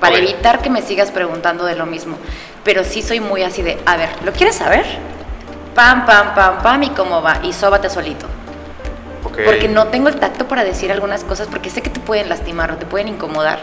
para 0.00 0.16
evitar 0.16 0.60
que 0.60 0.70
me 0.70 0.82
sigas 0.82 1.10
preguntando 1.10 1.64
de 1.64 1.76
lo 1.76 1.86
mismo. 1.86 2.16
Pero 2.64 2.84
sí 2.84 3.02
soy 3.02 3.20
muy 3.20 3.42
así 3.42 3.62
de, 3.62 3.78
a 3.86 3.96
ver, 3.96 4.08
¿lo 4.24 4.32
quieres 4.32 4.56
saber? 4.56 4.84
Pam, 5.80 6.04
pam, 6.04 6.34
pam, 6.34 6.58
pam, 6.62 6.82
y 6.82 6.90
cómo 6.90 7.22
va, 7.22 7.38
y 7.42 7.54
sóbate 7.54 7.88
solito. 7.88 8.26
Ok. 9.24 9.38
Porque 9.46 9.66
no 9.66 9.86
tengo 9.86 10.10
el 10.10 10.16
tacto 10.16 10.46
para 10.46 10.62
decir 10.62 10.92
algunas 10.92 11.24
cosas, 11.24 11.48
porque 11.50 11.70
sé 11.70 11.80
que 11.80 11.88
te 11.88 12.00
pueden 12.00 12.28
lastimar 12.28 12.70
o 12.70 12.76
te 12.76 12.84
pueden 12.84 13.08
incomodar. 13.08 13.60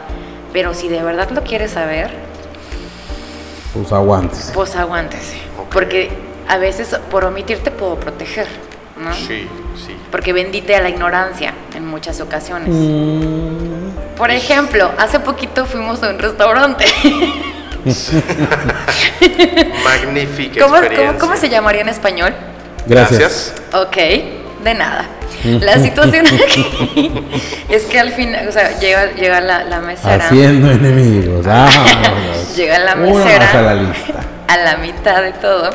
Pero 0.51 0.73
si 0.73 0.87
de 0.87 1.03
verdad 1.03 1.29
lo 1.29 1.43
quieres 1.43 1.73
saber, 1.73 2.09
Pues 3.71 3.91
aguantes. 3.91 4.51
pues 4.51 4.75
aguántese. 4.75 5.37
Ok. 5.59 5.67
Porque 5.71 6.09
a 6.47 6.57
veces 6.57 6.99
por 7.11 7.23
omitir 7.23 7.59
te 7.59 7.69
puedo 7.69 7.99
proteger, 7.99 8.47
¿no? 8.99 9.13
Sí, 9.13 9.47
sí. 9.75 9.95
Porque 10.09 10.33
bendite 10.33 10.75
a 10.75 10.81
la 10.81 10.89
ignorancia 10.89 11.53
en 11.75 11.85
muchas 11.85 12.19
ocasiones. 12.19 12.69
Mm. 12.71 14.15
Por 14.17 14.31
ejemplo, 14.31 14.89
hace 14.97 15.19
poquito 15.19 15.67
fuimos 15.67 16.01
a 16.01 16.09
un 16.09 16.17
restaurante. 16.17 16.85
Magnífica 19.83 20.61
¿Cómo, 20.63 20.75
experiencia. 20.77 21.07
cómo, 21.07 21.19
cómo 21.19 21.35
se 21.37 21.49
llamaría 21.49 21.81
en 21.81 21.89
español? 21.89 22.33
Gracias. 22.85 23.53
Ok, 23.73 23.95
de 24.63 24.73
nada. 24.73 25.05
La 25.43 25.77
situación 25.79 26.25
aquí 26.27 27.11
es 27.69 27.83
que 27.83 27.99
al 27.99 28.11
final, 28.11 28.47
o 28.47 28.51
sea, 28.51 28.77
llega, 28.79 29.11
llega 29.13 29.39
la, 29.41 29.63
la 29.65 29.79
mesera. 29.81 30.25
Haciendo 30.25 30.71
enemigos. 30.71 31.45
Vámonos. 31.45 32.55
Llega 32.55 32.79
la 32.79 32.95
mesera. 32.95 33.39
más 33.45 33.55
a 33.55 33.61
la 33.61 33.75
lista. 33.75 34.19
a 34.47 34.57
la 34.57 34.77
mitad 34.77 35.21
de 35.21 35.33
todo, 35.33 35.69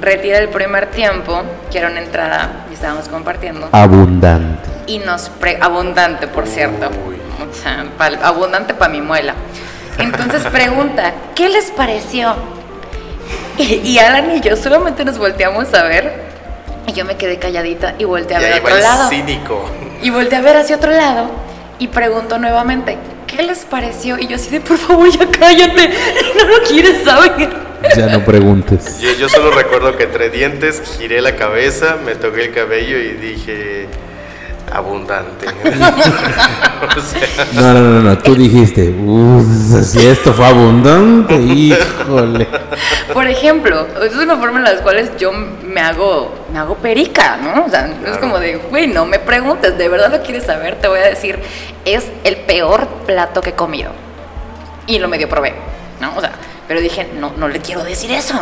retira 0.00 0.36
el 0.38 0.48
primer 0.50 0.90
tiempo, 0.90 1.42
que 1.70 1.78
era 1.78 1.88
una 1.88 2.00
entrada 2.00 2.66
y 2.70 2.74
estábamos 2.74 3.08
compartiendo, 3.08 3.68
Abundante. 3.72 4.68
y 4.86 4.98
nos 4.98 5.30
pre 5.30 5.56
abundante, 5.60 6.26
por 6.26 6.46
cierto, 6.46 6.90
Uy. 7.08 7.16
o 7.50 7.54
sea, 7.54 7.86
pal- 7.98 8.18
abundante 8.22 8.74
para 8.74 8.92
mi 8.92 9.00
muela. 9.00 9.34
Entonces 9.98 10.42
pregunta, 10.44 11.12
¿qué 11.34 11.48
les 11.48 11.70
pareció? 11.70 12.34
Y, 13.56 13.74
y 13.84 13.98
Alan 13.98 14.36
y 14.36 14.40
yo 14.40 14.56
solamente 14.56 15.04
nos 15.04 15.18
volteamos 15.18 15.72
a 15.74 15.82
ver, 15.84 16.22
y 16.86 16.92
yo 16.92 17.04
me 17.04 17.16
quedé 17.16 17.38
calladita 17.38 17.94
y 17.98 18.04
volteé 18.04 18.36
a 18.36 18.40
Y 18.40 18.44
ver 18.44 18.52
ahí 18.54 18.60
va 18.60 18.64
otro 18.66 18.76
el 18.76 18.82
lado. 18.82 19.08
cínico. 19.10 19.70
Y 20.02 20.10
volteé 20.10 20.38
a 20.38 20.40
ver 20.42 20.56
hacia 20.56 20.76
otro 20.76 20.92
lado 20.92 21.28
y 21.80 21.88
pregunto 21.88 22.38
nuevamente, 22.38 22.96
¿qué 23.26 23.42
les 23.42 23.64
pareció? 23.64 24.18
Y 24.18 24.28
yo 24.28 24.36
así 24.36 24.50
de, 24.50 24.60
por 24.60 24.78
favor, 24.78 25.10
ya 25.10 25.26
cállate, 25.30 25.90
no 26.38 26.44
lo 26.44 26.62
quieres 26.62 27.02
saber. 27.04 27.48
Ya 27.96 28.06
no 28.06 28.24
preguntes. 28.24 29.00
Yo, 29.00 29.12
yo 29.12 29.28
solo 29.28 29.50
recuerdo 29.50 29.96
que 29.96 30.04
entre 30.04 30.30
dientes 30.30 30.82
giré 30.98 31.20
la 31.20 31.36
cabeza, 31.36 31.96
me 32.04 32.14
toqué 32.14 32.44
el 32.46 32.52
cabello 32.54 32.96
y 32.98 33.12
dije 33.14 33.86
abundante. 34.72 35.46
O 36.78 37.00
sea, 37.00 37.28
No, 37.54 37.74
no, 37.74 37.80
no, 37.80 38.02
no. 38.02 38.18
Tú 38.18 38.34
dijiste, 38.36 38.88
"Uf, 38.90 39.44
si 39.84 40.06
esto 40.06 40.32
fue 40.32 40.46
abundante, 40.46 41.34
híjole. 41.34 42.46
Por 43.12 43.26
ejemplo, 43.26 43.86
es 44.02 44.14
una 44.14 44.36
forma 44.36 44.58
en 44.58 44.64
la 44.64 44.76
cual 44.76 45.10
yo 45.18 45.32
me 45.32 45.80
hago, 45.80 46.32
me 46.52 46.58
hago 46.60 46.76
perica, 46.76 47.36
¿no? 47.36 47.64
O 47.64 47.68
sea, 47.68 47.88
no 47.88 48.06
es 48.08 48.18
como 48.18 48.38
de, 48.38 48.56
güey, 48.70 48.86
no 48.86 49.06
me 49.06 49.18
preguntes, 49.18 49.76
de 49.76 49.88
verdad 49.88 50.10
lo 50.12 50.22
quieres 50.22 50.44
saber, 50.44 50.76
te 50.76 50.86
voy 50.88 51.00
a 51.00 51.06
decir, 51.06 51.38
es 51.84 52.04
el 52.24 52.36
peor 52.36 52.86
plato 53.06 53.40
que 53.40 53.50
he 53.50 53.54
comido. 53.54 53.90
Y 54.86 54.98
lo 55.00 55.08
medio 55.08 55.28
probé, 55.28 55.54
¿no? 56.00 56.16
O 56.16 56.20
sea, 56.20 56.30
pero 56.68 56.80
dije, 56.82 57.08
no, 57.18 57.32
no 57.36 57.48
le 57.48 57.60
quiero 57.60 57.82
decir 57.82 58.10
eso, 58.12 58.34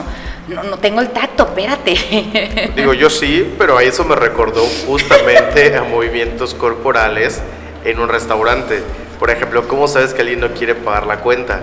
no, 0.49 0.64
no 0.64 0.79
tengo 0.79 1.01
el 1.01 1.11
tacto, 1.11 1.45
espérate. 1.45 2.72
digo 2.77 2.93
yo 2.93 3.09
sí, 3.09 3.55
pero 3.57 3.79
a 3.79 3.85
eso 3.85 4.05
me 4.05 4.16
recordó 4.16 4.66
justamente 4.87 5.77
a 5.77 5.85
movimientos 5.85 6.53
corporales 6.53 7.41
en 7.85 8.01
un 8.01 8.09
restaurante. 8.09 8.83
Por 9.20 9.31
ejemplo, 9.31 9.68
¿cómo 9.68 9.87
sabes 9.87 10.12
que 10.12 10.22
alguien 10.22 10.41
no 10.41 10.53
quiere 10.53 10.74
pagar 10.74 11.07
la 11.07 11.20
cuenta? 11.20 11.61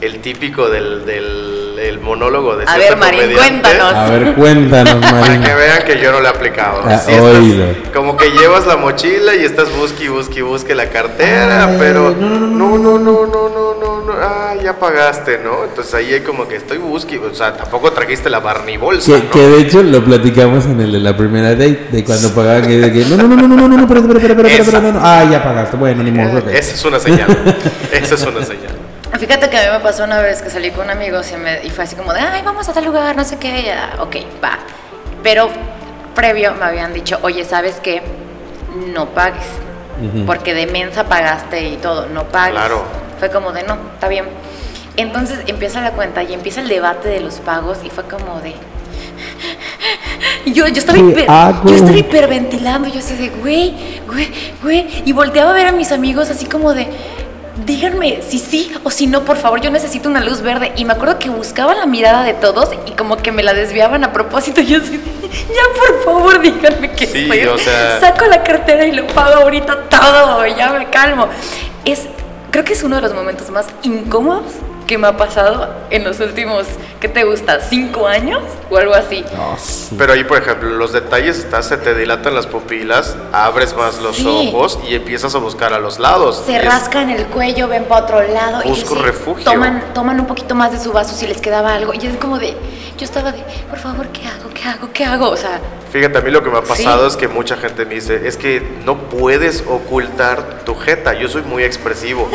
El 0.00 0.20
típico 0.20 0.70
del, 0.70 1.04
del 1.04 1.59
el 1.80 1.98
monólogo 2.00 2.56
de 2.56 2.64
A 2.68 2.76
ver, 2.76 2.96
Marín, 2.96 3.32
cuéntanos. 3.32 3.94
A 3.94 4.10
ver, 4.10 4.34
cuéntanos, 4.34 4.94
Para 4.96 5.12
Marina. 5.20 5.46
que 5.46 5.54
vean 5.54 5.82
que 5.86 6.00
yo 6.00 6.12
no 6.12 6.20
lo 6.20 6.26
he 6.26 6.30
aplicado. 6.30 6.82
Ah, 6.84 6.98
Sí 6.98 7.12
estás- 7.12 7.38
oído. 7.38 7.66
como 7.94 8.16
que 8.16 8.30
llevas 8.32 8.66
la 8.66 8.76
mochila 8.76 9.34
y 9.34 9.44
estás 9.44 9.74
busque 9.76 10.04
y 10.04 10.08
busque 10.08 10.40
y 10.40 10.42
busque 10.42 10.74
la 10.74 10.90
cartera, 10.90 11.66
Ay, 11.66 11.76
pero 11.78 12.14
no, 12.18 12.28
no, 12.28 12.38
no, 12.38 12.78
no, 12.78 12.98
no, 12.98 13.26
no, 13.26 13.48
no, 13.48 13.74
no, 13.80 14.00
no, 14.04 14.12
ah, 14.22 14.54
ya 14.62 14.78
pagaste, 14.78 15.38
¿no? 15.42 15.64
Entonces 15.64 15.94
ahí 15.94 16.12
hay 16.12 16.20
como 16.20 16.46
que 16.46 16.56
estoy 16.56 16.78
busque, 16.78 17.18
o 17.18 17.34
sea, 17.34 17.56
tampoco 17.56 17.90
trajiste 17.92 18.28
la 18.28 18.40
Barney 18.40 18.76
bolsa, 18.76 19.12
Que, 19.12 19.18
¿no? 19.24 19.30
que 19.30 19.38
de 19.40 19.60
hecho 19.62 19.82
lo 19.82 20.04
platicamos 20.04 20.66
en 20.66 20.80
el 20.80 20.92
de 20.92 20.98
la 21.00 21.16
primera 21.16 21.50
date, 21.50 21.88
de 21.90 22.04
cuando 22.04 22.30
pagaban 22.34 22.66
que, 22.66 22.76
de 22.78 22.92
que 22.92 23.04
no, 23.06 23.16
no, 23.16 23.22
no, 23.28 23.36
no, 23.36 23.48
no, 23.48 23.56
no, 23.56 23.68
no, 23.68 23.76
no, 23.76 23.82
espera, 23.84 24.00
espera, 24.00 24.18
espera, 24.32 24.48
espera, 24.54 24.80
no, 24.80 24.92
no. 24.92 25.00
Ah, 25.02 25.24
ya 25.30 25.42
pagaste, 25.42 25.76
bueno, 25.76 26.02
ni 26.02 26.10
modo. 26.10 26.38
Esa 26.50 26.74
es 26.74 26.84
una 26.84 26.98
señal. 26.98 27.56
Esa 27.92 28.14
es 28.16 28.22
una 28.22 28.44
señal. 28.44 28.76
Fíjate 29.20 29.50
que 29.50 29.58
a 29.58 29.66
mí 29.66 29.76
me 29.76 29.80
pasó 29.80 30.04
una 30.04 30.20
vez 30.20 30.40
que 30.40 30.48
salí 30.48 30.70
con 30.70 30.88
amigos 30.88 31.30
y, 31.30 31.36
me, 31.36 31.62
y 31.62 31.68
fue 31.68 31.84
así 31.84 31.94
como 31.94 32.14
de, 32.14 32.20
ay, 32.20 32.40
vamos 32.42 32.66
a 32.70 32.72
tal 32.72 32.86
lugar, 32.86 33.14
no 33.14 33.22
sé 33.22 33.36
qué, 33.36 33.64
ya, 33.64 33.96
ok, 34.00 34.16
va. 34.42 34.58
Pero 35.22 35.50
previo 36.14 36.54
me 36.54 36.64
habían 36.64 36.94
dicho, 36.94 37.18
oye, 37.20 37.44
¿sabes 37.44 37.80
qué? 37.82 38.02
No 38.94 39.10
pagues. 39.10 39.44
Ujú. 40.02 40.24
porque 40.24 40.54
de 40.54 40.66
mensa 40.66 41.04
pagaste 41.04 41.68
y 41.68 41.76
todo, 41.76 42.06
no 42.06 42.24
pagues. 42.24 42.58
Claro. 42.58 42.82
Fue 43.18 43.30
como 43.30 43.52
de, 43.52 43.62
no, 43.64 43.76
está 43.94 44.08
bien. 44.08 44.24
Entonces 44.96 45.40
empieza 45.46 45.82
la 45.82 45.92
cuenta 45.92 46.22
y 46.22 46.32
empieza 46.32 46.62
el 46.62 46.68
debate 46.68 47.08
de 47.08 47.20
los 47.20 47.34
pagos 47.34 47.78
y 47.84 47.90
fue 47.90 48.04
como 48.04 48.40
de... 48.40 48.54
Yo, 50.46 50.66
yo, 50.66 50.78
estaba 50.78 50.98
yo 50.98 51.74
estaba 51.74 51.96
hiperventilando, 51.96 52.88
yo 52.88 53.00
así 53.00 53.14
de, 53.14 53.28
güey, 53.28 54.00
güey, 54.06 54.30
güey, 54.62 55.02
y 55.04 55.12
volteaba 55.12 55.50
a 55.50 55.54
ver 55.54 55.66
a 55.66 55.72
mis 55.72 55.92
amigos 55.92 56.30
así 56.30 56.46
como 56.46 56.72
de, 56.72 56.88
díganme 57.64 58.22
si 58.22 58.38
sí 58.38 58.72
o 58.84 58.90
si 58.90 59.06
no, 59.06 59.24
por 59.24 59.36
favor, 59.36 59.60
yo 59.60 59.70
necesito 59.70 60.08
una 60.08 60.20
luz 60.20 60.40
verde. 60.42 60.72
Y 60.76 60.84
me 60.84 60.92
acuerdo 60.92 61.18
que 61.18 61.30
buscaba 61.30 61.74
la 61.74 61.86
mirada 61.86 62.22
de 62.24 62.34
todos 62.34 62.70
y 62.86 62.92
como 62.92 63.16
que 63.16 63.32
me 63.32 63.42
la 63.42 63.54
desviaban 63.54 64.04
a 64.04 64.12
propósito. 64.12 64.60
Yo 64.60 64.78
así, 64.78 65.00
ya 65.32 65.80
por 65.80 66.04
favor, 66.04 66.40
díganme 66.40 66.92
que 66.92 67.06
Sí, 67.06 67.22
estoy. 67.22 67.44
o 67.46 67.58
sea- 67.58 68.00
Saco 68.00 68.26
la 68.26 68.42
cartera 68.42 68.86
y 68.86 68.92
lo 68.92 69.06
pago 69.08 69.42
ahorita 69.42 69.88
todo, 69.88 70.46
ya 70.46 70.70
me 70.72 70.88
calmo. 70.90 71.28
Es, 71.84 72.06
creo 72.50 72.64
que 72.64 72.72
es 72.74 72.82
uno 72.82 72.96
de 72.96 73.02
los 73.02 73.14
momentos 73.14 73.50
más 73.50 73.66
incómodos 73.82 74.44
que 74.90 74.98
me 74.98 75.06
ha 75.06 75.16
pasado 75.16 75.72
en 75.90 76.02
los 76.02 76.18
últimos, 76.18 76.66
¿qué 76.98 77.08
te 77.08 77.22
gusta? 77.22 77.60
¿Cinco 77.60 78.08
años 78.08 78.42
o 78.68 78.76
algo 78.76 78.92
así? 78.92 79.24
Ah, 79.38 79.54
sí. 79.56 79.94
Pero 79.96 80.14
ahí, 80.14 80.24
por 80.24 80.38
ejemplo, 80.38 80.68
los 80.70 80.92
detalles 80.92 81.38
estás, 81.38 81.68
se 81.68 81.76
te 81.76 81.94
dilatan 81.94 82.34
las 82.34 82.48
pupilas, 82.48 83.14
abres 83.32 83.72
más 83.76 84.00
los 84.02 84.16
Sí. 84.16 84.26
ojos 84.52 84.80
y 84.88 84.96
empiezas 84.96 85.32
a 85.36 85.38
buscar 85.38 85.72
a 85.74 85.78
los 85.78 86.00
lados. 86.00 86.42
Se 86.44 86.58
rascan 86.60 87.08
el 87.08 87.26
cuello, 87.26 87.68
ven 87.68 87.84
para 87.84 88.02
otro 88.02 88.20
lado 88.20 88.62
Busco 88.64 88.94
y 88.96 88.98
sí, 88.98 89.04
refugio. 89.04 89.44
Toman, 89.44 89.94
toman 89.94 90.18
un 90.18 90.26
poquito 90.26 90.56
más 90.56 90.72
de 90.72 90.80
su 90.80 90.92
vaso 90.92 91.14
si 91.14 91.28
les 91.28 91.40
quedaba 91.40 91.72
algo. 91.72 91.94
Y 91.94 92.04
es 92.04 92.16
como 92.16 92.40
de, 92.40 92.56
yo 92.98 93.04
estaba 93.04 93.30
de, 93.30 93.44
por 93.68 93.78
favor, 93.78 94.08
¿qué 94.08 94.26
hago? 94.26 94.50
¿Qué 94.52 94.68
hago? 94.68 94.88
¿Qué 94.92 95.04
hago? 95.04 95.28
O 95.28 95.36
sea, 95.36 95.60
Fíjate, 95.92 96.18
a 96.18 96.20
mí 96.20 96.30
lo 96.30 96.42
que 96.42 96.50
me 96.50 96.58
ha 96.58 96.62
pasado 96.62 97.02
Sí. 97.02 97.14
es 97.14 97.16
que 97.16 97.28
mucha 97.28 97.56
gente 97.56 97.84
me 97.84 97.94
dice, 97.96 98.26
es 98.28 98.36
que 98.36 98.62
no 98.84 99.08
puedes 99.08 99.64
ocultar 99.66 100.60
tu 100.64 100.74
jeta, 100.76 101.14
yo 101.14 101.28
soy 101.28 101.42
muy 101.42 101.64
expresivo. 101.64 102.30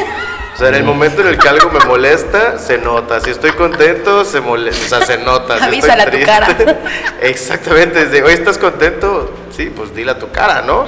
O 0.53 0.57
sea, 0.57 0.69
en 0.69 0.75
el 0.75 0.83
momento 0.85 1.21
en 1.21 1.27
el 1.27 1.37
que 1.37 1.49
algo 1.49 1.69
me 1.69 1.83
molesta, 1.85 2.57
se 2.57 2.77
nota. 2.77 3.19
Si 3.19 3.29
estoy 3.29 3.51
contento, 3.51 4.23
se 4.23 4.39
molesta, 4.39 4.85
o 4.85 4.99
sea, 4.99 5.05
se 5.07 5.17
nota. 5.23 5.57
Si 5.57 5.63
estoy 5.63 5.77
Avísale 5.79 6.01
a 6.01 6.05
tu 6.05 6.11
triste- 6.11 6.25
cara. 6.25 6.79
Exactamente, 7.21 8.05
desde, 8.05 8.23
hoy 8.23 8.33
estás 8.33 8.57
contento, 8.57 9.33
sí, 9.55 9.71
pues 9.75 9.93
dile 9.93 10.11
a 10.11 10.19
tu 10.19 10.31
cara, 10.31 10.61
¿no? 10.61 10.85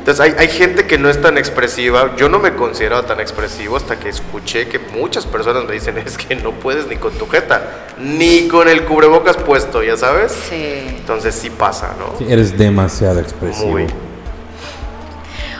Entonces 0.00 0.20
hay, 0.20 0.34
hay 0.38 0.48
gente 0.48 0.86
que 0.86 0.96
no 0.98 1.08
es 1.10 1.20
tan 1.20 1.36
expresiva, 1.38 2.16
yo 2.16 2.28
no 2.30 2.38
me 2.38 2.54
considero 2.54 3.04
tan 3.04 3.20
expresivo 3.20 3.76
hasta 3.76 4.00
que 4.00 4.08
escuché 4.08 4.66
que 4.66 4.78
muchas 4.78 5.26
personas 5.26 5.64
me 5.66 5.74
dicen, 5.74 5.98
es 5.98 6.16
que 6.16 6.34
no 6.36 6.52
puedes 6.52 6.86
ni 6.88 6.96
con 6.96 7.12
tu 7.12 7.28
jeta, 7.28 7.62
ni 7.98 8.48
con 8.48 8.66
el 8.68 8.84
cubrebocas 8.86 9.36
puesto, 9.36 9.82
ya 9.82 9.96
sabes. 9.98 10.32
sí. 10.32 10.86
Entonces 10.88 11.34
sí 11.34 11.50
pasa, 11.50 11.94
¿no? 11.98 12.16
Sí, 12.18 12.24
eres 12.28 12.56
demasiado 12.56 13.20
expresivo. 13.20 13.68
Muy. 13.68 13.86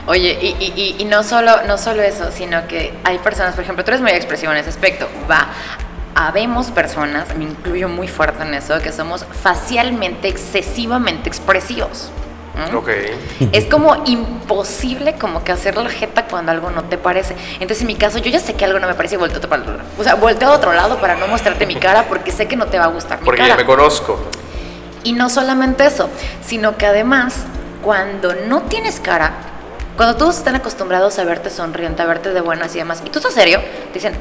Oye, 0.07 0.37
y, 0.41 0.47
y- 0.63 0.73
y- 0.75 0.95
y 1.01 1.05
no, 1.05 1.23
solo, 1.23 1.51
no 1.67 1.77
solo 1.77 2.01
eso, 2.01 2.31
sino 2.35 2.67
que 2.67 2.93
hay 3.03 3.19
personas, 3.19 3.53
por 3.53 3.63
ejemplo, 3.63 3.83
tú 3.85 3.91
eres 3.91 4.01
muy 4.01 4.11
expresivo 4.11 4.51
en 4.51 4.57
ese 4.57 4.69
aspecto, 4.69 5.07
va. 5.29 5.47
Habemos 6.15 6.71
personas, 6.71 7.37
me 7.37 7.43
incluyo 7.45 7.87
muy 7.87 8.07
fuerte 8.07 8.41
en 8.43 8.53
eso, 8.55 8.79
que 8.81 8.91
somos 8.91 9.25
facialmente 9.43 10.27
excesivamente 10.27 11.29
expresivos. 11.29 12.09
¿M? 12.55 12.75
Ok. 12.75 12.89
Es 13.51 13.65
como 13.65 14.03
imposible 14.05 15.13
como 15.15 15.43
que 15.43 15.51
hacer 15.51 15.77
la 15.77 15.89
jeta 15.89 16.25
cuando 16.27 16.51
algo 16.51 16.69
no 16.71 16.83
te 16.83 16.97
parece. 16.97 17.35
Entonces 17.55 17.81
en 17.81 17.87
mi 17.87 17.95
caso 17.95 18.17
yo 18.19 18.29
ya 18.29 18.39
sé 18.39 18.53
que 18.53 18.65
algo 18.65 18.79
no 18.79 18.87
me 18.87 18.93
parece 18.93 19.15
y 19.15 19.17
volteo 19.17 19.41
para 19.41 19.61
otro 19.61 19.77
lado. 19.77 19.89
O 19.97 20.03
sea, 20.03 20.15
volteo 20.15 20.49
a 20.49 20.55
otro 20.55 20.73
lado 20.73 20.97
para 20.99 21.15
no 21.15 21.27
mostrarte 21.27 21.65
mi 21.65 21.75
cara 21.75 22.05
porque 22.07 22.31
sé 22.31 22.47
que 22.47 22.55
no 22.55 22.67
te 22.67 22.77
va 22.79 22.85
a 22.85 22.89
gustar 22.89 23.19
mi 23.19 23.25
Porque 23.25 23.39
cara. 23.41 23.53
ya 23.53 23.57
me 23.57 23.65
conozco. 23.65 24.19
Y 25.03 25.13
no 25.13 25.29
solamente 25.29 25.85
eso, 25.85 26.09
sino 26.45 26.77
que 26.77 26.85
además, 26.85 27.33
cuando 27.83 28.35
no 28.47 28.61
tienes 28.63 28.99
cara, 28.99 29.31
cuando 29.97 30.15
todos 30.15 30.37
están 30.37 30.55
acostumbrados 30.55 31.17
a 31.17 31.23
verte 31.23 31.49
sonriente, 31.49 32.01
a 32.01 32.05
verte 32.05 32.29
de 32.33 32.41
buenas 32.41 32.75
y 32.75 32.77
demás, 32.79 33.01
y 33.05 33.09
tú 33.09 33.17
estás 33.19 33.33
serio, 33.33 33.59
te 33.87 33.93
dicen, 33.95 34.13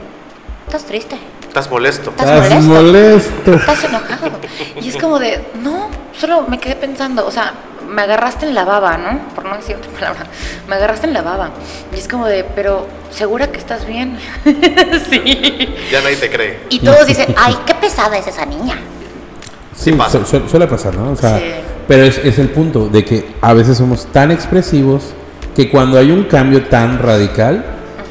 estás 0.67 0.85
triste, 0.85 1.17
Estás 1.47 1.69
molesto. 1.69 2.11
estás 2.17 2.65
molesto. 2.65 3.55
estás 3.55 3.85
enojado. 3.85 4.31
Y 4.81 4.89
es 4.89 4.97
como 4.97 5.19
de, 5.19 5.45
no, 5.63 5.89
solo 6.19 6.45
me 6.49 6.59
quedé 6.59 6.77
pensando, 6.77 7.27
o 7.27 7.31
sea, 7.31 7.53
me 7.89 8.03
agarraste 8.03 8.47
en 8.47 8.55
la 8.55 8.65
baba, 8.65 8.97
¿no? 8.99 9.19
Por 9.35 9.45
no 9.47 9.57
decir 9.57 9.77
otra 9.77 9.91
palabra, 9.91 10.27
me 10.69 10.77
agarraste 10.77 11.07
en 11.07 11.13
la 11.13 11.23
baba. 11.23 11.51
Y 11.95 11.99
es 11.99 12.07
como 12.09 12.27
de, 12.27 12.45
pero, 12.45 12.87
¿segura 13.11 13.51
que 13.51 13.59
estás 13.59 13.87
bien? 13.87 14.17
sí. 15.11 15.75
Ya 15.91 16.01
nadie 16.03 16.17
te 16.17 16.31
cree. 16.31 16.61
Y 16.69 16.81
todos 16.81 17.07
dicen, 17.07 17.35
ay, 17.37 17.57
qué 17.67 17.75
pesada 17.75 18.17
es 18.19 18.27
esa 18.27 18.45
niña. 18.47 18.77
Sí, 19.75 19.93
pasa. 19.93 20.19
su- 20.25 20.27
su- 20.41 20.49
suele 20.49 20.67
pasar, 20.67 20.95
¿no? 20.95 21.13
O 21.13 21.17
sea, 21.17 21.39
Sí. 21.39 21.45
pero 21.89 22.03
es, 22.05 22.19
es 22.19 22.39
el 22.39 22.51
punto 22.51 22.89
de 22.89 23.05
que 23.05 23.35
a 23.41 23.55
veces 23.55 23.79
somos 23.79 24.07
tan 24.13 24.31
expresivos 24.31 25.15
que 25.57 25.71
cuando 25.71 25.99
hay 25.99 26.11
un 26.11 26.25
cambio 26.25 26.65
tan 26.69 26.99
radical, 26.99 27.65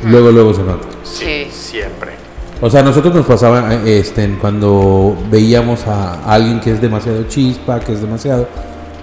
luego, 0.04 0.32
luego 0.32 0.54
se 0.54 0.64
nota. 0.64 0.88
Sí. 1.04 1.48
Siempre. 1.52 2.14
O 2.62 2.70
sea, 2.70 2.82
a 2.82 2.84
nosotros 2.84 3.14
nos 3.14 3.26
pasaba 3.26 3.74
eh, 3.74 4.00
este, 4.00 4.28
cuando 4.40 5.18
veíamos 5.30 5.88
a 5.88 6.24
alguien 6.26 6.60
que 6.60 6.72
es 6.72 6.82
demasiado 6.82 7.24
chispa, 7.24 7.80
que 7.80 7.94
es 7.94 8.02
demasiado, 8.02 8.48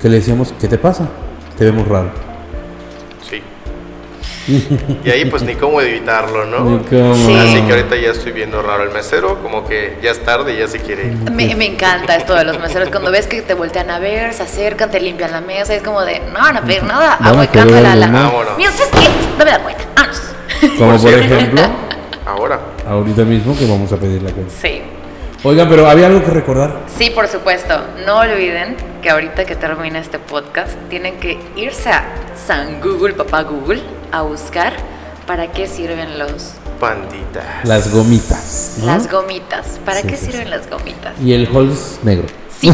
que 0.00 0.09
le 0.11 0.16
decíamos, 0.16 0.52
¿qué 0.61 0.68
te 0.68 0.76
pasa? 0.76 1.09
Te 1.57 1.64
vemos 1.64 1.88
raro. 1.88 2.11
Sí. 3.28 3.42
Y 5.04 5.11
ahí 5.11 5.24
pues 5.24 5.42
ni 5.42 5.54
cómo 5.54 5.80
evitarlo, 5.80 6.44
¿no? 6.44 6.64
Ni 6.64 6.78
cómo. 6.80 7.14
Sí. 7.14 7.34
Así 7.34 7.62
que 7.62 7.72
ahorita 7.72 7.96
ya 7.96 8.11
estoy 8.11 8.32
viendo 8.32 8.61
raro 8.61 8.84
el 8.84 8.90
mesero, 8.90 9.42
como 9.42 9.66
que 9.66 9.98
ya 10.02 10.11
es 10.11 10.22
tarde 10.22 10.54
y 10.54 10.59
ya 10.59 10.68
se 10.68 10.78
quiere 10.80 11.07
ir. 11.07 11.30
Me, 11.32 11.54
me 11.57 11.64
encanta 11.64 12.14
esto 12.14 12.34
de 12.34 12.44
los 12.44 12.61
meseros. 12.61 12.90
Cuando 12.90 13.11
ves 13.11 13.26
que 13.26 13.40
te 13.40 13.54
voltean 13.54 13.90
a 13.90 13.98
ver, 13.98 14.34
se 14.34 14.42
acercan, 14.42 14.90
te 14.90 15.00
limpian 15.00 15.32
la 15.32 15.40
mesa, 15.40 15.74
es 15.74 15.82
como 15.82 16.02
de, 16.02 16.20
no 16.32 16.40
van 16.40 16.59
a 16.59 16.61
pedir 16.61 16.84
nada, 16.84 17.14
agua 17.14 17.48
y 17.50 17.57
La... 17.57 18.07
¿no? 18.07 18.22
Vámonos. 18.22 18.59
Mira, 18.59 18.70
¿sabes 18.70 18.90
qué? 18.92 19.09
Dame 19.38 19.50
la 19.50 19.62
cuenta. 19.62 19.84
Vámonos. 19.96 20.20
Como 20.78 20.98
por 20.98 21.12
ejemplo, 21.12 21.62
Ahora. 22.27 22.61
ahorita 22.89 23.22
mismo 23.22 23.57
que 23.57 23.66
vamos 23.66 23.93
a 23.93 23.97
pedir 23.97 24.22
la 24.22 24.31
cuenta. 24.33 24.53
Sí. 24.61 24.83
Oigan, 25.45 25.68
pero 25.68 25.89
había 25.89 26.07
algo 26.07 26.24
que 26.24 26.31
recordar. 26.33 26.81
Sí, 26.99 27.11
por 27.11 27.29
supuesto. 27.29 27.79
No 28.05 28.18
olviden 28.18 28.77
que 29.03 29.11
ahorita 29.11 29.45
que 29.45 29.55
termina 29.55 29.99
este 30.01 30.18
podcast, 30.18 30.72
tienen 30.89 31.18
que 31.20 31.39
irse 31.57 31.91
a 31.91 32.05
San 32.47 32.81
Google, 32.81 33.14
papá 33.14 33.43
Google, 33.43 33.81
a 34.12 34.22
buscar 34.22 34.72
para 35.27 35.53
qué 35.53 35.66
sirven 35.68 36.18
los 36.18 36.55
Pandita. 36.81 37.61
Las 37.64 37.93
gomitas. 37.93 38.77
¿no? 38.81 38.87
las 38.87 39.11
gomitas. 39.11 39.79
¿Para 39.85 40.01
Sí, 40.03 40.09
qué 40.09 40.16
sí, 40.16 40.27
sirven 40.27 40.51
las 40.51 40.68
gomitas? 40.68 41.12
Y 41.22 41.33
el 41.33 41.47
Halls 41.55 42.01
negro. 42.03 42.27
Sí, 42.59 42.70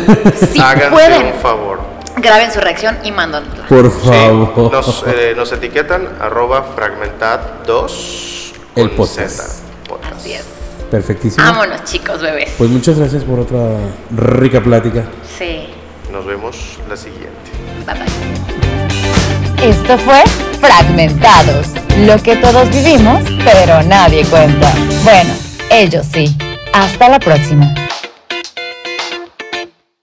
sí 0.51 0.61
Háganse 0.63 0.91
pueden. 0.91 1.27
un 1.27 1.33
favor. 1.35 1.81
Graben 2.17 2.51
su 2.53 2.61
reacción 2.61 2.99
y 3.05 3.13
mándanosla. 3.13 3.67
Por 3.69 3.91
Sí, 3.91 4.09
favor. 4.09 4.73
nos, 4.73 5.05
eh, 5.07 5.35
nos 5.37 5.53
etiquetan 5.53 6.09
arroba 6.21 6.63
fragmentad 6.75 7.39
2 7.67 8.52
El 8.77 8.91
podcast. 8.91 9.61
Podcast. 9.87 10.14
Así 10.16 10.33
es. 10.33 10.45
Perfectísimo. 10.91 11.45
Vámonos, 11.45 11.85
chicos, 11.85 12.20
bebés. 12.20 12.51
Pues 12.57 12.70
muchas 12.70 12.99
gracias 12.99 13.25
por 13.25 13.41
otra 13.41 13.77
rica 14.16 14.62
plática. 14.62 15.05
Sí. 15.39 15.66
Nos 16.11 16.25
vemos 16.27 16.79
la 16.89 16.97
siguiente. 16.97 17.29
Bye 17.87 17.95
bye. 17.95 19.68
Esto 19.68 19.97
fue 19.99 20.23
Fragmentados, 20.61 21.68
lo 22.07 22.20
que 22.23 22.37
todos 22.37 22.68
vivimos, 22.70 23.23
pero 23.45 23.83
nadie 23.83 24.25
cuenta. 24.27 24.73
Bueno, 25.05 25.35
ellos 25.70 26.07
sí. 26.12 26.37
Hasta 26.73 27.09
la 27.09 27.18
próxima. 27.18 27.75